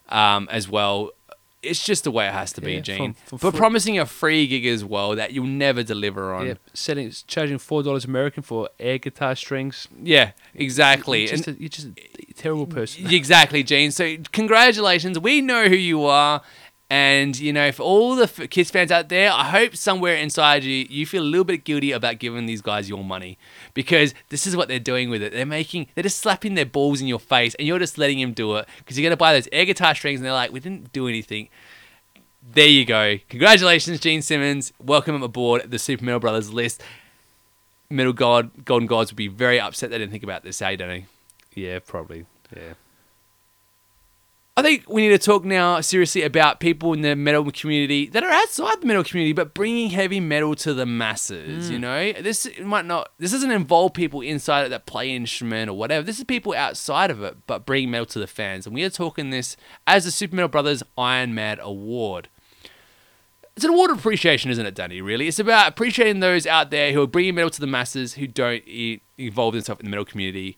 um 0.10 0.48
as 0.52 0.68
well. 0.70 1.12
It's 1.70 1.84
just 1.84 2.04
the 2.04 2.12
way 2.12 2.28
it 2.28 2.34
has 2.34 2.52
to 2.54 2.62
be, 2.62 2.74
Yeah, 2.74 2.80
Gene. 2.82 2.98
from- 3.14 3.38
from 3.38 3.38
for 3.40 3.52
promising 3.58 4.00
a 4.00 4.06
free 4.06 4.48
gig 4.48 4.66
as 4.66 4.84
well 4.84 5.16
that 5.16 5.34
you'll 5.34 5.46
never 5.46 5.84
deliver 5.84 6.34
on. 6.34 6.48
Yeah, 6.48 6.54
setting, 6.74 7.12
charging 7.28 7.58
four 7.58 7.84
dollars 7.84 8.06
American 8.06 8.44
for 8.44 8.70
air 8.80 8.98
guitar 8.98 9.36
strings. 9.36 9.88
Yeah, 10.02 10.32
exactly. 10.56 11.20
You're 11.22 11.30
just, 11.30 11.48
And- 11.48 11.58
a, 11.58 11.60
you're 11.62 11.70
just 11.70 11.88
a 12.30 12.34
terrible 12.36 12.66
person. 12.68 13.06
Exactly, 13.14 13.64
Gene. 13.64 13.92
So 13.92 14.18
congratulations. 14.32 15.20
We 15.20 15.42
know 15.42 15.68
who 15.68 15.76
you 15.76 16.06
are. 16.06 16.42
And, 16.90 17.38
you 17.38 17.52
know, 17.52 17.72
for 17.74 17.84
all 17.84 18.16
the 18.16 18.48
Kiss 18.48 18.72
fans 18.72 18.92
out 18.92 19.10
there, 19.10 19.30
I 19.32 19.50
hope 19.50 19.76
somewhere 19.76 20.16
inside 20.16 20.64
you, 20.64 20.86
you 20.90 21.06
feel 21.06 21.22
a 21.22 21.26
little 21.26 21.44
bit 21.44 21.66
guilty 21.66 21.92
about 21.92 22.18
giving 22.18 22.46
these 22.46 22.62
guys 22.62 22.88
your 22.88 23.04
money. 23.04 23.38
Because 23.74 24.14
this 24.30 24.48
is 24.48 24.56
what 24.56 24.70
they're 24.70 24.80
doing 24.80 25.10
with 25.10 25.22
it. 25.22 25.34
They're 25.34 25.46
making, 25.46 25.88
they're 25.96 26.04
just 26.04 26.20
slapping 26.20 26.54
their 26.54 26.66
balls 26.66 27.02
in 27.02 27.08
your 27.08 27.20
face 27.20 27.56
and 27.56 27.68
you're 27.68 27.80
just 27.80 27.98
letting 27.98 28.22
them 28.22 28.32
do 28.32 28.56
it. 28.56 28.70
Because 28.78 28.98
you're 28.98 29.10
to 29.10 29.18
buy 29.18 29.34
those 29.34 29.50
air 29.52 29.66
guitar 29.66 29.96
strings 29.96 30.22
and 30.22 30.26
they're 30.26 30.34
like, 30.34 30.54
we 30.54 30.62
didn't 30.62 30.94
do 30.94 31.10
anything. 31.10 31.50
There 32.54 32.68
you 32.68 32.86
go. 32.86 33.18
Congratulations, 33.28 34.00
Gene 34.00 34.22
Simmons. 34.22 34.72
Welcome 34.82 35.22
aboard 35.22 35.70
the 35.70 35.80
Super 35.80 36.06
Metal 36.06 36.22
Brothers 36.22 36.54
list. 36.54 36.82
Metal 37.90 38.14
God, 38.14 38.64
Golden 38.64 38.88
Gods 38.88 39.12
would 39.12 39.18
be 39.18 39.28
very 39.28 39.60
upset 39.60 39.90
they 39.90 39.98
didn't 39.98 40.12
think 40.12 40.24
about 40.24 40.44
this, 40.44 40.62
eh, 40.62 40.76
don't 40.78 40.88
they? 40.88 41.06
Yeah, 41.54 41.80
probably. 41.80 42.26
Yeah. 42.56 42.74
I 44.58 44.64
think 44.64 44.90
we 44.90 45.04
need 45.04 45.10
to 45.10 45.20
talk 45.20 45.46
now 45.46 45.82
seriously 45.82 46.24
about 46.24 46.60
people 46.60 46.92
in 46.92 47.02
the 47.02 47.16
metal 47.16 47.52
community 47.52 48.08
that 48.08 48.24
are 48.24 48.32
outside 48.32 48.82
the 48.82 48.88
metal 48.88 49.04
community, 49.04 49.32
but 49.32 49.54
bringing 49.54 49.92
heavy 49.92 50.20
metal 50.20 50.56
to 50.56 50.74
the 50.74 50.88
masses. 50.88 51.70
You 51.70 51.76
hmm. 51.78 51.82
know, 51.84 52.14
this 52.14 52.50
might 52.64 52.86
not. 52.86 53.12
This 53.20 53.32
doesn't 53.32 53.52
involve 53.52 53.94
people 53.94 54.22
inside 54.22 54.66
it 54.66 54.70
that 54.70 54.88
play 54.88 55.16
instrument 55.16 55.70
or 55.70 55.74
whatever. 55.74 56.04
This 56.04 56.18
is 56.18 56.24
people 56.24 56.56
outside 56.56 57.12
of 57.12 57.22
it, 57.22 57.38
but 57.46 57.68
bringing 57.68 57.92
metal 57.92 58.08
to 58.08 58.20
the 58.20 58.26
fans. 58.26 58.66
And 58.66 58.74
we 58.74 58.84
are 58.84 58.90
talking 58.90 59.30
this 59.30 59.58
as 59.86 60.06
the 60.06 60.12
Super 60.12 60.36
Metal 60.36 60.50
Brothers 60.50 60.82
Iron 60.98 61.36
Mad 61.36 61.60
Award. 61.62 62.28
it's 63.56 63.64
an 63.64 63.70
award 63.70 63.92
of 63.92 64.00
appreciation, 64.00 64.50
isn't 64.50 64.66
it, 64.66 64.74
Danny? 64.74 65.02
Really, 65.02 65.28
it's 65.28 65.38
about 65.38 65.68
appreciating 65.68 66.20
those 66.20 66.48
out 66.48 66.72
there 66.72 66.94
who 66.94 67.04
are 67.04 67.08
bringing 67.08 67.36
metal 67.36 67.52
to 67.52 67.62
the 67.62 67.68
masses 67.68 68.16
who 68.16 68.26
don't 68.26 68.64
e- 68.68 69.02
involve 69.20 69.54
themselves 69.54 69.82
in 69.82 69.86
the 69.86 69.92
metal 69.92 70.06
community. 70.06 70.58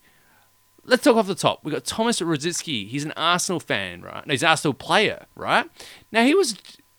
Let's 0.90 1.04
talk 1.04 1.16
off 1.16 1.28
the 1.28 1.36
top. 1.36 1.60
We've 1.64 1.74
got 1.74 1.86
Thomas 1.86 2.20
Rosický. 2.20 2.88
He's 2.88 3.06
an 3.06 3.14
Arsenal 3.16 3.60
fan, 3.60 4.02
right? 4.02 4.26
No, 4.26 4.32
he's 4.32 4.44
an 4.44 4.50
Arsenal 4.50 4.74
player, 4.74 5.26
right? 5.36 5.70
Now 6.12 6.24
he 6.26 6.34
was 6.34 6.56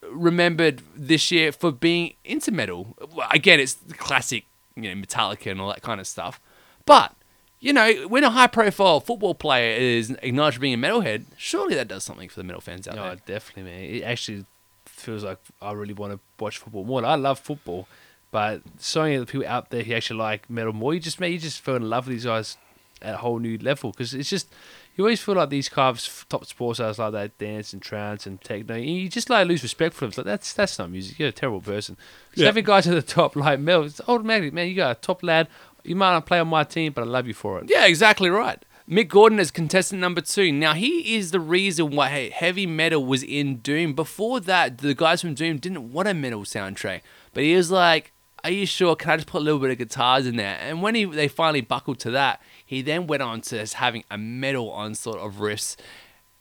remembered 0.09 0.83
this 0.97 1.31
year 1.31 1.53
for 1.53 1.73
being 1.73 2.15
into 2.25 2.53
metal. 2.53 2.97
Again, 3.31 3.61
it's 3.61 3.75
the 3.75 3.95
classic, 3.95 4.45
you 4.77 4.83
know, 4.83 4.95
Metallica 5.07 5.51
and 5.51 5.61
all 5.61 5.69
that 5.69 5.83
kind 5.83 6.01
of 6.01 6.07
stuff. 6.07 6.41
But 6.87 7.15
you 7.59 7.73
know, 7.75 7.93
when 8.09 8.25
a 8.25 8.31
high-profile 8.31 9.01
football 9.01 9.35
player 9.35 9.77
is 9.77 10.11
acknowledged 10.23 10.57
for 10.57 10.63
being 10.63 10.73
a 10.75 10.79
metalhead, 10.79 11.25
surely 11.37 11.75
that 11.75 11.89
does 11.89 12.05
something 12.05 12.29
for 12.31 12.41
the 12.41 12.45
metal 12.45 12.63
fans 12.63 12.89
out 12.89 12.97
No, 12.97 13.03
there. 13.09 13.17
definitely, 13.27 13.71
man. 13.71 13.83
It 13.83 14.03
actually 14.03 14.47
feels 14.87 15.25
like 15.25 15.39
I 15.61 15.73
really 15.73 15.93
want 15.93 16.15
to 16.15 16.21
watch 16.43 16.57
football 16.59 16.85
more. 16.85 17.05
I 17.05 17.17
love 17.17 17.39
football, 17.39 17.87
but 18.31 18.63
so 18.79 19.03
many 19.03 19.17
of 19.17 19.27
the 19.27 19.31
people 19.31 19.47
out 19.47 19.69
there 19.71 19.83
who 19.83 19.93
actually 19.95 20.19
like 20.21 20.49
metal 20.49 20.73
more, 20.73 20.95
you 20.95 21.01
just 21.01 21.21
you 21.21 21.39
just 21.39 21.61
fell 21.61 21.77
in 21.77 21.91
love 21.91 22.07
with 22.07 22.15
these 22.17 22.25
guys 22.25 22.57
at 23.03 23.15
a 23.15 23.19
whole 23.19 23.39
new 23.39 23.59
level 23.59 23.91
because 23.93 24.15
it's 24.15 24.29
just 24.31 24.53
you 24.97 25.05
always 25.05 25.21
feel 25.21 25.35
like 25.37 25.51
these 25.51 25.69
guys, 25.69 26.25
top 26.29 26.45
sports 26.45 26.79
stars 26.79 26.99
like 26.99 27.13
that, 27.13 27.39
dance 27.39 27.73
and 27.73 27.81
trance 27.81 28.27
and 28.27 28.41
techno. 28.41 28.77
You 28.77 29.09
just 29.09 29.31
like 29.31 29.47
lose 29.47 29.63
respect 29.63 29.95
for 29.95 30.01
them. 30.03 30.09
It's 30.09 30.19
like 30.19 30.27
that's 30.27 30.53
that's 30.53 30.79
not 30.79 30.91
music. 30.91 31.19
You're 31.19 31.29
a 31.29 31.33
terrible 31.33 31.61
person. 31.61 31.97
Just 32.31 32.39
Yeah. 32.39 32.47
having 32.47 32.65
guys 32.65 32.87
at 32.87 32.95
the 32.95 33.03
top 33.03 33.37
like 33.37 33.61
Mel, 33.61 33.85
it's 33.85 34.01
automatic, 34.09 34.53
man. 34.53 34.69
You 34.69 34.75
got 34.75 34.97
a 34.97 35.01
top 35.01 35.23
lad. 35.23 35.49
You 35.85 35.97
might 35.97 36.13
not 36.13 36.27
play 36.27 36.39
on 36.41 36.49
my 36.49 36.65
team, 36.65 36.93
but 36.93 37.03
I 37.03 37.07
love 37.07 37.27
you 37.27 37.35
for 37.35 37.59
it. 37.59 37.65
Yeah, 37.69 37.87
exactly 37.87 38.29
right. 38.29 38.63
Mick 38.89 39.07
Gordon 39.09 39.39
is 39.39 39.51
contestant 39.53 40.01
number 40.01 40.21
two. 40.21 40.51
Now 40.51 40.75
he 40.75 41.15
is 41.17 41.31
the 41.31 41.39
reason 41.41 41.93
why 41.93 42.09
heavy 42.35 42.67
metal 42.67 43.05
was 43.07 43.23
in 43.23 43.59
Doom. 43.59 43.95
Before 43.95 44.41
that, 44.41 44.79
the 44.79 44.95
guys 44.95 45.21
from 45.21 45.35
Doom 45.35 45.59
didn't 45.59 45.93
want 45.93 46.09
a 46.09 46.13
metal 46.15 46.41
soundtrack, 46.43 47.03
but 47.33 47.45
he 47.45 47.55
was 47.55 47.71
like, 47.71 48.11
"Are 48.43 48.51
you 48.51 48.67
sure? 48.67 48.97
Can 48.97 49.11
I 49.11 49.17
just 49.17 49.29
put 49.29 49.43
a 49.43 49.45
little 49.45 49.61
bit 49.61 49.71
of 49.71 49.79
guitars 49.79 50.27
in 50.27 50.35
there?" 50.37 50.59
And 50.61 50.83
when 50.83 50.97
he 50.97 51.05
they 51.05 51.29
finally 51.29 51.61
buckled 51.61 52.01
to 52.01 52.11
that, 52.11 52.43
he 52.71 52.83
then 52.83 53.07
went 53.09 53.21
on 53.23 53.41
to 53.43 53.67
having 53.75 54.05
a 54.11 54.17
metal 54.17 54.71
onslaught 54.71 55.19
of 55.19 55.35
riffs 55.37 55.77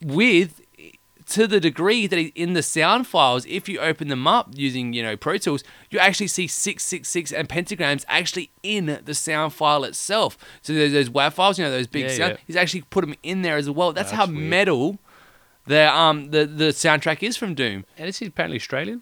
with 0.02 0.62
to 1.26 1.46
the 1.46 1.60
degree 1.60 2.08
that 2.08 2.18
he- 2.18 2.32
in 2.36 2.54
the 2.54 2.64
sound 2.64 3.06
files, 3.06 3.46
if 3.48 3.70
you 3.70 3.80
open 3.80 4.08
them 4.08 4.26
up 4.28 4.50
using 4.56 4.94
you 4.94 5.04
know 5.04 5.16
Pro 5.18 5.38
Tools, 5.38 5.64
you 5.92 6.00
actually 6.00 6.28
see 6.28 6.48
six 6.48 6.84
six 6.84 7.10
six 7.10 7.32
and 7.32 7.48
pentagrams 7.50 8.04
actually 8.08 8.50
in 8.64 9.00
the 9.06 9.14
sound 9.14 9.54
file 9.54 9.84
itself. 9.84 10.38
So 10.62 10.74
there's 10.74 10.92
those 10.94 11.10
WAV 11.10 11.34
files, 11.34 11.58
you 11.60 11.66
know 11.66 11.72
those 11.72 11.88
big 11.88 12.04
Yeah, 12.04 12.10
sound. 12.20 12.32
yeah. 12.34 12.38
He's 12.48 12.56
actually 12.56 12.82
put 12.90 13.02
them 13.02 13.16
in 13.24 13.42
there 13.42 13.58
as 13.58 13.70
well. 13.70 13.92
That's 13.94 14.12
how 14.12 14.26
weird. 14.28 14.40
metal 14.40 15.00
the 15.66 15.94
um 15.96 16.32
the 16.32 16.46
the 16.46 16.66
soundtrack 16.66 17.22
is 17.22 17.38
from 17.38 17.54
Doom. 17.54 17.86
And 17.98 18.08
is 18.10 18.18
he 18.20 18.26
apparently 18.28 18.58
Australian? 18.58 19.02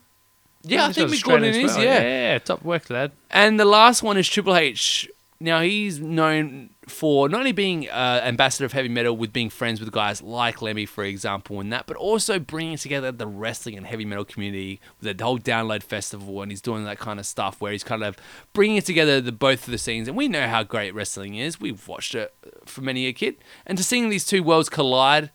Yeah, 0.63 0.83
I 0.83 0.87
He's 0.87 0.95
think 0.97 1.11
Mick 1.11 1.23
Gordon 1.23 1.53
is. 1.53 1.75
well. 1.75 1.83
Yeah. 1.83 2.01
yeah, 2.01 2.39
top 2.39 2.61
work, 2.63 2.89
lad. 2.89 3.11
And 3.29 3.57
the 3.59 3.63
last 3.65 4.03
one 4.03 4.17
is 4.17 4.27
Triple 4.27 4.55
H. 4.55 5.07
Now 5.39 5.61
he's 5.61 5.99
known 6.01 6.71
for 6.87 7.27
not 7.27 7.39
only 7.39 7.51
being 7.51 7.89
uh, 7.89 8.21
ambassador 8.23 8.65
of 8.65 8.71
heavy 8.71 8.87
metal 8.87 9.15
with 9.15 9.33
being 9.33 9.49
friends 9.49 9.79
with 9.79 9.91
guys 9.91 10.21
like 10.21 10.61
Lemmy, 10.61 10.85
for 10.85 11.03
example, 11.03 11.59
and 11.59 11.71
that, 11.71 11.85
but 11.85 11.97
also 11.97 12.39
bringing 12.39 12.77
together 12.77 13.11
the 13.11 13.27
wrestling 13.27 13.75
and 13.75 13.85
heavy 13.85 14.05
metal 14.05 14.25
community 14.25 14.79
with 14.99 15.17
the 15.17 15.23
whole 15.23 15.37
Download 15.37 15.83
Festival, 15.83 16.41
and 16.41 16.51
he's 16.51 16.61
doing 16.61 16.85
that 16.85 16.97
kind 16.97 17.19
of 17.19 17.25
stuff 17.25 17.59
where 17.59 17.73
he's 17.73 17.83
kind 17.83 18.03
of 18.03 18.15
bringing 18.53 18.81
together 18.81 19.19
the 19.19 19.31
both 19.31 19.65
of 19.65 19.71
the 19.71 19.77
scenes. 19.77 20.07
And 20.07 20.15
we 20.15 20.27
know 20.27 20.47
how 20.47 20.63
great 20.63 20.95
wrestling 20.95 21.35
is; 21.35 21.59
we've 21.59 21.87
watched 21.87 22.15
it 22.15 22.33
for 22.65 22.81
many 22.81 23.05
a 23.07 23.13
kid, 23.13 23.35
and 23.65 23.77
to 23.77 23.83
seeing 23.83 24.09
these 24.09 24.25
two 24.25 24.41
worlds 24.41 24.69
collide. 24.69 25.31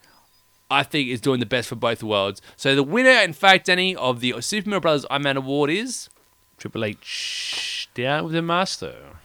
I 0.71 0.85
think 0.85 1.11
is 1.11 1.21
doing 1.21 1.39
the 1.39 1.45
best 1.45 1.69
for 1.69 1.75
both 1.75 2.03
worlds. 2.03 2.41
So 2.57 2.75
the 2.75 2.83
winner, 2.83 3.11
in 3.11 3.35
fact, 3.35 3.67
Danny, 3.67 3.95
of 3.95 4.21
the 4.21 4.41
Super 4.41 4.71
Mario 4.71 4.81
Brothers 4.81 5.05
Iron 5.11 5.23
Man 5.23 5.37
Award 5.37 5.69
is 5.69 6.09
Triple 6.57 6.83
H 6.83 7.91
down 7.93 8.25
with 8.25 8.33
the 8.33 8.41
master. 8.41 9.19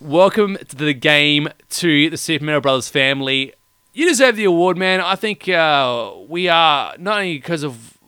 Welcome 0.00 0.56
to 0.56 0.76
the 0.76 0.94
game 0.94 1.48
to 1.68 2.08
the 2.10 2.16
Super 2.16 2.44
Mario 2.44 2.60
Brothers 2.60 2.88
family. 2.88 3.52
You 3.92 4.08
deserve 4.08 4.36
the 4.36 4.44
award, 4.44 4.78
man. 4.78 5.00
I 5.00 5.14
think 5.14 5.48
uh, 5.48 6.12
we 6.28 6.48
are 6.48 6.94
not 6.98 7.18
only 7.18 7.36
because 7.36 7.62
of 7.62 7.98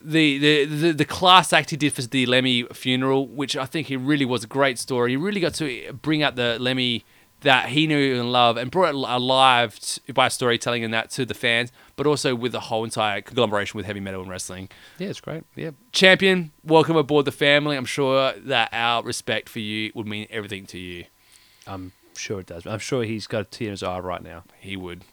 the, 0.00 0.38
the, 0.38 0.64
the, 0.64 0.92
the 0.92 1.04
class 1.04 1.52
act 1.52 1.70
he 1.70 1.76
did 1.76 1.92
for 1.92 2.02
the 2.02 2.26
Lemmy 2.26 2.64
funeral, 2.72 3.26
which 3.26 3.56
I 3.56 3.66
think 3.66 3.88
he 3.88 3.96
really 3.96 4.24
was 4.24 4.44
a 4.44 4.46
great 4.46 4.78
story. 4.78 5.10
He 5.12 5.16
really 5.16 5.40
got 5.40 5.54
to 5.54 5.92
bring 5.94 6.22
out 6.22 6.36
the 6.36 6.58
Lemmy 6.60 7.04
that 7.40 7.70
he 7.70 7.88
knew 7.88 8.20
and 8.20 8.30
loved 8.30 8.56
and 8.58 8.70
brought 8.70 8.90
it 8.90 8.94
alive 8.94 9.76
by 10.14 10.28
storytelling 10.28 10.84
and 10.84 10.94
that 10.94 11.10
to 11.10 11.24
the 11.24 11.34
fans, 11.34 11.72
but 11.96 12.06
also 12.06 12.36
with 12.36 12.52
the 12.52 12.60
whole 12.60 12.84
entire 12.84 13.20
conglomeration 13.20 13.76
with 13.76 13.86
heavy 13.86 13.98
metal 13.98 14.20
and 14.20 14.30
wrestling. 14.30 14.68
Yeah, 14.98 15.08
it's 15.08 15.20
great. 15.20 15.42
Yeah, 15.56 15.70
Champion, 15.90 16.52
welcome 16.62 16.96
aboard 16.96 17.24
the 17.24 17.32
family. 17.32 17.76
I'm 17.76 17.84
sure 17.84 18.32
that 18.32 18.68
our 18.72 19.02
respect 19.02 19.48
for 19.48 19.58
you 19.58 19.90
would 19.96 20.06
mean 20.06 20.28
everything 20.30 20.66
to 20.66 20.78
you. 20.78 21.06
I'm 21.66 21.92
sure 22.16 22.40
it 22.40 22.46
does. 22.46 22.66
I'm 22.66 22.78
sure 22.78 23.04
he's 23.04 23.26
got 23.26 23.40
a 23.42 23.44
tear 23.44 23.68
in 23.68 23.72
his 23.72 23.82
eye 23.82 23.98
right 23.98 24.22
now. 24.22 24.44
he 24.58 24.76
would. 24.76 25.04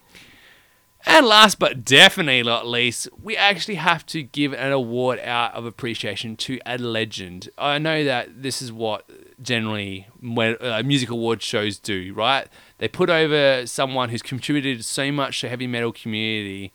And 1.06 1.26
last 1.26 1.60
but 1.60 1.86
definitely 1.86 2.44
not 2.44 2.68
least, 2.68 3.08
we 3.22 3.38
actually 3.38 3.76
have 3.76 4.06
to 4.08 4.22
give 4.22 4.54
an 4.54 4.74
award 4.74 5.20
out 5.20 5.54
of 5.54 5.66
appreciation 5.66 6.36
to 6.38 6.60
a 6.66 6.78
legend. 6.78 7.50
I 7.58 7.78
know 7.78 8.04
that 8.04 8.42
this 8.44 8.62
is 8.62 8.72
what 8.72 9.10
generally 9.42 10.08
when, 10.22 10.58
uh, 10.60 10.84
music 10.84 11.10
award 11.10 11.42
shows 11.42 11.80
do, 11.80 12.14
right? 12.14 12.48
They 12.80 12.90
put 12.90 13.10
over 13.10 13.66
someone 13.66 14.10
who's 14.10 14.22
contributed 14.22 14.84
so 14.84 15.10
much 15.12 15.40
to 15.42 15.50
heavy 15.50 15.68
metal 15.68 15.94
community 15.94 16.74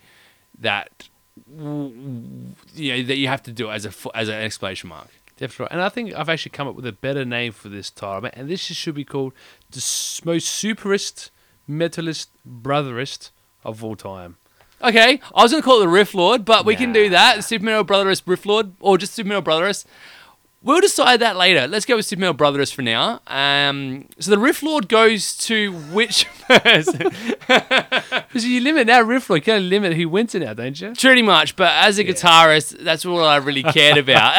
that 0.59 1.09
you 1.47 2.55
know 2.77 3.03
that 3.03 3.17
you 3.17 3.29
have 3.29 3.43
to 3.43 3.53
do 3.53 3.71
it 3.71 3.75
as 3.75 3.85
a 3.85 4.17
as 4.17 4.29
an 4.29 4.37
exclamation 4.37 4.89
mark. 4.89 5.09
Definitely. 5.37 5.65
right. 5.65 5.73
And 5.73 5.83
I 5.83 5.89
think 5.89 6.15
I've 6.15 6.29
actually 6.29 6.51
come 6.53 6.69
up 6.69 6.77
with 6.77 6.87
a 6.87 6.93
better 6.93 7.25
name 7.25 7.53
for 7.53 7.69
this 7.69 7.91
title, 7.91 8.31
and 8.33 8.49
this 8.49 8.61
should 8.61 8.95
be 8.95 9.05
called 9.05 9.33
the 9.75 9.79
s- 9.79 10.21
most 10.25 10.47
superest, 10.47 11.31
metalist, 11.69 12.29
brotherist 12.49 13.31
of 13.65 13.85
all 13.85 13.97
time. 13.97 14.37
Okay, 14.83 15.21
I 15.35 15.43
was 15.43 15.51
gonna 15.53 15.63
call 15.63 15.79
it 15.79 15.85
the 15.85 15.89
Riff 15.89 16.15
Lord, 16.15 16.45
but 16.45 16.65
we 16.67 16.77
can 16.77 16.93
do 16.93 17.05
Nah. 17.05 17.11
that. 17.13 17.45
Super 17.45 17.65
Metal 17.65 17.85
Brotherist 17.85 18.23
Riff 18.27 18.45
Lord, 18.45 18.73
or 18.81 18.99
just 18.99 19.15
Super 19.15 19.29
Metal 19.29 19.43
Brotherist. 19.43 19.85
We'll 20.65 20.81
decide 20.81 21.21
that 21.21 21.37
later. 21.37 21.69
Let's 21.69 21.85
go 21.85 21.97
with 21.97 22.07
Super 22.07 22.21
Metal 22.21 22.35
Brotherist 22.35 22.73
for 22.75 22.81
now. 22.81 23.21
Um, 23.27 24.09
so 24.19 24.31
the 24.31 24.39
Riff 24.39 24.63
Lord 24.63 24.89
goes 24.89 25.37
to 25.39 25.73
which 25.73 26.27
person? 26.49 27.13
Because 27.47 28.47
you 28.47 28.61
limit 28.63 28.87
now, 28.89 29.01
Riff 29.03 29.31
Lord, 29.31 29.43
you 29.43 29.45
can 29.45 29.69
limit 29.69 29.95
who 29.95 30.09
wins 30.09 30.35
it 30.35 30.41
now, 30.41 30.55
don't 30.55 30.81
you? 30.81 30.93
Pretty 30.99 31.23
much, 31.23 31.55
but 31.55 31.71
as 31.73 31.99
a 31.99 32.05
guitarist, 32.05 32.83
that's 32.83 33.05
all 33.05 33.23
I 33.23 33.37
really 33.37 33.63
cared 33.63 33.97
about. 34.09 34.35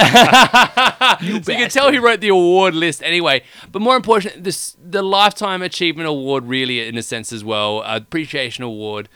so 1.22 1.28
you 1.30 1.40
can 1.42 1.70
tell 1.70 1.92
he 1.92 2.00
wrote 2.00 2.20
the 2.20 2.28
award 2.30 2.76
list 2.76 3.02
anyway. 3.04 3.44
But 3.72 3.82
more 3.82 3.96
important, 3.96 4.44
this 4.44 4.76
the 4.84 5.02
Lifetime 5.02 5.62
Achievement 5.62 6.10
Award, 6.10 6.46
really, 6.46 6.86
in 6.86 6.98
a 6.98 7.04
sense 7.04 7.32
as 7.32 7.44
well, 7.46 7.84
appreciation 7.86 8.64
award. 8.66 9.08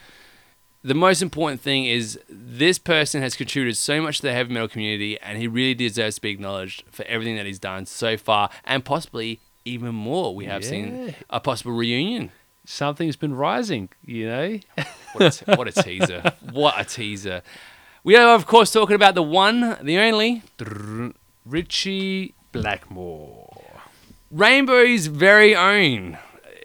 The 0.84 0.93
most 0.93 1.21
important 1.21 1.59
thing 1.61 1.86
is 1.86 2.17
this 2.30 2.80
person 2.80 3.21
has 3.21 3.36
contributed 3.36 3.75
so 3.77 4.01
much 4.01 4.17
to 4.17 4.21
the 4.23 4.32
heavy 4.34 4.53
metal 4.53 4.69
community, 4.69 5.19
and 5.19 5.38
he 5.38 5.47
really 5.47 5.73
deserves 5.73 6.15
to 6.15 6.21
be 6.21 6.30
acknowledged 6.30 6.84
for 6.89 7.03
everything 7.05 7.36
that 7.36 7.45
he's 7.45 7.59
done 7.59 7.86
so 7.86 8.15
far, 8.15 8.49
and 8.63 8.86
possibly 8.86 9.41
even 9.65 9.93
more. 9.93 10.34
We 10.34 10.45
have 10.45 10.63
Yeah. 10.63 10.69
seen 10.69 11.15
a 11.30 11.39
possible 11.41 11.73
reunion. 11.73 12.32
Something's 12.65 13.17
been 13.17 13.34
rising, 13.36 13.89
you 14.05 14.27
know? 14.27 14.59
What 15.13 15.41
a, 15.47 15.55
what 15.55 15.67
a 15.67 15.71
teaser! 15.71 16.34
What 16.51 16.75
a 16.80 16.86
teaser! 16.86 17.41
We 18.03 18.15
are, 18.15 18.34
of 18.36 18.45
course, 18.45 18.71
talking 18.71 18.95
about 18.95 19.15
the 19.15 19.23
one, 19.23 19.77
the 19.82 19.97
only, 19.97 20.43
Ritchie 21.45 22.36
Blackmore. 22.51 23.65
Rainbow's 24.32 25.07
very 25.07 25.55
own. 25.55 26.17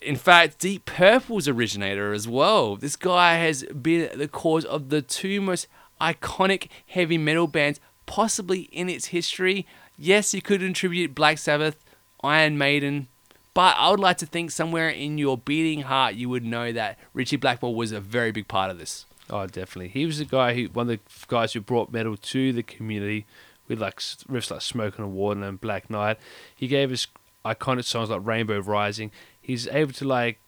In 0.05 0.17
fact, 0.17 0.59
Deep 0.59 0.85
Purple's 0.85 1.49
originator 1.49 2.13
as 2.13 2.29
well. 2.29 2.77
This 2.77 2.95
guy 2.95 3.37
has 3.37 3.65
been 3.65 4.19
the 4.19 4.29
cause 4.29 4.65
of 4.65 4.91
the 4.91 5.01
two 5.01 5.41
most 5.41 5.67
iconic 6.01 6.69
heavy 6.87 7.17
metal 7.17 7.47
bands 7.47 7.81
possibly 8.07 8.63
in 8.73 8.89
its 8.89 9.07
history. 9.07 9.67
Yes, 9.97 10.35
you 10.35 10.43
could 10.43 10.63
attribute 10.63 11.15
Black 11.15 11.39
Sabbath, 11.39 11.83
Iron 12.23 12.59
Maiden, 12.59 13.09
but 13.55 13.77
I 13.79 13.91
would 13.91 14.01
like 14.01 14.19
to 14.19 14.27
think 14.27 14.51
somewhere 14.51 14.89
in 14.89 15.17
your 15.17 15.39
beating 15.39 15.83
heart 15.83 16.15
you 16.17 16.29
would 16.29 16.45
know 16.45 16.73
that 16.73 16.99
Ritchie 17.15 17.37
Blackmore 17.37 17.75
was 17.75 17.93
a 17.93 18.01
very 18.01 18.33
big 18.33 18.49
part 18.49 18.71
of 18.71 18.79
this. 18.79 19.07
Oh, 19.31 19.47
definitely. 19.47 19.89
He 19.89 20.05
was 20.05 20.19
the 20.19 20.25
guy 20.27 20.55
who, 20.55 20.65
one 20.65 20.91
of 20.91 20.99
the 20.99 21.27
guys 21.29 21.55
who 21.55 21.61
brought 21.61 21.93
metal 21.93 22.17
to 22.17 22.53
the 22.53 22.63
community 22.63 23.27
with 23.69 23.81
like 23.81 24.01
riffs 24.01 24.51
like 24.51 24.61
Smoke 24.61 24.99
on 24.99 25.07
the 25.07 25.11
Water 25.11 25.43
and 25.43 25.61
Black 25.61 25.89
Knight. 25.89 26.19
He 26.55 26.67
gave 26.67 26.93
us 26.93 27.07
iconic 27.45 27.85
songs 27.85 28.11
like 28.11 28.27
Rainbow 28.27 28.59
Rising. 28.59 29.11
He's 29.45 29.69
able 29.69 29.93
to 29.93 30.07
like 30.07 30.41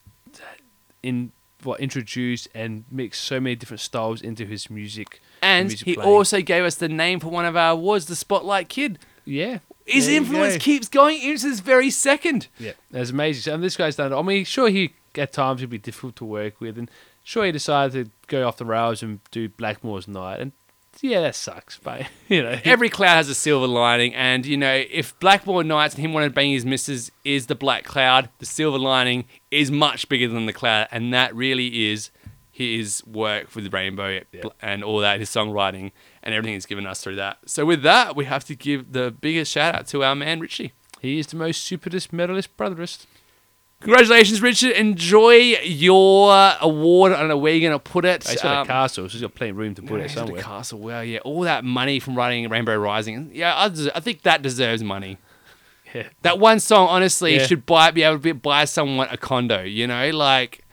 in 1.03 1.33
what 1.63 1.81
introduce 1.81 2.49
and 2.55 2.85
mix 2.91 3.19
so 3.19 3.39
many 3.41 3.55
different 3.55 3.81
styles 3.81 4.23
into 4.23 4.47
his 4.47 4.71
music. 4.71 5.21
And 5.43 5.69
music 5.69 5.85
he 5.85 5.95
playing. 5.95 6.09
also 6.09 6.41
gave 6.41 6.65
us 6.65 6.77
the 6.77 6.89
name 6.89 7.21
for 7.21 7.29
one 7.29 7.45
of 7.45 7.57
our 7.57 7.73
awards, 7.73 8.07
the 8.07 8.17
Spotlight 8.17 8.69
Kid. 8.69 8.99
Yeah. 9.25 9.59
His 9.85 10.07
there 10.07 10.17
influence 10.17 10.55
go. 10.55 10.61
keeps 10.61 10.89
going 10.89 11.21
into 11.21 11.49
this 11.49 11.61
very 11.61 11.91
second. 11.91 12.49
Yeah, 12.59 12.73
that's 12.91 13.11
amazing. 13.11 13.43
So, 13.43 13.55
and 13.55 13.63
this 13.63 13.77
guy's 13.77 13.97
done. 13.97 14.13
I 14.13 14.23
mean, 14.23 14.45
sure, 14.45 14.69
he 14.69 14.95
at 15.15 15.33
times 15.33 15.61
he'd 15.61 15.71
be 15.71 15.79
difficult 15.79 16.17
to 16.17 16.25
work 16.25 16.61
with, 16.61 16.77
and 16.79 16.91
sure, 17.23 17.45
he 17.45 17.53
decided 17.53 18.07
to 18.07 18.11
go 18.27 18.49
off 18.49 18.57
the 18.57 18.65
rails 18.65 19.03
and 19.03 19.21
do 19.31 19.49
Blackmore's 19.49 20.09
Night, 20.09 20.41
and 20.41 20.53
yeah, 21.03 21.21
that 21.21 21.35
sucks. 21.35 21.79
But 21.79 22.07
you 22.29 22.43
know, 22.43 22.59
Every 22.65 22.89
cloud 22.89 23.17
has 23.17 23.29
a 23.29 23.35
silver 23.35 23.67
lining, 23.67 24.15
and 24.15 24.45
you 24.47 24.57
know, 24.57 24.83
if 24.91 25.19
Blackmore's 25.21 25.67
Nights 25.67 25.95
and 25.95 26.05
him 26.05 26.13
wanting 26.13 26.31
to 26.31 26.35
bang 26.35 26.51
his 26.53 26.65
missus 26.65 27.11
is 27.25 27.47
the 27.47 27.55
black 27.55 27.85
cloud, 27.85 28.29
the 28.39 28.47
silver 28.47 28.79
lining 28.79 29.27
is 29.51 29.71
much 29.71 30.09
bigger 30.09 30.29
than 30.29 30.47
the 30.47 30.53
cloud, 30.53 30.89
and 30.91 31.13
that 31.15 31.35
really 31.35 31.89
is 31.91 32.11
his 32.51 33.03
work 33.07 33.55
with 33.55 33.71
Rainbow 33.73 34.21
Yeah. 34.33 34.45
and 34.63 34.83
all 34.83 35.01
that, 35.01 35.21
his 35.21 35.29
songwriting 35.29 35.93
and 36.23 36.35
everything 36.35 36.55
he's 36.55 36.65
given 36.65 36.87
us 36.87 37.03
through 37.03 37.17
that. 37.17 37.37
So 37.45 37.67
with 37.67 37.83
that, 37.83 38.17
we 38.17 38.25
have 38.25 38.45
to 38.47 38.57
give 38.57 38.93
the 38.93 39.11
biggest 39.11 39.53
shout 39.53 39.75
out 39.75 39.87
to 39.89 40.03
our 40.03 40.15
man 40.15 40.41
Ritchie. 40.41 40.73
he 41.03 41.19
is 41.19 41.27
the 41.27 41.37
most 41.37 41.63
stupidest, 41.65 42.15
medalist 42.15 42.57
brotherist. 42.57 43.05
Congratulations, 43.87 44.43
Richard. 44.43 44.72
Enjoy 44.72 45.30
your 45.62 46.55
award. 46.61 47.12
I 47.12 47.20
don't 47.20 47.28
know 47.28 47.37
where 47.39 47.53
you're 47.55 47.70
going 47.70 47.80
to 47.80 47.91
put 47.91 48.05
it. 48.05 48.24
Got 48.24 48.45
Um, 48.45 48.64
a 48.64 48.66
castle, 48.66 49.09
so 49.09 49.12
he's 49.12 49.20
got 49.20 49.37
plenty 49.37 49.53
of 49.53 49.57
room 49.59 49.76
to 49.76 49.82
put 49.82 50.01
Yeah, 50.01 50.07
it 50.07 50.11
somewhere. 50.11 50.43
castle. 50.43 50.80
Well, 50.80 51.05
yeah, 51.05 51.20
all 51.20 51.43
that 51.43 51.64
money 51.64 52.01
from 52.01 52.16
writing 52.16 52.49
Rainbow 52.49 52.76
Rising. 52.76 53.30
Yeah, 53.32 53.55
I, 53.57 53.68
des- 53.68 53.93
I 53.95 54.01
think 54.01 54.22
that 54.22 54.43
deserves 54.43 54.82
money. 54.82 55.18
Yeah. 55.95 56.09
That 56.22 56.41
one 56.41 56.59
song, 56.59 56.89
honestly, 56.89 57.37
Yeah. 57.37 57.47
should 57.47 57.64
buy 57.64 57.93
be 57.93 58.03
able 58.03 58.16
to 58.16 58.20
be- 58.20 58.32
buy 58.32 58.64
someone 58.64 59.07
a 59.12 59.16
condo. 59.16 59.62
You 59.62 59.87
know, 59.87 60.11
like 60.11 60.64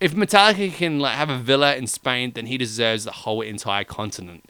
if 0.00 0.12
Metallica 0.16 0.74
can 0.74 0.98
like 0.98 1.14
have 1.14 1.30
a 1.30 1.38
villa 1.38 1.76
in 1.76 1.86
Spain, 1.86 2.32
then 2.34 2.46
he 2.46 2.58
deserves 2.58 3.04
the 3.04 3.12
whole 3.12 3.42
entire 3.42 3.84
continent. 3.84 4.44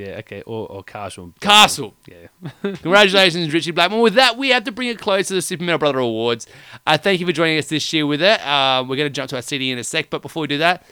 Yeah, 0.00 0.18
okay, 0.18 0.42
or, 0.46 0.66
or 0.68 0.82
castle. 0.82 1.34
Castle. 1.40 1.94
Yeah. 2.08 2.28
Congratulations, 2.62 3.52
Ritchie 3.52 3.72
Blackmore. 3.72 4.00
With 4.00 4.14
that, 4.14 4.38
we 4.38 4.48
have 4.50 4.64
to 4.64 4.72
bring 4.72 4.88
it 4.88 4.98
close 4.98 5.28
to 5.28 5.34
the 5.34 5.42
Super 5.42 5.64
Metal 5.64 5.78
Brother 5.78 5.98
Awards. 5.98 6.46
Uh, 6.86 6.96
thank 6.96 7.20
you 7.20 7.26
for 7.26 7.32
joining 7.32 7.58
us 7.58 7.68
this 7.68 7.92
year 7.92 8.06
with 8.06 8.22
it. 8.22 8.40
Uh, 8.40 8.82
we're 8.86 8.96
going 8.96 9.08
to 9.08 9.10
jump 9.10 9.28
to 9.30 9.36
our 9.36 9.42
CD 9.42 9.70
in 9.70 9.78
a 9.78 9.84
sec, 9.84 10.08
but 10.10 10.22
before 10.22 10.40
we 10.40 10.46
do 10.46 10.58
that, 10.58 10.84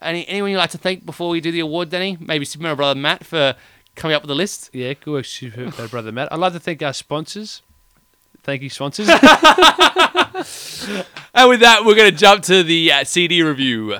any, 0.00 0.26
anyone 0.28 0.50
you'd 0.50 0.58
like 0.58 0.70
to 0.70 0.78
thank 0.78 1.04
before 1.04 1.30
we 1.30 1.40
do 1.40 1.50
the 1.50 1.60
award, 1.60 1.90
Danny? 1.90 2.16
Maybe 2.20 2.44
Super 2.44 2.62
Metal 2.62 2.76
Brother 2.76 3.00
Matt 3.00 3.24
for 3.24 3.54
coming 3.96 4.14
up 4.14 4.22
with 4.22 4.28
the 4.28 4.34
list. 4.34 4.70
Yeah, 4.72 4.92
good 4.94 5.10
work, 5.10 5.24
super 5.24 5.72
uh, 5.82 5.88
brother 5.88 6.12
Matt. 6.12 6.32
I'd 6.32 6.38
like 6.38 6.52
to 6.52 6.60
thank 6.60 6.82
our 6.82 6.92
sponsors. 6.92 7.62
Thank 8.42 8.62
you, 8.62 8.70
sponsors. 8.70 9.08
And 11.36 11.48
with 11.48 11.60
that, 11.60 11.84
we're 11.84 11.96
going 11.96 12.12
to 12.12 12.16
jump 12.16 12.44
to 12.44 12.62
the 12.62 12.92
uh, 12.92 13.04
CD 13.04 13.42
review. 13.42 13.96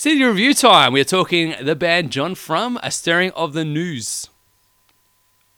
CD 0.00 0.24
review 0.24 0.54
time. 0.54 0.94
We 0.94 1.02
are 1.02 1.04
talking 1.04 1.54
the 1.60 1.76
band 1.76 2.10
John 2.10 2.34
Frum, 2.34 2.78
A 2.82 2.90
Stirring 2.90 3.32
of 3.32 3.52
the 3.52 3.66
News. 3.66 4.30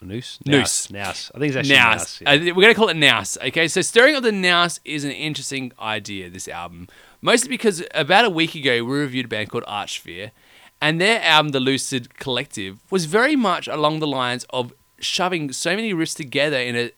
Noose. 0.00 0.40
Noose. 0.44 0.90
Nouse. 0.90 1.30
I 1.32 1.38
think 1.38 1.50
it's 1.50 1.56
actually 1.58 1.76
Nouse. 1.76 2.20
Nouse. 2.20 2.22
yeah. 2.22 2.50
Uh, 2.50 2.54
we're 2.56 2.62
going 2.62 2.74
to 2.74 2.74
call 2.74 2.88
it 2.88 2.96
Nouse. 2.96 3.38
Okay, 3.40 3.68
so 3.68 3.80
Stirring 3.82 4.16
of 4.16 4.24
the 4.24 4.32
Nouse 4.32 4.80
is 4.84 5.04
an 5.04 5.12
interesting 5.12 5.70
idea, 5.78 6.28
this 6.28 6.48
album. 6.48 6.88
Mostly 7.20 7.50
because 7.50 7.84
about 7.94 8.24
a 8.24 8.30
week 8.30 8.56
ago, 8.56 8.82
we 8.82 8.98
reviewed 8.98 9.26
a 9.26 9.28
band 9.28 9.48
called 9.48 9.62
Archspire, 9.66 10.32
and 10.80 11.00
their 11.00 11.22
album, 11.22 11.52
The 11.52 11.60
Lucid 11.60 12.18
Collective, 12.18 12.80
was 12.90 13.04
very 13.04 13.36
much 13.36 13.68
along 13.68 14.00
the 14.00 14.08
lines 14.08 14.44
of 14.50 14.72
shoving 14.98 15.52
so 15.52 15.76
many 15.76 15.94
riffs 15.94 16.16
together 16.16 16.58
in 16.58 16.74
a 16.74 16.90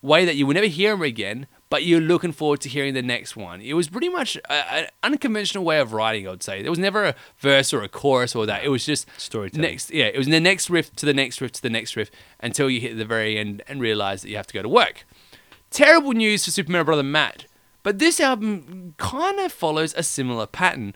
way 0.00 0.24
that 0.24 0.36
you 0.36 0.46
will 0.46 0.54
never 0.54 0.68
hear 0.68 0.92
them 0.92 1.02
again, 1.02 1.48
but 1.70 1.84
you're 1.84 2.00
looking 2.00 2.32
forward 2.32 2.60
to 2.62 2.68
hearing 2.68 2.94
the 2.94 3.02
next 3.02 3.36
one. 3.36 3.60
It 3.60 3.74
was 3.74 3.88
pretty 3.88 4.08
much 4.08 4.38
an 4.48 4.86
unconventional 5.02 5.64
way 5.64 5.80
of 5.80 5.92
writing, 5.92 6.26
I 6.26 6.30
would 6.30 6.42
say. 6.42 6.62
There 6.62 6.70
was 6.70 6.78
never 6.78 7.04
a 7.04 7.14
verse 7.38 7.74
or 7.74 7.82
a 7.82 7.88
chorus 7.88 8.34
or 8.34 8.46
that. 8.46 8.64
It 8.64 8.68
was 8.70 8.86
just 8.86 9.06
Storytelling. 9.18 9.62
next 9.62 9.90
yeah 9.90 10.06
it 10.06 10.16
was 10.16 10.26
the 10.26 10.40
next 10.40 10.70
riff 10.70 10.92
to 10.96 11.06
the 11.06 11.14
next 11.14 11.40
riff 11.40 11.52
to 11.52 11.62
the 11.62 11.70
next 11.70 11.96
riff 11.96 12.10
until 12.40 12.70
you 12.70 12.80
hit 12.80 12.96
the 12.96 13.04
very 13.04 13.36
end 13.38 13.62
and 13.68 13.80
realize 13.80 14.22
that 14.22 14.30
you 14.30 14.36
have 14.36 14.46
to 14.46 14.54
go 14.54 14.62
to 14.62 14.68
work 14.68 15.04
terrible 15.70 16.12
news 16.12 16.44
for 16.44 16.50
super 16.50 16.72
Mario 16.72 16.84
brother 16.84 17.02
matt 17.02 17.46
but 17.82 17.98
this 17.98 18.20
album 18.20 18.94
kind 18.96 19.38
of 19.38 19.52
follows 19.52 19.94
a 19.96 20.02
similar 20.02 20.46
pattern 20.46 20.94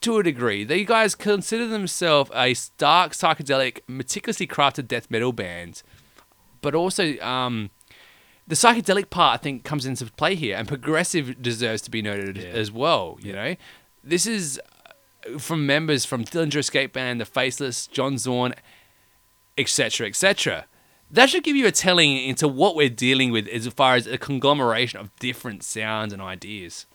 to 0.00 0.18
a 0.18 0.22
degree 0.22 0.64
they 0.64 0.84
guys 0.84 1.14
consider 1.14 1.66
themselves 1.66 2.30
a 2.34 2.54
dark 2.78 3.12
psychedelic 3.12 3.80
meticulously 3.88 4.46
crafted 4.46 4.86
death 4.88 5.10
metal 5.10 5.32
band 5.32 5.82
but 6.60 6.74
also 6.74 7.18
um 7.18 7.70
the 8.50 8.56
psychedelic 8.56 9.10
part, 9.10 9.34
I 9.34 9.42
think, 9.42 9.64
comes 9.64 9.86
into 9.86 10.04
play 10.06 10.34
here, 10.34 10.56
and 10.56 10.66
progressive 10.68 11.40
deserves 11.40 11.80
to 11.82 11.90
be 11.90 12.02
noted 12.02 12.36
Yeah. 12.36 12.48
as 12.50 12.70
well. 12.70 13.16
You 13.22 13.32
know, 13.32 13.56
this 14.04 14.26
is 14.26 14.60
uh, 15.34 15.38
from 15.38 15.64
members 15.66 16.04
from 16.04 16.24
Dillinger 16.24 16.56
Escape 16.58 16.92
Plan, 16.92 17.18
The 17.18 17.24
Faceless, 17.24 17.86
John 17.86 18.18
Zorn, 18.18 18.54
etc., 19.56 20.06
etc. 20.08 20.66
That 21.10 21.30
should 21.30 21.42
give 21.44 21.56
you 21.56 21.66
a 21.66 21.72
telling 21.72 22.16
into 22.16 22.46
what 22.48 22.74
we're 22.76 22.88
dealing 22.88 23.30
with 23.32 23.46
as 23.48 23.66
far 23.68 23.94
as 23.94 24.06
a 24.06 24.18
conglomeration 24.18 25.00
of 25.00 25.14
different 25.18 25.62
sounds 25.62 26.12
and 26.12 26.20
ideas. 26.22 26.86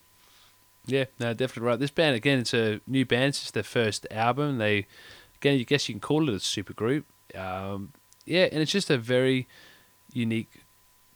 Yeah, 0.85 1.05
no, 1.19 1.33
definitely 1.33 1.67
right. 1.67 1.79
This 1.79 1.91
band 1.91 2.15
again, 2.15 2.39
it's 2.39 2.53
a 2.53 2.79
new 2.85 3.05
band. 3.05 3.29
It's 3.29 3.39
just 3.41 3.53
their 3.53 3.63
first 3.63 4.05
album. 4.11 4.57
They 4.57 4.85
again, 5.37 5.59
I 5.59 5.63
guess 5.63 5.87
you 5.89 5.95
can 5.95 5.99
call 6.01 6.29
it 6.29 6.35
a 6.35 6.39
super 6.39 6.73
group. 6.73 7.05
Um, 7.33 7.91
yeah, 8.25 8.47
and 8.51 8.61
it's 8.61 8.71
just 8.71 8.89
a 8.89 8.97
very 8.97 9.47
unique 10.13 10.61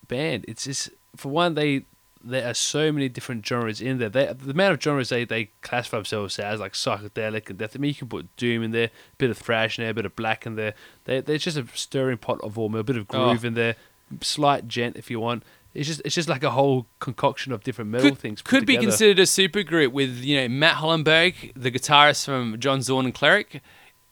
band. 0.10 0.43
It's 0.47 0.66
just 0.66 0.89
for 1.16 1.30
one, 1.30 1.53
they 1.55 1.86
there 2.22 2.45
are 2.49 2.53
so 2.53 2.91
many 2.91 3.07
different 3.07 3.45
genres 3.45 3.80
in 3.80 3.97
there. 3.97 4.10
They, 4.10 4.26
the 4.26 4.51
amount 4.51 4.74
of 4.74 4.84
genres 4.84 5.07
they, 5.10 5.24
they 5.24 5.51
classify 5.62 5.97
themselves 5.97 6.38
as 6.38 6.60
like 6.60 6.74
psychedelic 6.74 7.49
and 7.49 7.57
death. 7.57 7.76
I 7.76 7.80
mean, 7.80 7.89
you 7.89 7.95
can 7.95 8.10
put 8.10 8.36
doom 8.36 8.62
in 8.64 8.72
there, 8.72 8.88
a 8.88 9.16
bit 9.18 9.30
of 9.30 9.38
thrash 9.38 9.80
in 9.80 9.84
there, 9.84 9.91
a 9.91 9.93
bit 9.93 10.05
of 10.05 10.16
black 10.18 10.45
in 10.45 10.55
there. 10.55 10.74
They, 11.05 11.22
there's 11.22 11.43
just 11.43 11.55
a 11.57 11.66
stirring 11.74 12.18
pot 12.18 12.41
of 12.41 12.60
all, 12.60 12.76
a 12.76 12.84
bit 12.84 12.97
of 12.97 13.05
oh. 13.12 13.26
groove 13.26 13.45
Oh. 13.45 13.47
in 13.47 13.53
there, 13.53 13.76
slight 14.22 14.68
djent 14.68 14.97
if 14.97 15.10
you 15.10 15.20
want. 15.20 15.43
It's 15.74 15.88
just 15.88 16.01
it's 16.03 16.16
just 16.16 16.28
like 16.28 16.43
a 16.43 16.49
whole 16.49 16.88
concoction 16.99 17.53
of 17.53 17.64
different 17.64 17.91
metal 17.91 18.10
could, 18.10 18.18
things. 18.18 18.41
could 18.41 18.66
be 18.66 18.76
considered 18.76 19.20
a 19.20 19.26
super 19.28 19.62
group 19.62 19.93
with 19.93 20.18
you 20.18 20.41
know 20.41 20.49
Matt 20.49 20.78
Hollenberg, 20.78 21.53
the 21.55 21.72
guitarist 21.72 22.26
from 22.26 22.60
John 22.60 22.82
Zorn 22.82 23.05
and 23.05 23.14
Cleric, 23.14 23.62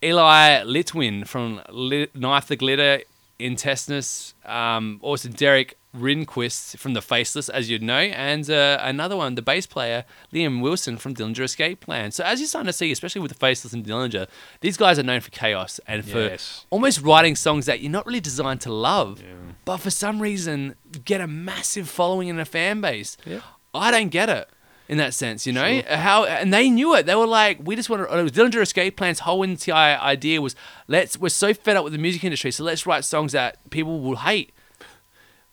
Eli 0.03 0.63
Litwin 0.63 1.27
from 1.27 1.61
Lit- 1.69 2.15
Knife 2.15 2.47
the 2.47 2.55
Glitter, 2.55 3.01
Intestinus, 3.39 4.33
um, 4.45 4.99
also 5.01 5.29
Derek 5.29 5.77
Rydquist 5.95 6.77
from 6.77 6.93
The 6.93 7.01
Faceless, 7.01 7.49
as 7.49 7.69
you'd 7.69 7.81
know, 7.81 7.97
and 7.97 8.49
uh, 8.49 8.77
another 8.81 9.15
one, 9.15 9.35
the 9.35 9.41
bass 9.41 9.65
player 9.65 10.05
Liam 10.33 10.61
Wilson 10.61 10.97
from 10.97 11.13
Dillinger 11.15 11.41
Escape 11.43 11.79
Plan. 11.79 12.11
So 12.11 12.23
as 12.23 12.39
you're 12.39 12.47
starting 12.47 12.67
to 12.67 12.73
see, 12.73 12.91
especially 12.91 13.21
with 13.21 13.31
The 13.31 13.37
Faceless 13.37 13.73
and 13.73 13.85
Dillinger, 13.85 14.27
these 14.61 14.77
guys 14.77 14.99
are 14.99 15.03
known 15.03 15.21
for 15.21 15.31
chaos 15.31 15.79
and 15.87 16.03
for 16.05 16.19
Yes. 16.19 16.65
almost 16.69 17.01
writing 17.01 17.35
songs 17.35 17.65
that 17.65 17.79
you're 17.79 17.91
not 17.91 18.05
really 18.05 18.19
designed 18.19 18.61
to 18.61 18.71
love, 18.73 19.21
Yeah. 19.21 19.33
but 19.65 19.77
for 19.77 19.89
some 19.89 20.21
reason 20.21 20.75
get 21.05 21.21
a 21.21 21.27
massive 21.27 21.89
following 21.89 22.29
and 22.29 22.39
a 22.39 22.45
fan 22.45 22.81
base. 22.81 23.17
Yeah. 23.25 23.39
I 23.73 23.91
don't 23.91 24.09
get 24.09 24.29
it 24.29 24.49
in 24.87 24.97
that 24.97 25.13
sense, 25.13 25.45
you 25.45 25.53
know 25.53 25.67
Sure. 25.67 25.83
Uh, 25.89 25.97
how 25.97 26.25
and 26.25 26.53
they 26.53 26.69
knew 26.69 26.95
it. 26.95 27.05
They 27.05 27.15
were 27.15 27.27
like, 27.27 27.59
we 27.63 27.75
just 27.75 27.89
want 27.89 28.03
to. 28.03 28.09
Oh, 28.09 28.19
it 28.19 28.23
was 28.23 28.31
Dillinger 28.31 28.61
Escape 28.61 28.95
Plan's 28.95 29.19
whole 29.19 29.43
entire 29.43 29.97
idea 29.97 30.41
was 30.41 30.55
let's 30.87 31.17
we're 31.17 31.29
so 31.29 31.53
fed 31.53 31.75
up 31.77 31.83
with 31.83 31.93
the 31.93 31.99
music 31.99 32.23
industry, 32.23 32.51
so 32.51 32.63
let's 32.63 32.85
write 32.85 33.03
songs 33.05 33.33
that 33.33 33.57
people 33.69 33.99
will 33.99 34.17
hate. 34.17 34.53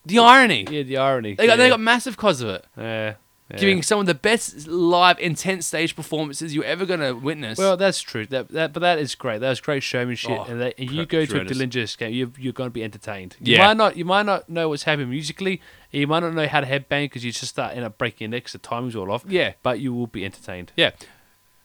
The 0.05 0.19
irony. 0.19 0.67
Yeah, 0.69 0.83
the 0.83 0.97
irony. 0.97 1.35
They 1.35 1.47
got 1.47 1.53
yeah. 1.53 1.63
they 1.63 1.69
got 1.69 1.79
massive 1.79 2.15
cause 2.15 2.41
of 2.41 2.49
it, 2.49 2.65
Yeah, 2.77 3.15
yeah. 3.51 3.57
giving 3.57 3.81
some 3.83 3.99
of 3.99 4.05
the 4.07 4.15
best 4.15 4.67
live 4.67 5.19
intense 5.19 5.67
stage 5.67 5.95
performances 5.95 6.55
you're 6.55 6.63
ever 6.65 6.85
gonna 6.85 7.13
witness. 7.15 7.57
Well, 7.57 7.77
that's 7.77 8.01
true. 8.01 8.25
That, 8.27 8.49
that 8.49 8.73
but 8.73 8.79
that 8.79 8.97
is 8.99 9.13
great. 9.15 9.39
That 9.41 9.49
was 9.49 9.61
great 9.61 9.83
showmanship. 9.83 10.31
Oh, 10.31 10.43
and, 10.45 10.59
that, 10.61 10.75
and 10.79 10.89
you 10.91 11.05
go 11.05 11.25
to 11.25 11.41
a 11.41 11.45
tremendous. 11.45 11.95
Dillinger 11.95 11.97
game, 11.99 12.13
you're, 12.13 12.31
you're 12.39 12.53
going 12.53 12.69
to 12.69 12.73
be 12.73 12.83
entertained. 12.83 13.35
You 13.39 13.55
Yeah. 13.57 13.67
might 13.67 13.77
not 13.77 13.97
you 13.97 14.05
might 14.05 14.25
not 14.25 14.49
know 14.49 14.69
what's 14.69 14.83
happening 14.83 15.09
musically. 15.11 15.61
and 15.93 15.99
You 16.01 16.07
might 16.07 16.21
not 16.21 16.33
know 16.33 16.47
how 16.47 16.61
to 16.61 16.65
headbang 16.67 17.05
because 17.05 17.23
you 17.23 17.31
just 17.31 17.49
start 17.49 17.75
end 17.75 17.85
up 17.85 17.97
breaking 17.97 18.25
your 18.25 18.29
neck 18.31 18.45
'cause 18.45 18.53
the 18.53 18.57
timing's 18.59 18.95
all 18.95 19.11
off. 19.11 19.23
yeah, 19.27 19.53
But 19.63 19.79
you 19.79 19.93
will 19.93 20.07
be 20.07 20.25
entertained. 20.25 20.71
yeah. 20.75 20.91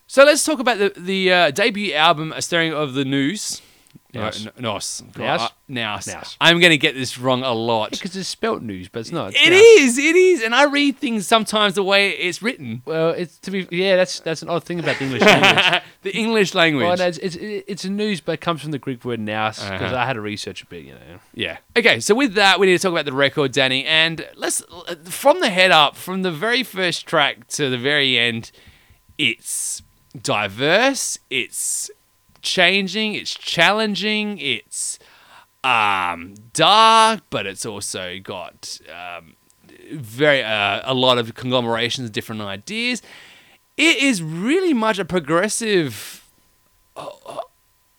So 0.06 0.24
let's 0.24 0.44
talk 0.44 0.58
about 0.58 0.78
the 0.78 0.92
the 0.96 1.32
uh, 1.32 1.50
debut 1.52 1.92
album, 1.94 2.32
A 2.36 2.42
Staring 2.42 2.72
of 2.74 2.94
the 2.94 3.04
News. 3.04 3.62
Nous. 4.12 4.22
N- 4.22 4.50
Nous. 4.58 4.80
Nous? 5.16 5.38
Nous. 5.68 5.96
Nous. 6.06 6.36
I'm 6.40 6.58
gonna 6.61 6.76
get 6.76 6.94
this 6.94 7.16
wrong 7.18 7.42
a 7.42 7.52
lot. 7.52 7.90
Because 7.92 8.16
it's 8.16 8.28
spelt 8.28 8.62
news, 8.62 8.88
but 8.88 9.00
it's 9.00 9.12
not. 9.12 9.34
It 9.34 9.52
Yeah. 9.52 9.84
is, 9.84 9.98
it 9.98 10.16
is, 10.16 10.42
and 10.42 10.54
I 10.54 10.64
read 10.64 10.98
things 10.98 11.26
sometimes 11.26 11.74
the 11.74 11.82
way 11.84 12.11
it's 12.11 12.42
written. 12.42 12.82
Well, 12.84 13.11
it's 13.11 13.38
to 13.38 13.50
be 13.50 13.66
yeah. 13.70 13.96
That's 13.96 14.20
that's 14.20 14.42
an 14.42 14.48
odd 14.48 14.64
thing 14.64 14.80
about 14.80 14.98
the 14.98 15.04
English 15.04 15.22
language. 15.22 15.82
the 16.02 16.16
English 16.16 16.54
language. 16.54 16.86
well, 16.86 16.96
no, 16.96 17.06
it's, 17.06 17.18
it's 17.18 17.36
it's 17.40 17.84
a 17.84 17.90
news, 17.90 18.20
but 18.20 18.32
it 18.32 18.40
comes 18.40 18.62
from 18.62 18.72
the 18.72 18.78
Greek 18.78 19.04
word 19.04 19.20
nous 19.20 19.58
because 19.58 19.70
Uh-huh. 19.92 19.96
I 19.96 20.04
had 20.06 20.14
to 20.14 20.20
research 20.20 20.62
a 20.62 20.66
bit. 20.66 20.84
You 20.84 20.94
know. 20.94 21.20
yeah. 21.34 21.58
Okay, 21.76 22.00
so 22.00 22.14
with 22.14 22.34
that, 22.34 22.58
we 22.58 22.66
need 22.66 22.72
to 22.78 22.82
talk 22.82 22.92
about 22.92 23.04
the 23.04 23.12
record, 23.12 23.52
Danny, 23.52 23.84
and 23.84 24.26
let's 24.36 24.62
from 25.04 25.40
the 25.40 25.50
head 25.50 25.70
up, 25.70 25.96
from 25.96 26.22
the 26.22 26.32
very 26.32 26.62
first 26.62 27.06
track 27.06 27.46
to 27.48 27.70
the 27.70 27.78
very 27.78 28.18
end, 28.18 28.50
it's 29.18 29.82
diverse, 30.20 31.18
it's 31.30 31.90
changing, 32.43 33.14
it's 33.14 33.34
challenging, 33.34 34.38
it's 34.38 34.99
um, 35.64 36.34
dark, 36.53 37.20
but 37.30 37.47
it's 37.47 37.66
also 37.66 38.18
got 38.22 38.78
um, 38.91 39.34
very 39.93 40.43
uh, 40.43 40.80
a 40.84 40.95
lot 40.95 41.18
of 41.18 41.34
conglomerations 41.34 42.07
of 42.07 42.12
different 42.12 42.43
ideas. 42.43 43.03
It 43.76 43.99
is 43.99 44.22
really 44.22 44.74
much 44.74 44.99
a 44.99 45.05
progressive, 45.05 46.28
uh, 46.97 47.09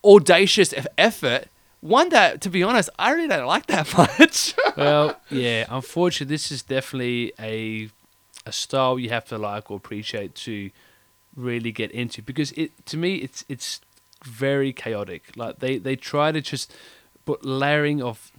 audacious 0.03 0.73
effort. 0.97 1.45
One 1.81 2.09
that, 2.09 2.41
to 2.41 2.49
be 2.49 2.61
honest, 2.61 2.89
I 2.99 3.11
really 3.11 3.27
don't 3.27 3.47
like 3.47 3.65
that 3.67 3.95
much. 4.19 4.53
well, 4.77 5.19
yeah. 5.29 5.65
Unfortunately, 5.69 6.33
this 6.33 6.51
is 6.51 6.61
definitely 6.61 7.33
a 7.39 7.89
a 8.45 8.51
style 8.51 8.97
you 8.97 9.09
have 9.09 9.25
to 9.25 9.37
like 9.37 9.69
or 9.69 9.77
appreciate 9.77 10.33
to 10.33 10.71
really 11.35 11.71
get 11.71 11.91
into 11.91 12.21
because 12.21 12.51
it 12.53 12.71
to 12.85 12.97
me 12.97 13.15
it's 13.15 13.45
it's 13.47 13.81
very 14.23 14.73
chaotic. 14.73 15.31
Like 15.35 15.59
they 15.59 15.77
they 15.77 15.95
try 15.95 16.31
to 16.31 16.41
just 16.41 16.73
put 17.25 17.45
layering 17.45 18.01
of 18.01 18.31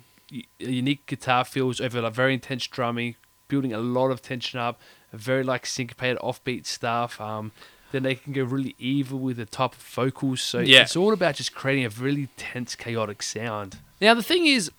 unique 0.58 1.06
guitar 1.06 1.44
feels 1.44 1.80
over 1.80 2.00
like 2.00 2.14
very 2.14 2.34
intense 2.34 2.66
drumming, 2.66 3.16
building 3.48 3.72
a 3.72 3.78
lot 3.78 4.10
of 4.10 4.22
tension 4.22 4.58
up, 4.58 4.80
very 5.12 5.42
like 5.42 5.66
syncopated 5.66 6.18
offbeat 6.18 6.66
stuff. 6.66 7.20
Um, 7.20 7.52
then 7.90 8.02
they 8.04 8.14
can 8.14 8.32
go 8.32 8.42
really 8.44 8.74
evil 8.78 9.18
with 9.18 9.36
the 9.36 9.44
type 9.44 9.72
of 9.74 9.78
vocals. 9.82 10.40
So 10.40 10.60
Yeah. 10.60 10.82
it's 10.82 10.96
all 10.96 11.12
about 11.12 11.34
just 11.34 11.54
creating 11.54 11.84
a 11.84 11.90
really 11.90 12.28
tense, 12.38 12.74
chaotic 12.74 13.22
sound. 13.22 13.78
Now 14.00 14.14
the 14.14 14.22
thing 14.22 14.46
is, 14.46 14.70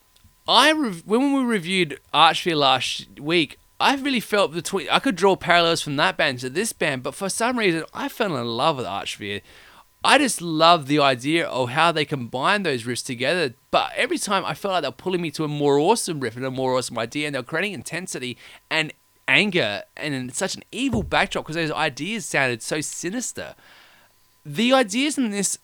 I 0.47 0.71
rev- 0.71 1.03
when 1.05 1.33
we 1.33 1.43
reviewed 1.43 1.99
Archspire 2.13 2.57
last 2.57 3.19
week, 3.19 3.59
I 3.79 3.95
really 3.95 4.19
felt 4.19 4.53
between 4.53 4.89
I 4.89 4.99
could 4.99 5.15
draw 5.15 5.35
parallels 5.35 5.81
from 5.81 5.95
that 5.97 6.17
band 6.17 6.39
to 6.39 6.49
this 6.49 6.73
band, 6.73 7.03
but 7.03 7.13
for 7.15 7.29
some 7.29 7.59
reason 7.59 7.83
I 7.93 8.09
fell 8.09 8.35
in 8.35 8.45
love 8.47 8.77
with 8.77 8.85
Archspire. 8.85 9.41
I 10.03 10.17
just 10.17 10.41
love 10.41 10.87
the 10.87 10.99
idea 10.99 11.47
of 11.47 11.69
how 11.69 11.91
they 11.91 12.03
combine 12.03 12.63
those 12.63 12.83
riffs 12.83 13.05
together. 13.05 13.53
But 13.71 13.91
every 13.95 14.17
time 14.17 14.43
I 14.43 14.53
felt 14.53 14.73
like 14.73 14.81
they're 14.81 14.91
pulling 14.91 15.21
me 15.21 15.31
to 15.31 15.45
a 15.45 15.47
more 15.47 15.79
awesome 15.79 16.19
riff 16.19 16.35
and 16.35 16.45
a 16.45 16.51
more 16.51 16.77
awesome 16.77 16.99
idea, 16.99 17.27
and 17.27 17.35
they're 17.35 17.43
creating 17.43 17.73
intensity 17.73 18.37
and 18.69 18.91
anger 19.27 19.83
and 19.95 20.33
such 20.33 20.55
an 20.55 20.63
evil 20.71 21.03
backdrop 21.03 21.45
because 21.45 21.55
those 21.55 21.71
ideas 21.71 22.25
sounded 22.25 22.61
so 22.61 22.81
sinister. 22.81 23.55
The 24.45 24.73
ideas 24.73 25.17
in 25.17 25.29
this 25.29 25.57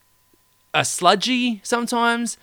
are 0.74 0.86
sludgy 0.86 1.60
sometimes, 1.64 2.38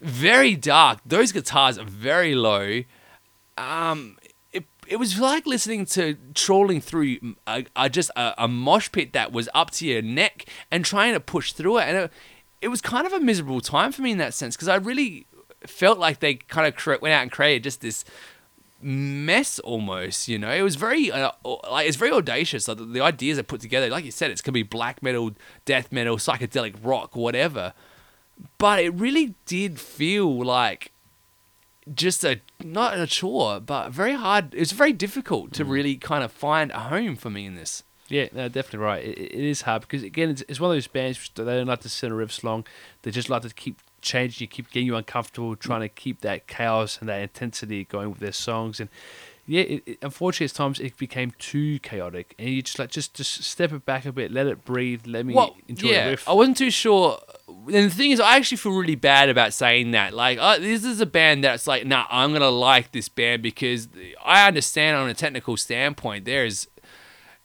very 0.00 0.54
dark. 0.54 0.98
Those 1.06 1.32
guitars 1.32 1.78
are 1.78 1.84
very 1.84 2.34
low. 2.34 2.82
Um, 3.56 4.18
it, 4.90 4.96
was 4.96 5.18
like 5.18 5.46
listening 5.46 5.86
to 5.86 6.16
trawling 6.34 6.80
through 6.80 7.36
a, 7.46 7.64
a, 7.76 7.88
just 7.88 8.10
a, 8.16 8.34
a 8.36 8.48
mosh 8.48 8.90
pit 8.92 9.12
that 9.12 9.32
was 9.32 9.48
up 9.54 9.70
to 9.72 9.86
your 9.86 10.02
neck 10.02 10.46
and 10.70 10.84
trying 10.84 11.14
to 11.14 11.20
push 11.20 11.52
through 11.52 11.78
it. 11.78 11.84
And 11.84 11.96
it, 11.96 12.12
it 12.60 12.68
was 12.68 12.80
kind 12.80 13.06
of 13.06 13.12
a 13.12 13.20
miserable 13.20 13.60
time 13.60 13.92
for 13.92 14.02
me 14.02 14.12
in 14.12 14.18
that 14.18 14.34
sense 14.34 14.56
because 14.56 14.68
I 14.68 14.76
really 14.76 15.26
felt 15.66 15.98
like 15.98 16.20
they 16.20 16.34
kind 16.34 16.66
of 16.66 16.74
cre- 16.74 16.96
went 17.00 17.14
out 17.14 17.22
and 17.22 17.30
created 17.30 17.64
just 17.64 17.80
this 17.80 18.04
mess 18.82 19.58
almost 19.60 20.28
you 20.28 20.38
know? 20.38 20.50
It 20.50 20.62
was 20.62 20.76
very 20.76 21.10
uh, 21.12 21.32
like 21.70 21.86
it's 21.86 21.96
very 21.96 22.12
audacious 22.12 22.66
like 22.66 22.78
the, 22.78 22.84
the 22.84 23.00
ideas 23.00 23.38
are 23.38 23.42
put 23.42 23.60
together. 23.60 23.88
Like 23.88 24.04
you 24.04 24.10
said 24.10 24.30
it's 24.30 24.40
gonna 24.40 24.54
be 24.54 24.62
black 24.62 25.02
metal 25.02 25.32
death 25.64 25.92
metal 25.92 26.16
psychedelic 26.16 26.76
rock 26.82 27.14
whatever. 27.14 27.74
But 28.58 28.82
it 28.82 28.94
really 28.94 29.34
did 29.44 29.78
feel 29.78 30.44
like 30.44 30.92
just 31.94 32.24
a 32.24 32.40
not 32.62 32.98
a 32.98 33.06
chore 33.06 33.58
but 33.58 33.90
very 33.90 34.12
hard 34.12 34.54
it 34.54 34.60
was 34.60 34.72
very 34.72 34.92
difficult 34.92 35.52
to 35.52 35.64
mm. 35.64 35.70
really 35.70 35.96
kind 35.96 36.22
of 36.22 36.30
find 36.30 36.70
a 36.72 36.80
home 36.80 37.16
for 37.16 37.30
me 37.30 37.46
in 37.46 37.54
this 37.54 37.82
Yeah, 38.10 38.26
no, 38.32 38.48
definitely 38.48 38.80
right. 38.80 39.04
It, 39.04 39.18
it 39.18 39.44
is 39.44 39.62
hard 39.62 39.82
because 39.82 40.02
again, 40.02 40.30
it's, 40.30 40.42
it's 40.48 40.58
one 40.58 40.72
of 40.72 40.74
those 40.74 40.88
bands 40.88 41.16
which 41.16 41.32
they 41.34 41.44
don't 41.44 41.68
like 41.68 41.80
to 41.82 41.88
sit 41.88 42.08
in 42.08 42.12
riffs 42.12 42.42
long. 42.42 42.66
They 43.02 43.12
just 43.12 43.30
like 43.30 43.42
to 43.42 43.54
keep 43.54 43.80
changing 44.02 44.44
you, 44.44 44.48
keep 44.48 44.70
getting 44.70 44.88
you 44.88 44.96
uncomfortable, 44.96 45.54
trying 45.54 45.80
mm. 45.80 45.84
to 45.84 45.88
keep 45.90 46.20
that 46.22 46.48
chaos 46.48 46.98
and 46.98 47.08
that 47.08 47.20
intensity 47.22 47.84
going 47.84 48.10
with 48.10 48.18
their 48.18 48.32
songs. 48.32 48.80
And 48.80 48.90
yeah, 49.50 49.62
it, 49.62 49.82
it, 49.84 49.98
unfortunately, 50.00 50.44
at 50.44 50.54
times 50.54 50.78
it 50.78 50.96
became 50.96 51.32
too 51.40 51.80
chaotic, 51.80 52.36
and 52.38 52.48
you 52.50 52.62
just 52.62 52.78
like 52.78 52.92
just 52.92 53.14
just 53.14 53.42
step 53.42 53.72
it 53.72 53.84
back 53.84 54.06
a 54.06 54.12
bit, 54.12 54.30
let 54.30 54.46
it 54.46 54.64
breathe, 54.64 55.08
let 55.08 55.26
me 55.26 55.34
enjoy 55.66 55.88
yeah, 55.88 56.04
the 56.04 56.10
riff. 56.12 56.28
I 56.28 56.34
wasn't 56.34 56.56
too 56.56 56.70
sure. 56.70 57.18
And 57.48 57.90
the 57.90 57.90
thing 57.90 58.12
is, 58.12 58.20
I 58.20 58.36
actually 58.36 58.58
feel 58.58 58.70
really 58.70 58.94
bad 58.94 59.28
about 59.28 59.52
saying 59.52 59.90
that. 59.90 60.14
Like, 60.14 60.38
uh, 60.40 60.58
this 60.58 60.84
is 60.84 61.00
a 61.00 61.06
band 61.06 61.42
that's 61.42 61.66
like, 61.66 61.84
nah, 61.84 62.06
I'm 62.10 62.32
gonna 62.32 62.48
like 62.48 62.92
this 62.92 63.08
band 63.08 63.42
because 63.42 63.88
I 64.24 64.46
understand 64.46 64.96
on 64.96 65.08
a 65.08 65.14
technical 65.14 65.56
standpoint, 65.56 66.26
there 66.26 66.44
is. 66.44 66.68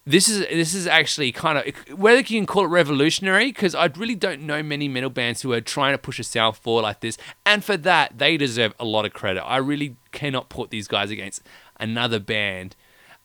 This 0.07 0.29
is 0.29 0.41
this 0.41 0.75
is 0.75 0.85
actually 0.85 1.31
kind 1.31 1.57
of 1.57 1.97
whether 1.97 2.19
you 2.19 2.23
can 2.25 2.45
call 2.45 2.65
it 2.65 2.67
revolutionary 2.67 3.47
because 3.47 3.73
I 3.73 3.87
really 3.87 4.13
don't 4.13 4.41
know 4.41 4.61
many 4.61 4.87
metal 4.87 5.09
bands 5.09 5.41
who 5.41 5.51
are 5.53 5.61
trying 5.61 5.95
to 5.95 5.97
push 5.97 6.19
a 6.19 6.23
sound 6.23 6.57
forward 6.57 6.83
like 6.83 6.99
this, 6.99 7.17
and 7.43 7.63
for 7.63 7.75
that 7.77 8.19
they 8.19 8.37
deserve 8.37 8.75
a 8.79 8.85
lot 8.85 9.05
of 9.05 9.13
credit. 9.13 9.41
I 9.41 9.57
really 9.57 9.97
cannot 10.11 10.49
put 10.49 10.69
these 10.69 10.87
guys 10.87 11.09
against 11.09 11.41
another 11.80 12.19
band. 12.19 12.76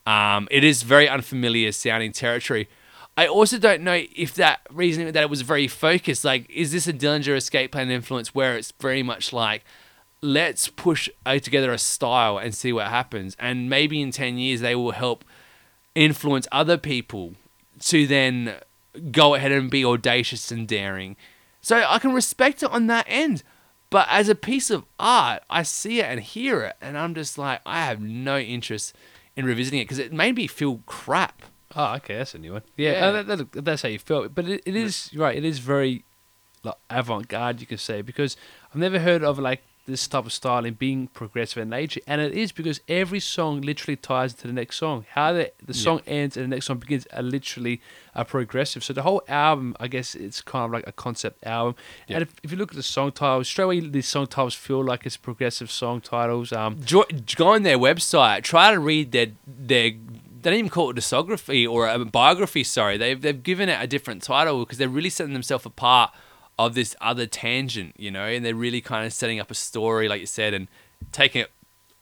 Um, 0.07 0.49
it 0.51 0.65
is 0.65 0.83
very 0.83 1.09
unfamiliar 1.09 1.73
sounding 1.73 2.13
territory. 2.13 2.69
I 3.17 3.27
also 3.27 3.59
don't 3.59 3.83
know 3.83 4.03
if 4.17 4.35
that 4.35 4.61
reason 4.71 5.05
that 5.13 5.23
it 5.23 5.31
was 5.31 5.43
very 5.43 5.69
focused. 5.69 6.25
Like, 6.25 6.49
is 6.49 6.73
this 6.73 6.87
a 6.87 6.93
Dillinger 6.93 7.37
Escape 7.37 7.73
Plan 7.73 7.91
influence 7.91 8.35
where 8.35 8.57
it's 8.57 8.73
very 8.81 9.03
much 9.03 9.33
like, 9.33 9.65
let's 10.23 10.69
push 10.69 11.09
together 11.27 11.73
a 11.73 11.79
style 11.79 12.39
and 12.39 12.55
see 12.55 12.73
what 12.73 12.87
happens, 12.87 13.37
and 13.39 13.69
maybe 13.69 14.01
in 14.01 14.11
ten 14.11 14.39
years 14.39 14.61
they 14.61 14.75
will 14.75 14.93
help 14.93 15.25
influence 15.95 16.47
other 16.53 16.79
people 16.79 17.35
to 17.81 18.07
then 18.07 18.55
go 19.11 19.35
ahead 19.35 19.53
and 19.53 19.71
be 19.71 19.85
audacious 19.85 20.51
and 20.51 20.67
daring. 20.69 21.17
So 21.61 21.85
I 21.87 21.99
can 21.99 22.13
respect 22.13 22.63
it 22.63 22.71
on 22.71 22.87
that 22.87 23.07
end. 23.09 23.43
But 23.91 24.07
as 24.09 24.29
a 24.29 24.35
piece 24.37 24.71
of 24.71 24.85
art, 24.99 25.43
I 25.51 25.63
see 25.65 25.99
it 26.01 26.05
and 26.05 26.21
hear 26.21 26.63
it, 26.63 26.77
and 26.81 26.97
I'm 26.97 27.15
just 27.15 27.37
like, 27.37 27.61
I 27.67 27.85
have 27.85 28.01
no 28.01 28.39
interest 28.39 28.95
in 29.37 29.45
revisiting 29.45 29.81
it 29.81 29.85
because 29.85 29.99
it 29.99 30.13
made 30.13 30.37
me 30.37 30.47
feel 30.47 30.81
crap. 30.87 31.43
Oh, 31.75 31.95
okay, 31.97 32.17
that's 32.19 32.35
a 32.35 32.39
new 32.39 32.53
one. 32.55 32.63
Yeah, 32.77 32.93
Yeah. 32.93 33.07
uh, 33.07 33.23
that, 33.23 33.53
that, 33.53 33.65
that's 33.65 33.83
how 33.83 33.89
you 33.89 33.99
felt. 33.99 34.35
But 34.35 34.49
it, 34.49 34.63
it 34.65 34.77
is 34.77 35.11
right. 35.15 35.37
It 35.37 35.45
is 35.45 35.59
very 35.59 36.05
like 36.63 36.75
avant-garde, 36.89 37.61
you 37.61 37.67
could 37.67 37.81
say, 37.81 38.03
because 38.03 38.37
I've 38.71 38.81
never 38.81 38.99
heard 39.01 39.23
of 39.25 39.39
like 39.39 39.63
this 39.91 40.07
type 40.09 40.27
of 40.27 40.33
style 40.33 40.65
in 40.65 40.75
being 40.75 41.09
progressive 41.09 41.63
in 41.63 41.69
nature, 41.69 42.01
and 42.07 42.21
it 42.21 42.33
is 42.33 42.53
because 42.53 42.81
every 42.89 43.21
song 43.21 43.61
literally 43.61 43.97
ties 43.97 44.33
into 44.33 44.47
the 44.47 44.53
next 44.53 44.77
song. 44.77 45.05
How 45.11 45.33
the 45.33 45.53
the 45.65 45.75
song 45.75 46.01
ends 46.07 46.37
and 46.37 46.45
the 46.45 46.49
next 46.49 46.67
song 46.67 46.79
begins 46.79 47.07
are 47.13 47.23
literally 47.23 47.81
a 48.15 48.25
progressive. 48.25 48.83
So 48.83 48.93
the 48.93 49.03
whole 49.03 49.23
album, 49.29 49.77
I 49.79 49.89
guess, 49.89 50.15
it's 50.15 50.41
kind 50.41 50.65
of 50.65 50.73
like 50.73 50.87
a 50.87 50.93
concept 50.93 51.45
album. 51.47 51.77
Yeah. 52.09 52.17
And 52.17 52.23
if, 52.23 52.35
if 52.43 52.51
you 52.51 52.57
look 52.57 52.71
at 52.71 52.77
the 52.77 52.83
song 52.83 53.13
titles, 53.13 53.49
straight 53.49 53.65
away 53.65 53.81
these 53.81 54.09
song 54.09 54.27
titles 54.27 54.55
feel 54.55 54.85
like 54.85 55.07
it's 55.07 55.17
progressive 55.17 55.71
song 55.71 56.01
titles. 56.01 56.53
Um, 56.53 56.83
Jo- 56.83 57.05
go 57.37 57.49
on 57.49 57.63
their 57.63 57.79
website, 57.79 58.43
try 58.43 58.73
to 58.73 58.79
read 58.79 59.13
their 59.13 59.29
their. 59.47 59.93
They 60.43 60.51
don't 60.53 60.59
even 60.59 60.71
call 60.71 60.89
it 60.89 60.97
a 60.97 61.01
discography 61.03 61.71
or 61.71 61.87
a 61.87 62.03
biography. 62.03 62.65
Sorry, 62.65 62.97
they've 62.97 63.21
they've 63.21 63.43
given 63.43 63.69
it 63.69 63.79
a 63.79 63.87
different 63.87 64.23
title 64.23 64.61
because 64.61 64.79
they're 64.79 64.89
really 64.89 65.11
setting 65.11 65.35
themselves 65.35 65.67
apart 65.67 66.13
of 66.67 66.75
this 66.75 66.95
other 67.01 67.27
tangent, 67.27 67.95
you 67.97 68.11
know, 68.11 68.25
and 68.25 68.45
they're 68.45 68.55
really 68.55 68.83
kind 68.83 69.07
of 69.07 69.13
setting 69.15 69.41
up 69.41 69.51
a 69.51 69.55
story, 69.55 70.09
like 70.09 70.21
you 70.21 70.27
said, 70.27 70.53
and 70.53 70.69
taking 71.11 71.43
it 71.43 71.51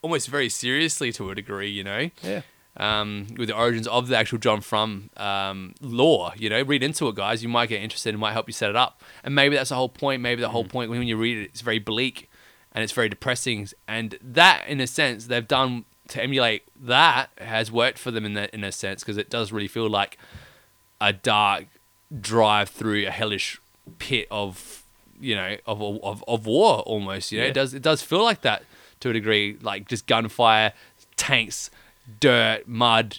almost 0.02 0.28
very 0.28 0.48
seriously 0.48 1.12
to 1.12 1.30
a 1.30 1.34
degree, 1.34 1.70
you 1.70 1.84
know. 1.84 2.10
yeah. 2.22 2.42
um, 2.76 3.28
with 3.36 3.48
the 3.48 3.56
origins 3.56 3.86
of 3.86 4.08
the 4.08 4.16
actual 4.16 4.38
John 4.38 4.60
Frum 4.60 5.10
um, 5.16 5.74
lore. 5.80 6.32
You 6.36 6.50
know, 6.50 6.60
read 6.62 6.82
into 6.82 7.06
it, 7.06 7.14
guys. 7.14 7.40
You 7.40 7.48
might 7.48 7.68
get 7.68 7.80
interested. 7.80 8.14
It 8.14 8.18
might 8.18 8.32
help 8.32 8.48
you 8.48 8.52
set 8.52 8.68
it 8.68 8.76
up. 8.76 9.00
And 9.22 9.32
maybe 9.32 9.54
that's 9.54 9.68
the 9.68 9.76
whole 9.76 9.88
point. 9.88 10.22
Maybe 10.22 10.40
the 10.42 10.48
whole 10.48 10.64
point 10.64 10.90
when 10.90 11.02
you 11.04 11.16
read 11.16 11.38
it, 11.38 11.44
it's 11.44 11.60
very 11.60 11.78
bleak 11.78 12.28
and 12.72 12.82
it's 12.82 12.92
very 12.92 13.08
depressing. 13.08 13.68
And 13.86 14.18
that, 14.20 14.66
in 14.66 14.80
a 14.80 14.88
sense, 14.88 15.26
they've 15.26 15.46
done 15.46 15.84
to 16.08 16.22
emulate 16.22 16.62
that 16.80 17.30
has 17.38 17.70
worked 17.70 17.98
for 17.98 18.10
them 18.10 18.24
in 18.24 18.34
that 18.34 18.50
in 18.54 18.64
a 18.64 18.72
sense 18.72 19.02
because 19.02 19.18
it 19.18 19.28
does 19.28 19.52
really 19.52 19.68
feel 19.68 19.88
like 19.88 20.18
a 21.00 21.12
dark 21.12 21.66
drive 22.20 22.70
through 22.70 23.06
a 23.06 23.10
hellish 23.10 23.60
pit 23.98 24.26
of 24.30 24.84
you 25.20 25.34
know 25.34 25.56
of 25.66 25.80
of, 25.82 26.24
of 26.28 26.46
war 26.46 26.80
almost. 26.80 27.32
You 27.32 27.38
know, 27.38 27.44
Yeah. 27.44 27.50
it 27.50 27.54
does 27.54 27.74
it 27.74 27.82
does 27.82 28.02
feel 28.02 28.22
like 28.22 28.42
that 28.42 28.62
to 29.00 29.10
a 29.10 29.12
degree, 29.12 29.56
like 29.62 29.88
just 29.88 30.06
gunfire, 30.06 30.72
tanks, 31.16 31.70
dirt, 32.20 32.66
mud, 32.66 33.18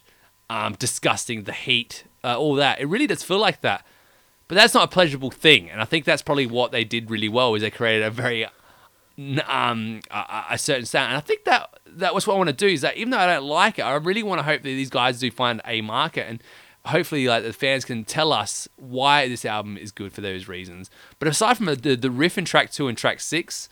um, 0.49 0.73
disgusting, 0.77 1.43
the 1.43 1.53
heat, 1.53 2.03
uh, 2.23 2.37
all 2.37 2.55
that. 2.55 2.79
It 2.81 2.85
really 2.87 3.07
does 3.07 3.23
feel 3.23 3.39
like 3.39 3.61
that. 3.61 3.85
But 4.47 4.55
that's 4.55 4.73
not 4.73 4.83
a 4.85 4.87
pleasurable 4.87 5.29
thing, 5.31 5.69
and 5.69 5.79
I 5.79 5.85
think 5.85 6.05
that's 6.05 6.21
probably 6.23 6.47
what 6.47 6.71
they 6.71 6.83
did 6.83 7.11
really 7.11 7.29
well. 7.29 7.53
Is 7.55 7.61
they 7.61 7.69
created 7.69 8.03
a 8.03 8.09
very 8.09 8.45
um, 9.47 9.99
a, 10.09 10.45
a 10.51 10.57
certain 10.57 10.85
sound, 10.85 11.09
and 11.09 11.17
I 11.17 11.19
think 11.19 11.43
that 11.45 11.69
that 11.85 12.15
was 12.15 12.25
what 12.25 12.35
I 12.35 12.37
want 12.37 12.47
to 12.49 12.55
do. 12.55 12.67
Is 12.67 12.81
that 12.81 12.97
even 12.97 13.11
though 13.11 13.17
I 13.19 13.27
don't 13.27 13.45
like 13.45 13.77
it, 13.79 13.83
I 13.83 13.93
really 13.95 14.23
want 14.23 14.39
to 14.39 14.43
hope 14.43 14.61
that 14.61 14.69
these 14.69 14.89
guys 14.89 15.19
do 15.19 15.29
find 15.29 15.61
a 15.65 15.81
market, 15.81 16.25
and 16.27 16.41
hopefully, 16.85 17.27
like 17.27 17.43
the 17.43 17.53
fans 17.53 17.85
can 17.85 18.03
tell 18.05 18.31
us 18.33 18.67
why 18.77 19.27
this 19.27 19.45
album 19.45 19.77
is 19.77 19.91
good 19.91 20.13
for 20.13 20.21
those 20.21 20.47
reasons. 20.47 20.89
But 21.19 21.27
aside 21.27 21.57
from 21.57 21.67
the 21.67 21.95
the, 21.95 22.11
riff 22.11 22.37
in 22.37 22.45
track 22.45 22.71
two 22.71 22.87
and 22.87 22.97
track 22.97 23.19
six, 23.19 23.69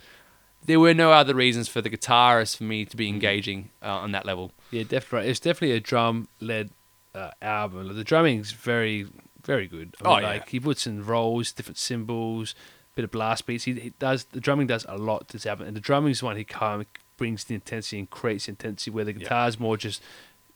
there 0.65 0.79
were 0.79 0.93
no 0.93 1.11
other 1.11 1.33
reasons 1.33 1.67
for 1.67 1.81
the 1.81 1.89
guitarist 1.89 2.57
for 2.57 2.63
me 2.63 2.85
to 2.85 2.97
be 2.97 3.07
engaging 3.09 3.69
uh, 3.81 3.87
on 3.97 4.11
that 4.11 4.25
level. 4.25 4.51
Yeah, 4.71 4.83
definitely. 4.83 5.29
It's 5.29 5.39
definitely 5.39 5.75
a 5.77 5.79
drum-led 5.79 6.71
uh, 7.15 7.31
album. 7.41 7.95
The 7.95 8.03
drumming's 8.03 8.51
very, 8.51 9.07
very 9.43 9.67
good. 9.67 9.95
I 10.03 10.07
Oh, 10.07 10.17
yeah. 10.19 10.27
like 10.27 10.49
he 10.49 10.59
puts 10.59 10.85
in 10.85 11.05
rolls, 11.05 11.51
different 11.53 11.77
cymbals, 11.77 12.53
bit 12.95 13.05
of 13.05 13.11
blast 13.11 13.45
beats. 13.45 13.63
He, 13.63 13.73
he 13.73 13.89
does 13.99 14.25
the 14.25 14.39
drumming 14.41 14.67
does 14.67 14.85
a 14.89 14.97
lot 14.97 15.27
to 15.29 15.33
this 15.33 15.45
album, 15.45 15.67
and 15.67 15.75
the 15.75 15.81
drumming's 15.81 16.21
one 16.21 16.35
he 16.35 16.43
kind 16.43 16.81
of 16.81 16.87
brings 17.15 17.45
the 17.45 17.55
intensity 17.55 17.99
and 17.99 18.09
creates 18.09 18.47
intensity. 18.49 18.91
Where 18.91 19.05
the 19.05 19.13
Yeah. 19.13 19.19
guitar's 19.19 19.59
more 19.59 19.77
just 19.77 20.01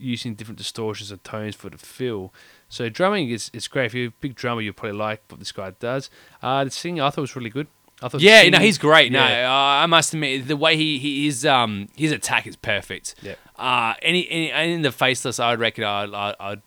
using 0.01 0.35
different 0.35 0.57
distortions 0.57 1.11
and 1.11 1.23
tones 1.23 1.55
for 1.55 1.69
the 1.69 1.77
feel. 1.77 2.33
So 2.69 2.89
drumming 2.89 3.29
is 3.29 3.49
is 3.53 3.67
great. 3.67 3.87
If 3.87 3.93
you're 3.93 4.07
a 4.07 4.13
big 4.19 4.35
drummer, 4.35 4.61
you'll 4.61 4.73
probably 4.73 4.97
like 4.97 5.23
what 5.29 5.39
this 5.39 5.51
guy 5.51 5.71
does. 5.79 6.09
Uh, 6.41 6.63
the 6.63 6.71
singing 6.71 7.01
I 7.01 7.09
thought 7.09 7.21
was 7.21 7.35
really 7.35 7.49
good. 7.49 7.67
I 8.01 8.07
thought 8.07 8.21
Yeah, 8.21 8.49
no, 8.49 8.59
he's 8.59 8.77
great. 8.77 9.11
No, 9.11 9.21
uh, 9.21 9.47
I 9.49 9.85
must 9.85 10.13
admit 10.13 10.47
the 10.47 10.57
way 10.57 10.75
he, 10.75 10.97
he 10.97 11.25
his 11.25 11.45
um 11.45 11.87
his 11.95 12.11
attack 12.11 12.47
is 12.47 12.55
perfect. 12.55 13.15
Yeah. 13.21 13.35
Uh, 13.57 13.93
any, 14.01 14.27
any 14.29 14.51
and 14.51 14.71
in 14.71 14.81
the 14.81 14.91
faceless, 14.91 15.39
I 15.39 15.51
would 15.51 15.59
reckon 15.59 15.83
I'd, 15.83 16.13
I'd, 16.13 16.35
I'd 16.39 16.61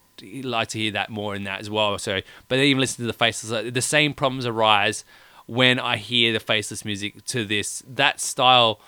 like 0.45 0.69
to 0.69 0.79
hear 0.79 0.93
that 0.93 1.11
more 1.11 1.35
in 1.35 1.45
that 1.45 1.61
as 1.61 1.69
well. 1.69 1.99
So, 1.99 2.21
but 2.49 2.59
even 2.61 2.81
listen 2.81 3.03
to 3.03 3.07
the 3.07 3.13
faceless, 3.13 3.73
the 3.73 3.83
same 3.83 4.15
problems 4.15 4.47
arise 4.47 5.05
when 5.47 5.79
I 5.79 5.97
hear 5.97 6.33
the 6.33 6.41
faceless 6.41 6.85
music 6.85 7.25
to 7.27 7.45
this 7.45 7.83
that 7.89 8.21
style 8.21 8.81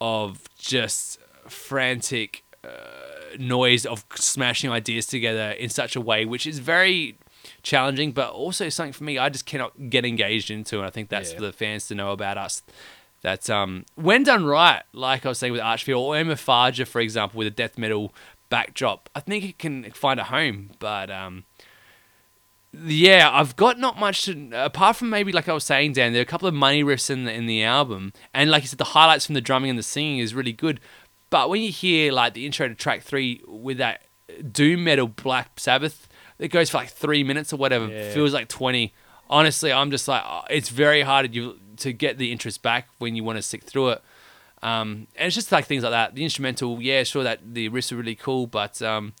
of 0.00 0.48
just 0.56 1.18
frantic 1.48 2.44
uh, 2.64 2.68
noise 3.38 3.84
of 3.86 4.04
smashing 4.14 4.70
ideas 4.70 5.06
together 5.06 5.50
in 5.52 5.68
such 5.68 5.94
a 5.96 6.00
way 6.00 6.24
which 6.24 6.46
is 6.46 6.58
very 6.58 7.16
challenging 7.62 8.12
but 8.12 8.30
also 8.30 8.68
something 8.68 8.92
for 8.92 9.04
me 9.04 9.18
I 9.18 9.28
just 9.28 9.46
cannot 9.46 9.90
get 9.90 10.04
engaged 10.04 10.50
into 10.50 10.78
and 10.78 10.86
I 10.86 10.90
think 10.90 11.08
that's 11.08 11.30
Yeah. 11.30 11.36
for 11.36 11.42
the 11.42 11.52
fans 11.52 11.86
to 11.88 11.94
know 11.94 12.12
about 12.12 12.36
us 12.38 12.62
that 13.22 13.50
um, 13.50 13.84
when 13.96 14.22
done 14.22 14.46
right, 14.46 14.82
like 14.94 15.26
I 15.26 15.28
was 15.28 15.38
saying 15.38 15.52
with 15.52 15.60
Archfield 15.60 15.98
or 16.00 16.16
Emma 16.16 16.36
Farger, 16.36 16.86
for 16.86 17.02
example, 17.02 17.36
with 17.36 17.46
a 17.46 17.50
death 17.50 17.76
metal 17.76 18.14
backdrop, 18.48 19.10
I 19.14 19.20
think 19.20 19.44
it 19.44 19.58
can 19.58 19.90
find 19.90 20.18
a 20.18 20.24
home. 20.24 20.70
But 20.78 21.10
um, 21.10 21.44
yeah, 22.72 23.28
I've 23.32 23.56
got 23.56 23.78
not 23.78 23.98
much 23.98 24.24
to, 24.26 24.50
apart 24.54 24.96
from 24.96 25.10
maybe 25.10 25.32
like 25.32 25.48
I 25.48 25.52
was 25.52 25.64
saying, 25.64 25.94
Dan. 25.94 26.12
There 26.12 26.20
are 26.20 26.22
a 26.22 26.26
couple 26.26 26.46
of 26.48 26.54
money 26.54 26.84
riffs 26.84 27.10
in 27.10 27.24
the, 27.24 27.32
in 27.32 27.46
the 27.46 27.62
album, 27.64 28.12
and 28.32 28.50
like 28.50 28.62
you 28.62 28.68
said, 28.68 28.78
the 28.78 28.84
highlights 28.84 29.26
from 29.26 29.34
the 29.34 29.40
drumming 29.40 29.70
and 29.70 29.78
the 29.78 29.82
singing 29.82 30.18
is 30.18 30.34
really 30.34 30.52
good. 30.52 30.80
But 31.30 31.48
when 31.48 31.62
you 31.62 31.70
hear 31.70 32.12
like 32.12 32.34
the 32.34 32.44
intro 32.46 32.68
to 32.68 32.74
track 32.74 33.02
three 33.02 33.40
with 33.46 33.78
that 33.78 34.02
doom 34.52 34.84
metal 34.84 35.06
Black 35.08 35.58
Sabbath, 35.58 36.08
it 36.38 36.48
goes 36.48 36.70
for 36.70 36.78
like 36.78 36.90
three 36.90 37.22
minutes 37.24 37.52
or 37.52 37.56
whatever, 37.56 37.86
Yeah. 37.86 38.12
feels 38.12 38.32
like 38.34 38.48
twenty. 38.48 38.92
Honestly, 39.28 39.72
I'm 39.72 39.90
just 39.92 40.08
like 40.08 40.22
oh, 40.26 40.42
it's 40.50 40.68
very 40.68 41.02
hard 41.02 41.32
to 41.32 41.56
to 41.78 41.92
get 41.92 42.18
the 42.18 42.32
interest 42.32 42.62
back 42.62 42.88
when 42.98 43.14
you 43.14 43.24
want 43.24 43.36
to 43.38 43.42
stick 43.42 43.62
through 43.64 43.90
it. 43.90 44.02
Um, 44.62 45.06
and 45.16 45.26
it's 45.28 45.34
just 45.34 45.50
like 45.52 45.64
things 45.66 45.82
like 45.84 45.92
that. 45.92 46.14
The 46.14 46.22
instrumental, 46.24 46.82
yeah, 46.82 47.02
sure 47.04 47.22
that 47.24 47.54
the 47.54 47.70
riffs 47.70 47.90
are 47.92 47.96
really 47.96 48.14
cool, 48.16 48.46
but 48.46 48.82
um, 48.82 49.14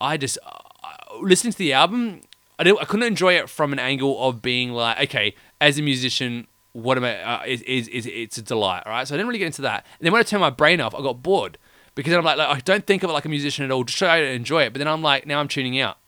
I 0.00 0.16
just 0.16 0.38
uh, 0.46 1.18
listening 1.20 1.52
to 1.52 1.58
the 1.58 1.72
album, 1.72 2.20
I 2.58 2.70
I 2.70 2.84
couldn't 2.84 3.06
enjoy 3.06 3.34
it 3.34 3.48
from 3.48 3.72
an 3.72 3.78
angle 3.80 4.22
of 4.22 4.40
being 4.42 4.72
like, 4.72 5.00
okay, 5.08 5.34
as 5.60 5.78
a 5.78 5.82
musician, 5.82 6.46
what 6.72 6.96
am 6.96 7.04
I? 7.04 7.20
Uh, 7.22 7.42
is, 7.46 7.62
is 7.62 7.88
is 7.88 8.06
it's 8.06 8.38
a 8.38 8.42
delight, 8.42 8.84
all 8.86 8.92
right? 8.92 9.06
So 9.06 9.14
I 9.14 9.16
didn't 9.16 9.28
really 9.28 9.38
get 9.38 9.46
into 9.46 9.62
that. 9.62 9.86
And 9.98 10.06
then 10.06 10.12
when 10.12 10.20
I 10.20 10.22
turned 10.22 10.40
my 10.40 10.50
brain 10.50 10.80
off, 10.80 10.94
I 10.94 11.02
got 11.02 11.22
bored 11.22 11.58
because 11.94 12.12
I'm 12.12 12.24
like, 12.24 12.38
like 12.38 12.56
I 12.56 12.60
don't 12.60 12.86
think 12.86 13.02
of 13.02 13.10
it 13.10 13.12
like 13.12 13.24
a 13.24 13.28
musician 13.28 13.64
at 13.64 13.70
all. 13.70 13.84
Just 13.84 13.98
try 13.98 14.20
to 14.20 14.26
enjoy 14.26 14.62
it, 14.62 14.72
but 14.72 14.78
then 14.78 14.88
I'm 14.88 15.02
like, 15.02 15.26
now 15.26 15.40
I'm 15.40 15.48
tuning 15.48 15.78
out. 15.80 15.98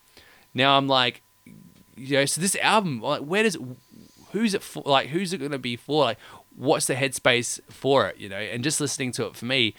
Now 0.55 0.77
I'm 0.77 0.87
like, 0.87 1.23
you 1.97 2.17
know, 2.17 2.25
so 2.25 2.41
this 2.41 2.57
album, 2.57 3.01
like, 3.01 3.23
where 3.23 3.43
does, 3.43 3.57
who's 4.33 4.55
it 4.55 4.63
for? 4.63 4.83
Like, 4.85 5.09
who's 5.09 5.33
it 5.33 5.39
gonna 5.39 5.59
be 5.59 5.77
for? 5.77 6.05
Like, 6.05 6.19
what's 6.57 6.87
the 6.87 6.95
headspace 6.95 7.61
for 7.71 8.07
it? 8.07 8.19
You 8.19 8.29
know, 8.29 8.37
and 8.37 8.63
just 8.63 8.81
listening 8.81 9.13
to 9.13 9.27
it 9.27 9.37
for 9.37 9.47
me, 9.47 9.75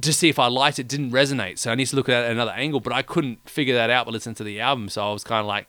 to 0.00 0.12
see 0.12 0.28
if 0.28 0.38
I 0.38 0.48
liked 0.48 0.78
it 0.78 0.88
didn't 0.88 1.10
resonate. 1.10 1.58
So 1.58 1.70
I 1.70 1.74
need 1.74 1.86
to 1.86 1.96
look 1.96 2.08
at 2.08 2.22
it 2.22 2.26
at 2.26 2.32
another 2.32 2.52
angle, 2.52 2.80
but 2.80 2.92
I 2.92 3.02
couldn't 3.02 3.48
figure 3.48 3.74
that 3.74 3.90
out 3.90 4.06
by 4.06 4.12
listening 4.12 4.34
to 4.36 4.44
the 4.44 4.60
album. 4.60 4.88
So 4.88 5.08
I 5.08 5.12
was 5.12 5.24
kind 5.24 5.40
of 5.40 5.46
like, 5.46 5.66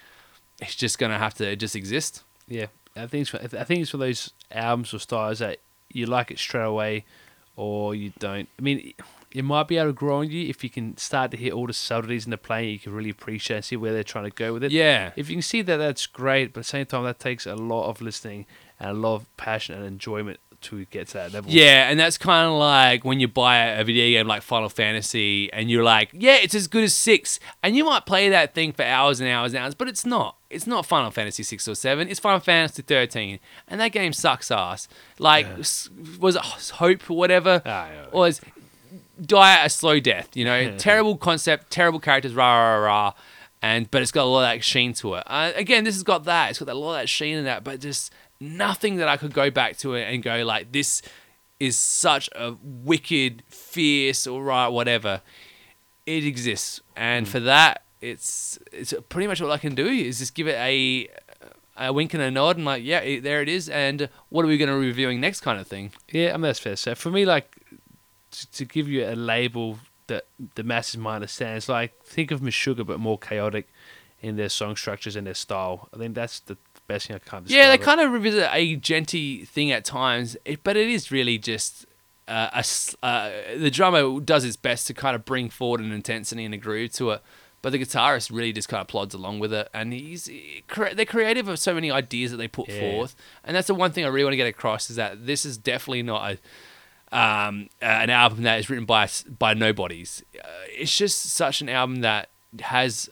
it's 0.59 0.75
just 0.75 0.99
gonna 0.99 1.17
have 1.17 1.33
to 1.35 1.55
just 1.55 1.75
exist. 1.75 2.23
Yeah, 2.47 2.67
I 2.97 3.07
think 3.07 3.21
it's 3.21 3.29
for, 3.29 3.37
I 3.37 3.63
think 3.63 3.81
it's 3.81 3.91
for 3.91 3.97
those 3.97 4.33
albums 4.51 4.93
or 4.93 4.99
styles 4.99 5.39
that 5.39 5.59
you 5.91 6.05
like 6.05 6.31
it 6.31 6.39
straight 6.39 6.63
away, 6.63 7.05
or 7.55 7.95
you 7.95 8.13
don't. 8.19 8.49
I 8.59 8.61
mean, 8.61 8.93
it 9.31 9.43
might 9.43 9.67
be 9.67 9.77
able 9.77 9.89
to 9.89 9.93
grow 9.93 10.19
on 10.19 10.29
you 10.29 10.47
if 10.47 10.63
you 10.63 10.69
can 10.69 10.97
start 10.97 11.31
to 11.31 11.37
hear 11.37 11.53
all 11.53 11.67
the 11.67 11.73
subtleties 11.73 12.25
in 12.25 12.31
the 12.31 12.37
playing. 12.37 12.71
You 12.71 12.79
can 12.79 12.93
really 12.93 13.09
appreciate 13.09 13.57
and 13.57 13.65
see 13.65 13.75
where 13.75 13.93
they're 13.93 14.03
trying 14.03 14.25
to 14.25 14.31
go 14.31 14.53
with 14.53 14.63
it. 14.63 14.71
Yeah. 14.71 15.11
If 15.15 15.29
you 15.29 15.35
can 15.35 15.41
see 15.41 15.61
that, 15.61 15.77
that's 15.77 16.05
great. 16.07 16.53
But 16.53 16.59
at 16.59 16.63
the 16.63 16.69
same 16.69 16.85
time, 16.85 17.03
that 17.03 17.19
takes 17.19 17.45
a 17.45 17.55
lot 17.55 17.89
of 17.89 18.01
listening 18.01 18.45
and 18.79 18.91
a 18.91 18.93
lot 18.93 19.15
of 19.15 19.37
passion 19.37 19.75
and 19.75 19.85
enjoyment 19.85 20.39
to 20.61 20.85
get 20.85 21.07
to 21.09 21.13
that 21.15 21.33
level. 21.33 21.51
Yeah, 21.51 21.89
and 21.89 21.99
that's 21.99 22.17
kind 22.17 22.47
of 22.47 22.57
like 22.57 23.05
when 23.05 23.19
you 23.19 23.27
buy 23.27 23.57
a 23.57 23.83
video 23.83 24.17
game 24.17 24.27
like 24.27 24.41
Final 24.41 24.69
Fantasy 24.69 25.51
and 25.53 25.69
you're 25.69 25.83
like, 25.83 26.09
yeah, 26.13 26.35
it's 26.35 26.55
as 26.55 26.67
good 26.67 26.83
as 26.83 26.93
6. 26.95 27.39
And 27.61 27.75
you 27.75 27.85
might 27.85 28.05
play 28.05 28.29
that 28.29 28.53
thing 28.55 28.73
for 28.73 28.83
hours 28.83 29.19
and 29.19 29.29
hours 29.29 29.53
and 29.53 29.63
hours, 29.63 29.75
but 29.75 29.87
it's 29.87 30.05
not. 30.05 30.35
It's 30.49 30.65
not 30.65 30.85
Final 30.85 31.11
Fantasy 31.11 31.43
6 31.43 31.67
or 31.67 31.75
7. 31.75 32.07
It's 32.09 32.19
Final 32.19 32.39
Fantasy 32.39 32.81
13. 32.81 33.39
And 33.67 33.79
that 33.79 33.91
game 33.91 34.13
sucks 34.13 34.49
ass. 34.49 34.87
Like, 35.19 35.45
s- 35.59 35.89
was 36.19 36.35
it 36.35 36.41
Hope 36.41 37.09
or 37.09 37.17
whatever? 37.17 37.61
Ah, 37.65 37.87
yeah. 37.89 38.05
Was 38.11 38.41
die 39.23 39.63
a 39.65 39.69
slow 39.69 39.99
death, 39.99 40.35
you 40.35 40.45
know? 40.45 40.75
terrible 40.77 41.17
concept, 41.17 41.69
terrible 41.69 41.99
characters, 41.99 42.33
rah, 42.33 42.75
rah, 42.75 42.77
rah. 42.85 43.13
And, 43.61 43.89
but 43.89 44.01
it's 44.03 44.11
got 44.11 44.23
a 44.23 44.25
lot 44.25 44.43
of 44.43 44.55
that 44.57 44.63
sheen 44.63 44.93
to 44.93 45.15
it. 45.15 45.23
Uh, 45.25 45.51
again, 45.55 45.83
this 45.83 45.95
has 45.95 46.03
got 46.03 46.25
that. 46.25 46.51
It's 46.51 46.59
got 46.59 46.69
a 46.69 46.73
lot 46.73 46.93
of 46.95 47.01
that 47.01 47.09
sheen 47.09 47.37
in 47.37 47.45
that, 47.45 47.63
but 47.63 47.79
just 47.79 48.13
nothing 48.39 48.97
that 48.97 49.07
I 49.07 49.17
could 49.17 49.33
go 49.33 49.49
back 49.49 49.77
to 49.77 49.93
it 49.95 50.03
and 50.03 50.21
go 50.21 50.43
like, 50.43 50.71
this 50.71 51.01
is 51.59 51.75
such 51.75 52.29
a 52.35 52.55
wicked, 52.61 53.43
fierce, 53.47 54.27
or 54.27 54.43
right, 54.43 54.67
whatever. 54.67 55.21
It 56.05 56.23
exists, 56.23 56.81
and 56.95 57.25
hmm. 57.25 57.31
for 57.31 57.39
that, 57.41 57.83
it's 57.99 58.59
it's 58.71 58.93
pretty 59.09 59.27
much 59.27 59.41
all 59.41 59.51
I 59.51 59.57
can 59.57 59.75
do 59.75 59.87
is 59.87 60.19
just 60.19 60.35
give 60.35 60.47
it 60.47 60.55
a 60.55 61.09
a 61.75 61.93
wink 61.93 62.13
and 62.13 62.23
a 62.23 62.31
nod, 62.31 62.55
and 62.57 62.65
like, 62.65 62.83
yeah, 62.83 62.99
it, 62.99 63.23
there 63.23 63.41
it 63.41 63.49
is. 63.49 63.69
And 63.69 64.09
what 64.29 64.45
are 64.45 64.47
we 64.47 64.57
going 64.57 64.69
to 64.69 64.79
be 64.79 64.87
reviewing 64.87 65.19
next, 65.19 65.41
kind 65.41 65.59
of 65.59 65.67
thing? 65.67 65.91
Yeah, 66.11 66.29
I 66.29 66.33
mean 66.33 66.43
that's 66.43 66.59
fair. 66.59 66.75
So 66.75 66.95
for 66.95 67.11
me, 67.11 67.25
like 67.25 67.57
to, 68.31 68.51
to 68.51 68.65
give 68.65 68.87
you 68.87 69.05
a 69.05 69.15
label 69.15 69.79
that 70.07 70.27
the 70.55 70.63
masses 70.63 70.97
might 70.97 71.15
understand, 71.15 71.57
it's 71.57 71.69
like 71.69 72.01
think 72.03 72.31
of 72.31 72.39
Meshuggah 72.39 72.85
but 72.85 72.99
more 72.99 73.17
chaotic 73.17 73.67
in 74.21 74.35
their 74.37 74.49
song 74.49 74.75
structures 74.75 75.15
and 75.15 75.27
their 75.27 75.33
style. 75.33 75.89
I 75.93 75.97
think 75.97 76.15
that's 76.15 76.39
the 76.39 76.57
best 76.87 77.07
thing 77.07 77.15
I 77.15 77.19
can 77.19 77.43
describe. 77.43 77.57
Yeah, 77.57 77.67
they 77.69 77.75
it. 77.75 77.81
kind 77.81 77.99
of 78.01 78.11
revisit 78.11 78.49
a 78.51 78.77
djenty 78.77 79.47
thing 79.47 79.71
at 79.71 79.85
times, 79.85 80.37
but 80.63 80.77
it 80.77 80.87
is 80.89 81.11
really 81.11 81.37
just 81.37 81.85
uh, 82.27 82.49
a 82.53 83.05
uh, 83.05 83.31
the 83.57 83.71
drummer 83.71 84.19
does 84.19 84.43
his 84.43 84.55
best 84.57 84.87
to 84.87 84.93
kind 84.93 85.15
of 85.15 85.25
bring 85.25 85.49
forward 85.49 85.79
an 85.81 85.91
intensity 85.91 86.43
and 86.45 86.53
a 86.53 86.57
groove 86.57 86.91
to 86.93 87.11
it. 87.11 87.21
But 87.63 87.71
the 87.71 87.79
guitarist 87.79 88.31
really 88.31 88.53
just 88.53 88.69
kind 88.69 88.81
of 88.81 88.87
plods 88.87 89.13
along 89.15 89.39
with 89.39 89.51
it, 89.51 89.67
and 89.73 89.91
he's 89.91 90.29
they're 90.93 91.05
creative 91.05 91.47
of 91.47 91.57
so 91.59 91.73
many 91.73 91.89
ideas 91.89 92.31
that 92.31 92.37
they 92.37 92.47
put 92.47 92.69
Yeah. 92.69 92.79
forth, 92.79 93.15
and 93.43 93.55
that's 93.55 93.67
the 93.67 93.73
one 93.75 93.91
thing 93.91 94.05
I 94.05 94.09
really 94.09 94.25
want 94.25 94.33
to 94.33 94.37
get 94.37 94.47
across 94.47 94.89
is 94.89 94.95
that 94.95 95.25
this 95.25 95.43
is 95.45 95.57
definitely 95.57 96.03
not 96.03 96.31
a 96.31 96.37
um, 97.17 97.69
uh, 97.81 97.85
an 97.85 98.09
album 98.09 98.43
that 98.43 98.59
is 98.59 98.69
written 98.69 98.85
by 98.85 99.09
by 99.39 99.53
nobodies. 99.53 100.23
Uh, 100.37 100.47
it's 100.69 100.95
just 100.95 101.23
such 101.23 101.61
an 101.61 101.67
album 101.69 102.01
that 102.01 102.29
has 102.59 103.09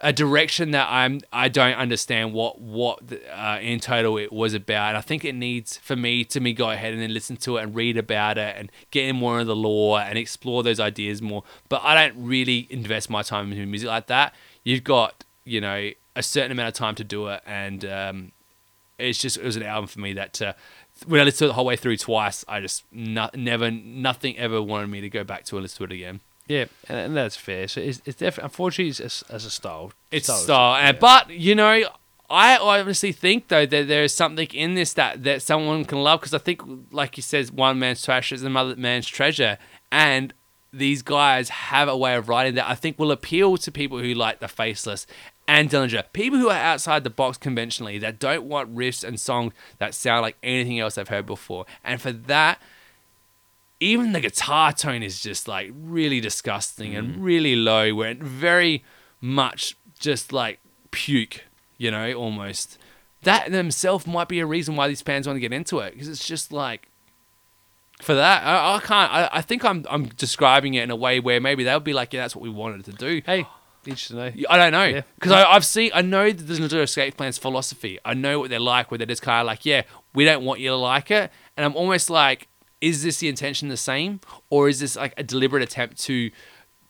a 0.00 0.12
direction 0.12 0.70
that 0.70 0.86
I'm 0.90 1.20
I 1.32 1.48
don't 1.48 1.74
understand 1.74 2.32
what 2.32 2.60
what 2.60 3.00
uh, 3.34 3.58
in 3.60 3.80
total 3.80 4.16
it 4.18 4.32
was 4.32 4.54
about. 4.54 4.90
And 4.90 4.96
I 4.96 5.00
think 5.00 5.24
it 5.24 5.34
needs 5.34 5.76
for 5.76 5.96
me 5.96 6.24
to 6.26 6.40
me 6.40 6.52
go 6.52 6.70
ahead 6.70 6.92
and 6.92 7.02
then 7.02 7.12
listen 7.12 7.36
to 7.38 7.56
it 7.56 7.64
and 7.64 7.74
read 7.74 7.96
about 7.96 8.38
it 8.38 8.56
and 8.56 8.70
get 8.90 9.06
in 9.06 9.16
more 9.16 9.40
of 9.40 9.46
the 9.46 9.56
lore 9.56 10.00
and 10.00 10.16
explore 10.16 10.62
those 10.62 10.78
ideas 10.78 11.20
more. 11.20 11.42
But 11.68 11.82
I 11.84 11.94
don't 11.94 12.24
really 12.24 12.66
invest 12.70 13.10
my 13.10 13.22
time 13.22 13.52
in 13.52 13.70
music 13.70 13.88
like 13.88 14.06
that. 14.06 14.34
You've 14.64 14.84
got 14.84 15.24
you 15.44 15.60
know 15.60 15.90
a 16.14 16.22
certain 16.22 16.52
amount 16.52 16.68
of 16.68 16.74
time 16.74 16.94
to 16.96 17.04
do 17.04 17.28
it, 17.28 17.42
and 17.46 17.84
um, 17.84 18.32
it's 18.98 19.18
just 19.18 19.36
it 19.36 19.44
was 19.44 19.56
an 19.56 19.64
album 19.64 19.88
for 19.88 20.00
me 20.00 20.12
that. 20.14 20.40
Uh, 20.40 20.52
when 21.06 21.20
I 21.20 21.24
listened 21.24 21.38
to 21.38 21.44
it 21.44 21.48
the 21.48 21.54
whole 21.54 21.64
way 21.64 21.76
through 21.76 21.96
twice, 21.96 22.44
I 22.48 22.60
just 22.60 22.84
no, 22.90 23.30
never, 23.32 23.70
nothing 23.70 24.36
ever 24.36 24.60
wanted 24.60 24.88
me 24.88 25.00
to 25.00 25.08
go 25.08 25.22
back 25.22 25.44
to 25.44 25.56
and 25.56 25.62
listen 25.62 25.78
to 25.78 25.84
it 25.84 25.92
again. 25.94 26.20
Yeah, 26.48 26.64
and, 26.88 27.14
that's 27.14 27.36
fair. 27.36 27.68
So 27.68 27.80
it's, 27.80 28.00
it's 28.06 28.16
definitely 28.16 28.46
unfortunately 28.46 29.04
it's 29.04 29.22
a 29.28 29.38
style. 29.38 29.92
It's 30.10 30.26
style, 30.26 30.38
style, 30.38 30.74
and 30.76 30.94
yeah. 30.94 31.00
but 31.00 31.30
you 31.30 31.54
know, 31.54 31.84
I 32.30 32.56
honestly 32.56 33.12
think 33.12 33.48
though 33.48 33.66
that 33.66 33.88
there 33.88 34.02
is 34.02 34.14
something 34.14 34.48
in 34.48 34.74
this 34.74 34.94
that 34.94 35.22
that 35.24 35.42
someone 35.42 35.84
can 35.84 36.02
love 36.02 36.20
because 36.20 36.34
I 36.34 36.38
think, 36.38 36.62
like 36.90 37.16
you 37.16 37.22
said, 37.22 37.50
one 37.50 37.78
man's 37.78 38.02
trash 38.02 38.32
is 38.32 38.42
another 38.42 38.76
man's 38.76 39.06
treasure, 39.06 39.58
and 39.92 40.32
these 40.72 41.02
guys 41.02 41.48
have 41.48 41.88
a 41.88 41.96
way 41.96 42.14
of 42.16 42.28
writing 42.28 42.54
that 42.54 42.68
I 42.68 42.74
think 42.74 42.98
will 42.98 43.12
appeal 43.12 43.56
to 43.58 43.72
people 43.72 43.98
who 43.98 44.14
like 44.14 44.40
the 44.40 44.48
faceless 44.48 45.06
and 45.46 45.70
Dillinger, 45.70 46.04
people 46.12 46.38
who 46.38 46.50
are 46.50 46.58
outside 46.58 47.04
the 47.04 47.10
box 47.10 47.38
conventionally 47.38 47.98
that 47.98 48.18
don't 48.18 48.44
want 48.44 48.74
riffs 48.74 49.02
and 49.02 49.18
songs 49.18 49.54
that 49.78 49.94
sound 49.94 50.20
like 50.20 50.36
anything 50.42 50.78
else 50.78 50.96
they've 50.96 51.08
heard 51.08 51.26
before, 51.26 51.66
and 51.84 52.00
for 52.00 52.12
that 52.12 52.60
even 53.80 54.12
the 54.12 54.20
guitar 54.20 54.72
tone 54.72 55.02
is 55.02 55.20
just 55.20 55.46
like 55.46 55.70
really 55.74 56.20
disgusting 56.20 56.94
and 56.96 57.14
mm. 57.14 57.16
really 57.18 57.54
low 57.54 57.94
where 57.94 58.10
it 58.10 58.18
very 58.22 58.84
much 59.20 59.76
just 59.98 60.32
like 60.32 60.58
puke 60.90 61.44
you 61.76 61.90
know 61.90 62.12
almost 62.14 62.78
that 63.22 63.46
in 63.46 63.52
themselves 63.52 64.06
might 64.06 64.28
be 64.28 64.40
a 64.40 64.46
reason 64.46 64.76
why 64.76 64.88
these 64.88 65.02
fans 65.02 65.26
want 65.26 65.36
to 65.36 65.40
get 65.40 65.52
into 65.52 65.78
it 65.80 65.92
because 65.92 66.08
it's 66.08 66.26
just 66.26 66.52
like 66.52 66.88
for 68.00 68.14
that 68.14 68.44
i, 68.44 68.76
I 68.76 68.80
can't 68.80 69.12
I, 69.12 69.28
I 69.32 69.42
think 69.42 69.64
I'm, 69.64 69.84
I'm 69.90 70.06
describing 70.06 70.74
it 70.74 70.82
in 70.84 70.90
a 70.90 70.96
way 70.96 71.20
where 71.20 71.40
maybe 71.40 71.64
they'll 71.64 71.80
be 71.80 71.92
like 71.92 72.12
yeah 72.12 72.22
that's 72.22 72.34
what 72.34 72.42
we 72.42 72.50
wanted 72.50 72.84
to 72.86 72.92
do 72.92 73.22
Hey, 73.26 73.46
interesting. 73.86 74.44
I 74.48 74.56
don't 74.56 74.72
know 74.72 74.84
Yeah. 74.84 75.02
because 75.16 75.32
I've 75.32 75.64
seen 75.64 75.90
I 75.94 76.02
know 76.02 76.30
the 76.30 76.54
Zero 76.54 76.82
Escape 76.82 77.16
Plan's 77.16 77.38
philosophy. 77.38 77.98
I 78.04 78.14
know 78.14 78.40
what 78.40 78.50
they're 78.50 78.60
like, 78.60 78.90
where 78.90 78.98
they're 78.98 79.06
just 79.06 79.22
kind 79.22 79.40
of 79.40 79.46
like, 79.46 79.64
yeah, 79.64 79.82
we 80.14 80.24
don't 80.24 80.44
want 80.44 80.60
you 80.60 80.68
to 80.70 80.76
like 80.76 81.10
it, 81.10 81.30
and 81.56 81.64
I'm 81.64 81.74
almost 81.74 82.10
like, 82.10 82.47
is 82.80 83.02
this 83.02 83.18
the 83.18 83.28
intention 83.28 83.68
the 83.68 83.76
same, 83.76 84.20
or 84.50 84.68
is 84.68 84.80
this 84.80 84.96
like 84.96 85.14
a 85.16 85.22
deliberate 85.22 85.62
attempt 85.62 85.98
to 86.02 86.30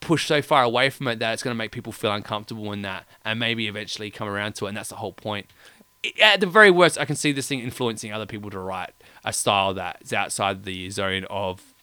push 0.01 0.26
so 0.26 0.41
far 0.41 0.62
away 0.62 0.91
from 0.91 1.09
it 1.09 1.18
that 1.18 1.32
it's 1.32 1.43
going 1.43 1.53
to 1.55 1.59
make 1.59 1.72
people 1.72 1.93
feel 1.93 2.12
uncomfortable 2.12 2.72
in 2.72 2.82
that, 2.82 3.07
and 3.24 3.41
maybe 3.41 3.66
eventually 3.68 4.11
come 4.11 4.28
around 4.28 4.55
to 4.57 4.66
it, 4.66 4.68
and 4.68 4.76
that's 4.76 4.91
the 4.91 4.97
whole 4.97 5.12
point. 5.12 5.47
At 6.22 6.41
the 6.41 6.47
very 6.47 6.70
worst, 6.70 6.99
I 6.99 7.05
can 7.05 7.16
see 7.16 7.32
this 7.32 7.49
thing 7.49 7.61
influencing 7.61 8.12
other 8.12 8.26
people 8.26 8.51
to 8.51 8.59
write 8.59 8.93
a 9.24 9.32
style 9.32 9.74
that's 9.74 10.12
outside 10.12 10.64
the 10.64 10.91
zone 10.91 11.24
of 11.28 11.74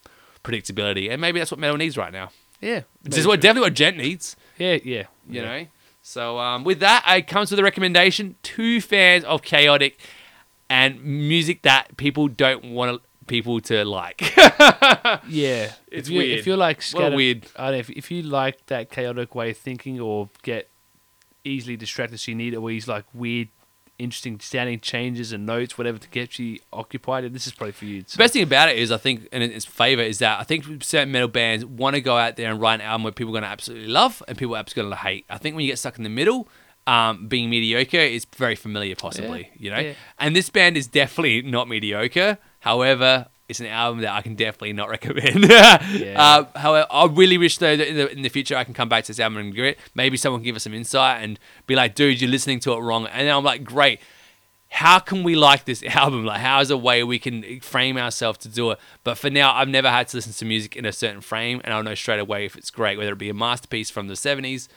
predictability, 0.43 1.11
and 1.11 1.19
maybe 1.19 1.39
that's 1.39 1.51
what 1.51 1.59
metal 1.59 1.77
needs 1.77 1.97
right 1.97 2.13
now. 2.13 2.29
Yeah, 2.61 2.83
This 3.03 3.17
is 3.19 3.27
what 3.27 3.41
definitely 3.41 3.67
what 3.67 3.73
Djent 3.75 3.97
needs 3.97 4.37
Yeah, 4.57 4.77
yeah, 4.83 5.03
you 5.29 5.41
yeah. 5.41 5.41
know. 5.41 5.67
So 6.01 6.39
um, 6.39 6.63
with 6.63 6.79
that, 6.79 7.03
it 7.07 7.27
comes 7.27 7.51
with 7.51 7.59
a 7.59 7.63
recommendation. 7.63 8.35
to 8.43 8.79
fans 8.79 9.23
of 9.25 9.41
chaotic 9.41 9.99
and 10.69 11.03
music 11.03 11.63
that 11.63 11.97
people 11.97 12.27
don't 12.27 12.71
want 12.71 13.01
people 13.27 13.59
to 13.61 13.83
like. 13.85 14.21
Yeah, 15.27 15.71
It's 15.91 16.07
if 16.07 16.09
you, 16.09 16.17
weird. 16.19 16.39
If 16.39 16.47
you're 16.47 16.57
like 16.57 16.81
scattered, 16.81 17.15
weird- 17.15 17.47
I 17.55 17.65
don't 17.65 17.73
know, 17.73 17.77
if, 17.79 17.89
if 17.89 18.11
you 18.11 18.21
like 18.23 18.65
that 18.67 18.89
chaotic 18.91 19.33
way 19.35 19.51
of 19.51 19.57
thinking 19.57 19.99
or 19.99 20.29
get 20.43 20.69
easily 21.43 21.77
distracted, 21.77 22.19
so 22.19 22.31
you 22.31 22.35
need 22.35 22.55
all 22.55 22.67
these 22.67 22.87
like 22.87 23.05
weird, 23.13 23.49
interesting 23.97 24.39
sounding 24.39 24.79
changes 24.79 25.31
and 25.31 25.45
notes, 25.45 25.77
whatever 25.77 25.97
to 25.97 26.09
get 26.09 26.37
you 26.39 26.59
occupied. 26.73 27.23
And 27.23 27.33
this 27.35 27.47
is 27.47 27.53
probably 27.53 27.71
for 27.73 27.85
you. 27.85 28.01
The 28.03 28.17
best 28.17 28.33
thing 28.33 28.43
about 28.43 28.69
it 28.69 28.77
is, 28.77 28.91
I 28.91 28.97
think, 28.97 29.27
in 29.31 29.41
its 29.41 29.65
favor, 29.65 30.01
is 30.01 30.19
that 30.19 30.39
I 30.39 30.43
think 30.43 30.83
certain 30.83 31.11
metal 31.11 31.27
bands 31.27 31.63
want 31.65 31.95
to 31.95 32.01
go 32.01 32.17
out 32.17 32.35
there 32.35 32.51
and 32.51 32.59
write 32.59 32.75
an 32.75 32.81
album 32.81 33.03
where 33.03 33.13
people 33.13 33.31
are 33.31 33.39
going 33.39 33.43
to 33.43 33.49
absolutely 33.49 33.87
love 33.87 34.21
and 34.27 34.37
people 34.37 34.55
are 34.55 34.59
absolutely 34.59 34.89
going 34.91 34.97
to 35.01 35.07
hate. 35.07 35.25
I 35.29 35.37
think 35.37 35.55
when 35.55 35.65
you 35.65 35.71
get 35.71 35.79
stuck 35.79 35.97
in 35.97 36.03
the 36.03 36.09
middle, 36.09 36.47
um, 36.87 37.27
being 37.27 37.49
mediocre 37.49 37.97
is 37.97 38.25
very 38.35 38.55
familiar, 38.55 38.95
possibly, 38.95 39.49
Yeah, 39.55 39.63
you 39.63 39.69
know? 39.71 39.79
yeah. 39.89 39.93
And 40.19 40.35
this 40.35 40.49
band 40.49 40.77
is 40.77 40.87
definitely 40.87 41.41
not 41.41 41.67
mediocre. 41.67 42.37
However, 42.65 43.27
it's 43.47 43.59
an 43.59 43.67
album 43.67 44.01
that 44.01 44.11
I 44.11 44.21
can 44.21 44.33
definitely 44.33 44.73
not 44.73 44.89
recommend. 44.97 45.45
uh, 45.51 46.45
however, 46.55 46.87
I 46.89 47.05
really 47.05 47.37
wish, 47.37 47.59
though, 47.59 47.77
that 47.77 47.87
in 47.87 47.95
the, 47.95 48.11
in 48.11 48.21
the 48.23 48.29
future 48.29 48.57
I 48.57 48.63
can 48.63 48.73
come 48.73 48.89
back 48.89 49.03
to 49.03 49.11
this 49.11 49.19
album 49.19 49.37
and 49.37 49.55
give 49.55 49.65
it. 49.65 49.77
Maybe 49.93 50.17
someone 50.17 50.41
can 50.41 50.45
give 50.45 50.55
us 50.55 50.63
some 50.63 50.73
insight 50.73 51.23
and 51.23 51.39
be 51.67 51.75
like, 51.75 51.93
dude, 51.93 52.19
you're 52.19 52.29
listening 52.29 52.59
to 52.61 52.73
it 52.73 52.79
wrong. 52.79 53.05
And 53.05 53.27
then 53.27 53.35
I'm 53.35 53.43
like, 53.43 53.63
great 53.63 53.99
how 54.75 54.99
can 54.99 55.23
we 55.23 55.35
like 55.35 55.63
this 55.63 55.81
album? 55.95 56.25
Like, 56.25 56.41
how 56.41 56.59
is 56.59 56.69
a 56.69 56.77
way 56.77 57.01
we 57.03 57.17
can 57.17 57.61
frame 57.61 57.97
ourselves 57.97 58.39
to 58.39 58.49
do 58.49 58.71
it? 58.71 58.79
But 59.05 59.17
for 59.17 59.29
now, 59.29 59.53
I've 59.53 59.69
never 59.69 59.89
had 59.89 60.09
to 60.09 60.17
listen 60.17 60.33
to 60.33 60.45
music 60.45 60.75
in 60.75 60.85
a 60.85 60.91
certain 60.91 61.21
frame, 61.21 61.61
and 61.63 61.73
I'll 61.73 61.83
know 61.83 61.95
straight 61.95 62.19
away 62.19 62.45
if 62.45 62.57
it's 62.57 62.69
great, 62.69 62.97
whether 62.97 63.13
it 63.13 63.17
be 63.17 63.29
a 63.29 63.33
masterpiece 63.33 63.89
from 63.89 64.07
the 64.09 64.15
70s 64.15 64.67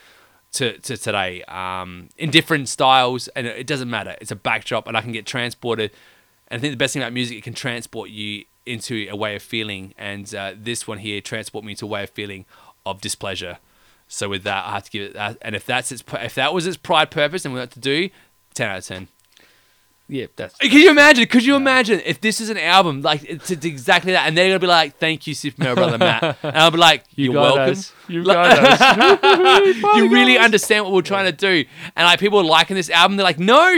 to, 0.52 0.78
to 0.78 0.96
today, 0.96 1.42
um, 1.44 2.10
in 2.16 2.30
different 2.30 2.68
styles, 2.68 3.26
and 3.28 3.46
it 3.46 3.66
doesn't 3.66 3.90
matter. 3.90 4.14
It's 4.20 4.30
a 4.30 4.36
backdrop, 4.36 4.86
and 4.86 4.96
I 4.96 5.00
can 5.00 5.10
get 5.10 5.26
transported. 5.26 5.90
And 6.48 6.58
I 6.58 6.60
think 6.60 6.72
the 6.72 6.76
best 6.78 6.94
thing 6.94 7.02
about 7.02 7.12
music, 7.12 7.38
it 7.38 7.44
can 7.44 7.54
transport 7.54 8.10
you 8.10 8.44
into 8.66 9.06
a 9.10 9.16
way 9.16 9.34
of 9.34 9.42
feeling, 9.42 9.94
and 9.96 10.34
uh, 10.34 10.52
this 10.56 10.86
one 10.86 10.98
here 10.98 11.20
transport 11.20 11.64
me 11.64 11.74
to 11.76 11.84
a 11.86 11.88
way 11.88 12.02
of 12.04 12.10
feeling 12.10 12.44
of 12.84 13.00
displeasure. 13.00 13.58
So 14.08 14.28
with 14.28 14.42
that, 14.44 14.64
I 14.66 14.72
have 14.72 14.84
to 14.84 14.90
give 14.90 15.02
it 15.02 15.12
that. 15.14 15.38
And 15.42 15.54
if 15.54 15.66
that's 15.66 15.92
its, 15.92 16.02
if 16.14 16.34
that 16.34 16.54
was 16.54 16.66
its 16.66 16.76
pride 16.76 17.10
purpose 17.10 17.44
and 17.44 17.54
what 17.54 17.70
to 17.72 17.80
do, 17.80 18.10
10 18.54 18.68
out 18.68 18.78
of 18.78 18.84
10. 18.86 19.08
Yeah, 20.08 20.26
that's 20.36 20.56
Can 20.56 20.72
you 20.72 20.90
imagine? 20.90 21.26
Could 21.26 21.44
you 21.44 21.54
imagine 21.56 22.00
if 22.04 22.20
this 22.20 22.40
is 22.40 22.48
an 22.50 22.56
album 22.58 23.02
like 23.02 23.22
it's, 23.24 23.50
it's 23.50 23.64
exactly 23.66 24.12
that, 24.12 24.26
and 24.26 24.36
they're 24.36 24.48
gonna 24.48 24.58
be 24.58 24.66
like, 24.66 24.96
"Thank 24.98 25.26
you, 25.26 25.34
Super 25.34 25.62
Mario 25.62 25.74
Brother 25.76 25.98
Matt," 25.98 26.38
and 26.42 26.56
I'll 26.56 26.70
be 26.70 26.78
like, 26.78 27.04
you 27.14 27.26
"You're 27.26 27.34
got 27.34 27.54
welcome." 27.56 27.72
us. 27.72 27.92
You 28.08 28.24
got 28.24 28.58
us. 28.58 29.74
You 29.96 30.08
really 30.10 30.38
understand 30.38 30.84
what 30.84 30.94
we're 30.94 31.02
trying 31.02 31.26
to 31.26 31.32
do, 31.32 31.64
and 31.96 32.04
like 32.06 32.18
people 32.20 32.38
are 32.38 32.44
liking 32.44 32.76
this 32.76 32.90
album. 32.90 33.16
They're 33.16 33.24
like, 33.24 33.38
"No, 33.38 33.74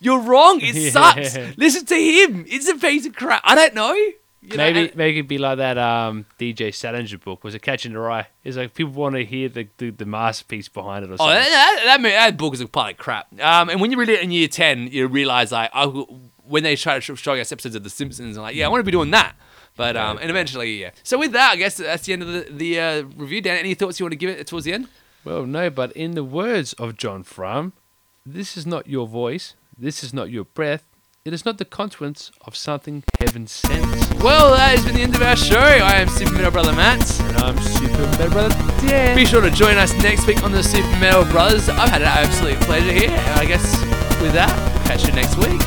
you're 0.00 0.20
wrong. 0.20 0.60
It 0.62 0.74
Yeah. 0.74 0.90
sucks. 0.90 1.36
Listen 1.56 1.84
to 1.86 1.94
him. 1.96 2.44
It's 2.48 2.68
a 2.68 2.76
piece 2.76 3.06
of 3.06 3.14
crap." 3.14 3.42
I 3.44 3.54
don't 3.54 3.74
know. 3.74 3.94
You 4.44 4.56
know, 4.58 4.64
maybe 4.64 4.80
and- 4.88 4.96
maybe 4.96 5.18
it'd 5.18 5.28
be 5.28 5.38
like 5.38 5.56
that 5.58 5.78
um, 5.78 6.26
DJ 6.38 6.74
Salinger 6.74 7.18
book. 7.18 7.42
Was 7.44 7.54
it 7.54 7.62
Catching 7.62 7.92
the 7.94 7.98
Rye? 7.98 8.26
It's 8.44 8.56
like 8.56 8.74
people 8.74 8.92
want 8.92 9.14
to 9.14 9.24
hear 9.24 9.48
the, 9.48 9.68
the, 9.78 9.90
the 9.90 10.04
masterpiece 10.04 10.68
behind 10.68 11.04
it 11.04 11.10
or 11.10 11.14
Oh, 11.14 11.16
something. 11.16 11.34
that, 11.34 11.82
that, 11.86 12.02
that, 12.02 12.08
that 12.10 12.36
book 12.36 12.52
is 12.54 12.60
a 12.60 12.68
pile 12.68 12.90
of 12.90 12.96
crap. 12.98 13.26
Um, 13.40 13.70
and 13.70 13.80
when 13.80 13.90
you 13.90 13.98
read 13.98 14.10
it 14.10 14.20
in 14.22 14.30
year 14.30 14.48
10, 14.48 14.88
you 14.88 15.06
realize, 15.06 15.50
like, 15.50 15.70
oh, 15.74 16.06
when 16.46 16.62
they 16.62 16.76
try 16.76 16.98
to 17.00 17.16
show 17.16 17.34
us 17.34 17.52
episodes 17.52 17.74
of 17.74 17.84
The 17.84 17.90
Simpsons, 17.90 18.36
I'm 18.36 18.42
like, 18.42 18.54
yeah, 18.54 18.66
I 18.66 18.68
want 18.68 18.80
to 18.80 18.84
be 18.84 18.92
doing 18.92 19.10
that. 19.12 19.34
But, 19.76 19.96
um, 19.96 20.18
and 20.18 20.30
eventually, 20.30 20.80
yeah. 20.80 20.90
So 21.02 21.18
with 21.18 21.32
that, 21.32 21.52
I 21.52 21.56
guess 21.56 21.78
that's 21.78 22.04
the 22.04 22.12
end 22.12 22.22
of 22.22 22.28
the, 22.28 22.46
the 22.50 22.78
uh, 22.80 23.02
review. 23.16 23.40
Dan, 23.40 23.56
any 23.56 23.74
thoughts 23.74 23.98
you 23.98 24.04
want 24.04 24.12
to 24.12 24.16
give 24.16 24.30
it 24.30 24.46
towards 24.46 24.66
the 24.66 24.72
end? 24.72 24.88
Well, 25.24 25.46
no, 25.46 25.70
but 25.70 25.90
in 25.92 26.12
the 26.12 26.22
words 26.22 26.74
of 26.74 26.96
John 26.96 27.22
Frum, 27.24 27.72
this 28.26 28.56
is 28.58 28.66
not 28.66 28.86
your 28.86 29.08
voice, 29.08 29.54
this 29.76 30.04
is 30.04 30.12
not 30.14 30.30
your 30.30 30.44
breath, 30.44 30.84
it 31.24 31.32
is 31.32 31.46
not 31.46 31.56
the 31.56 31.64
consequence 31.64 32.30
of 32.42 32.54
something 32.54 33.02
heaven 33.18 33.46
sent. 33.46 33.82
Well, 34.22 34.50
that 34.54 34.76
has 34.76 34.84
been 34.84 34.94
the 34.94 35.00
end 35.00 35.14
of 35.14 35.22
our 35.22 35.36
show. 35.36 35.58
I 35.58 35.94
am 35.94 36.08
Super 36.08 36.32
Metal 36.32 36.50
Brother 36.50 36.74
Matt. 36.74 37.20
And 37.20 37.36
I'm 37.38 37.58
Super 37.62 37.98
Metal 37.98 38.28
Brother 38.28 38.54
Dan. 38.86 39.16
Be 39.16 39.24
sure 39.24 39.40
to 39.40 39.50
join 39.50 39.78
us 39.78 39.94
next 40.02 40.26
week 40.26 40.42
on 40.42 40.52
the 40.52 40.62
Super 40.62 40.86
Metal 41.00 41.24
Brothers. 41.24 41.70
I've 41.70 41.88
had 41.88 42.02
an 42.02 42.08
absolute 42.08 42.60
pleasure 42.60 42.92
here. 42.92 43.08
And 43.08 43.40
I 43.40 43.46
guess 43.46 43.62
with 44.20 44.34
that, 44.34 44.50
catch 44.86 45.06
you 45.06 45.12
next 45.12 45.38
week. 45.38 45.62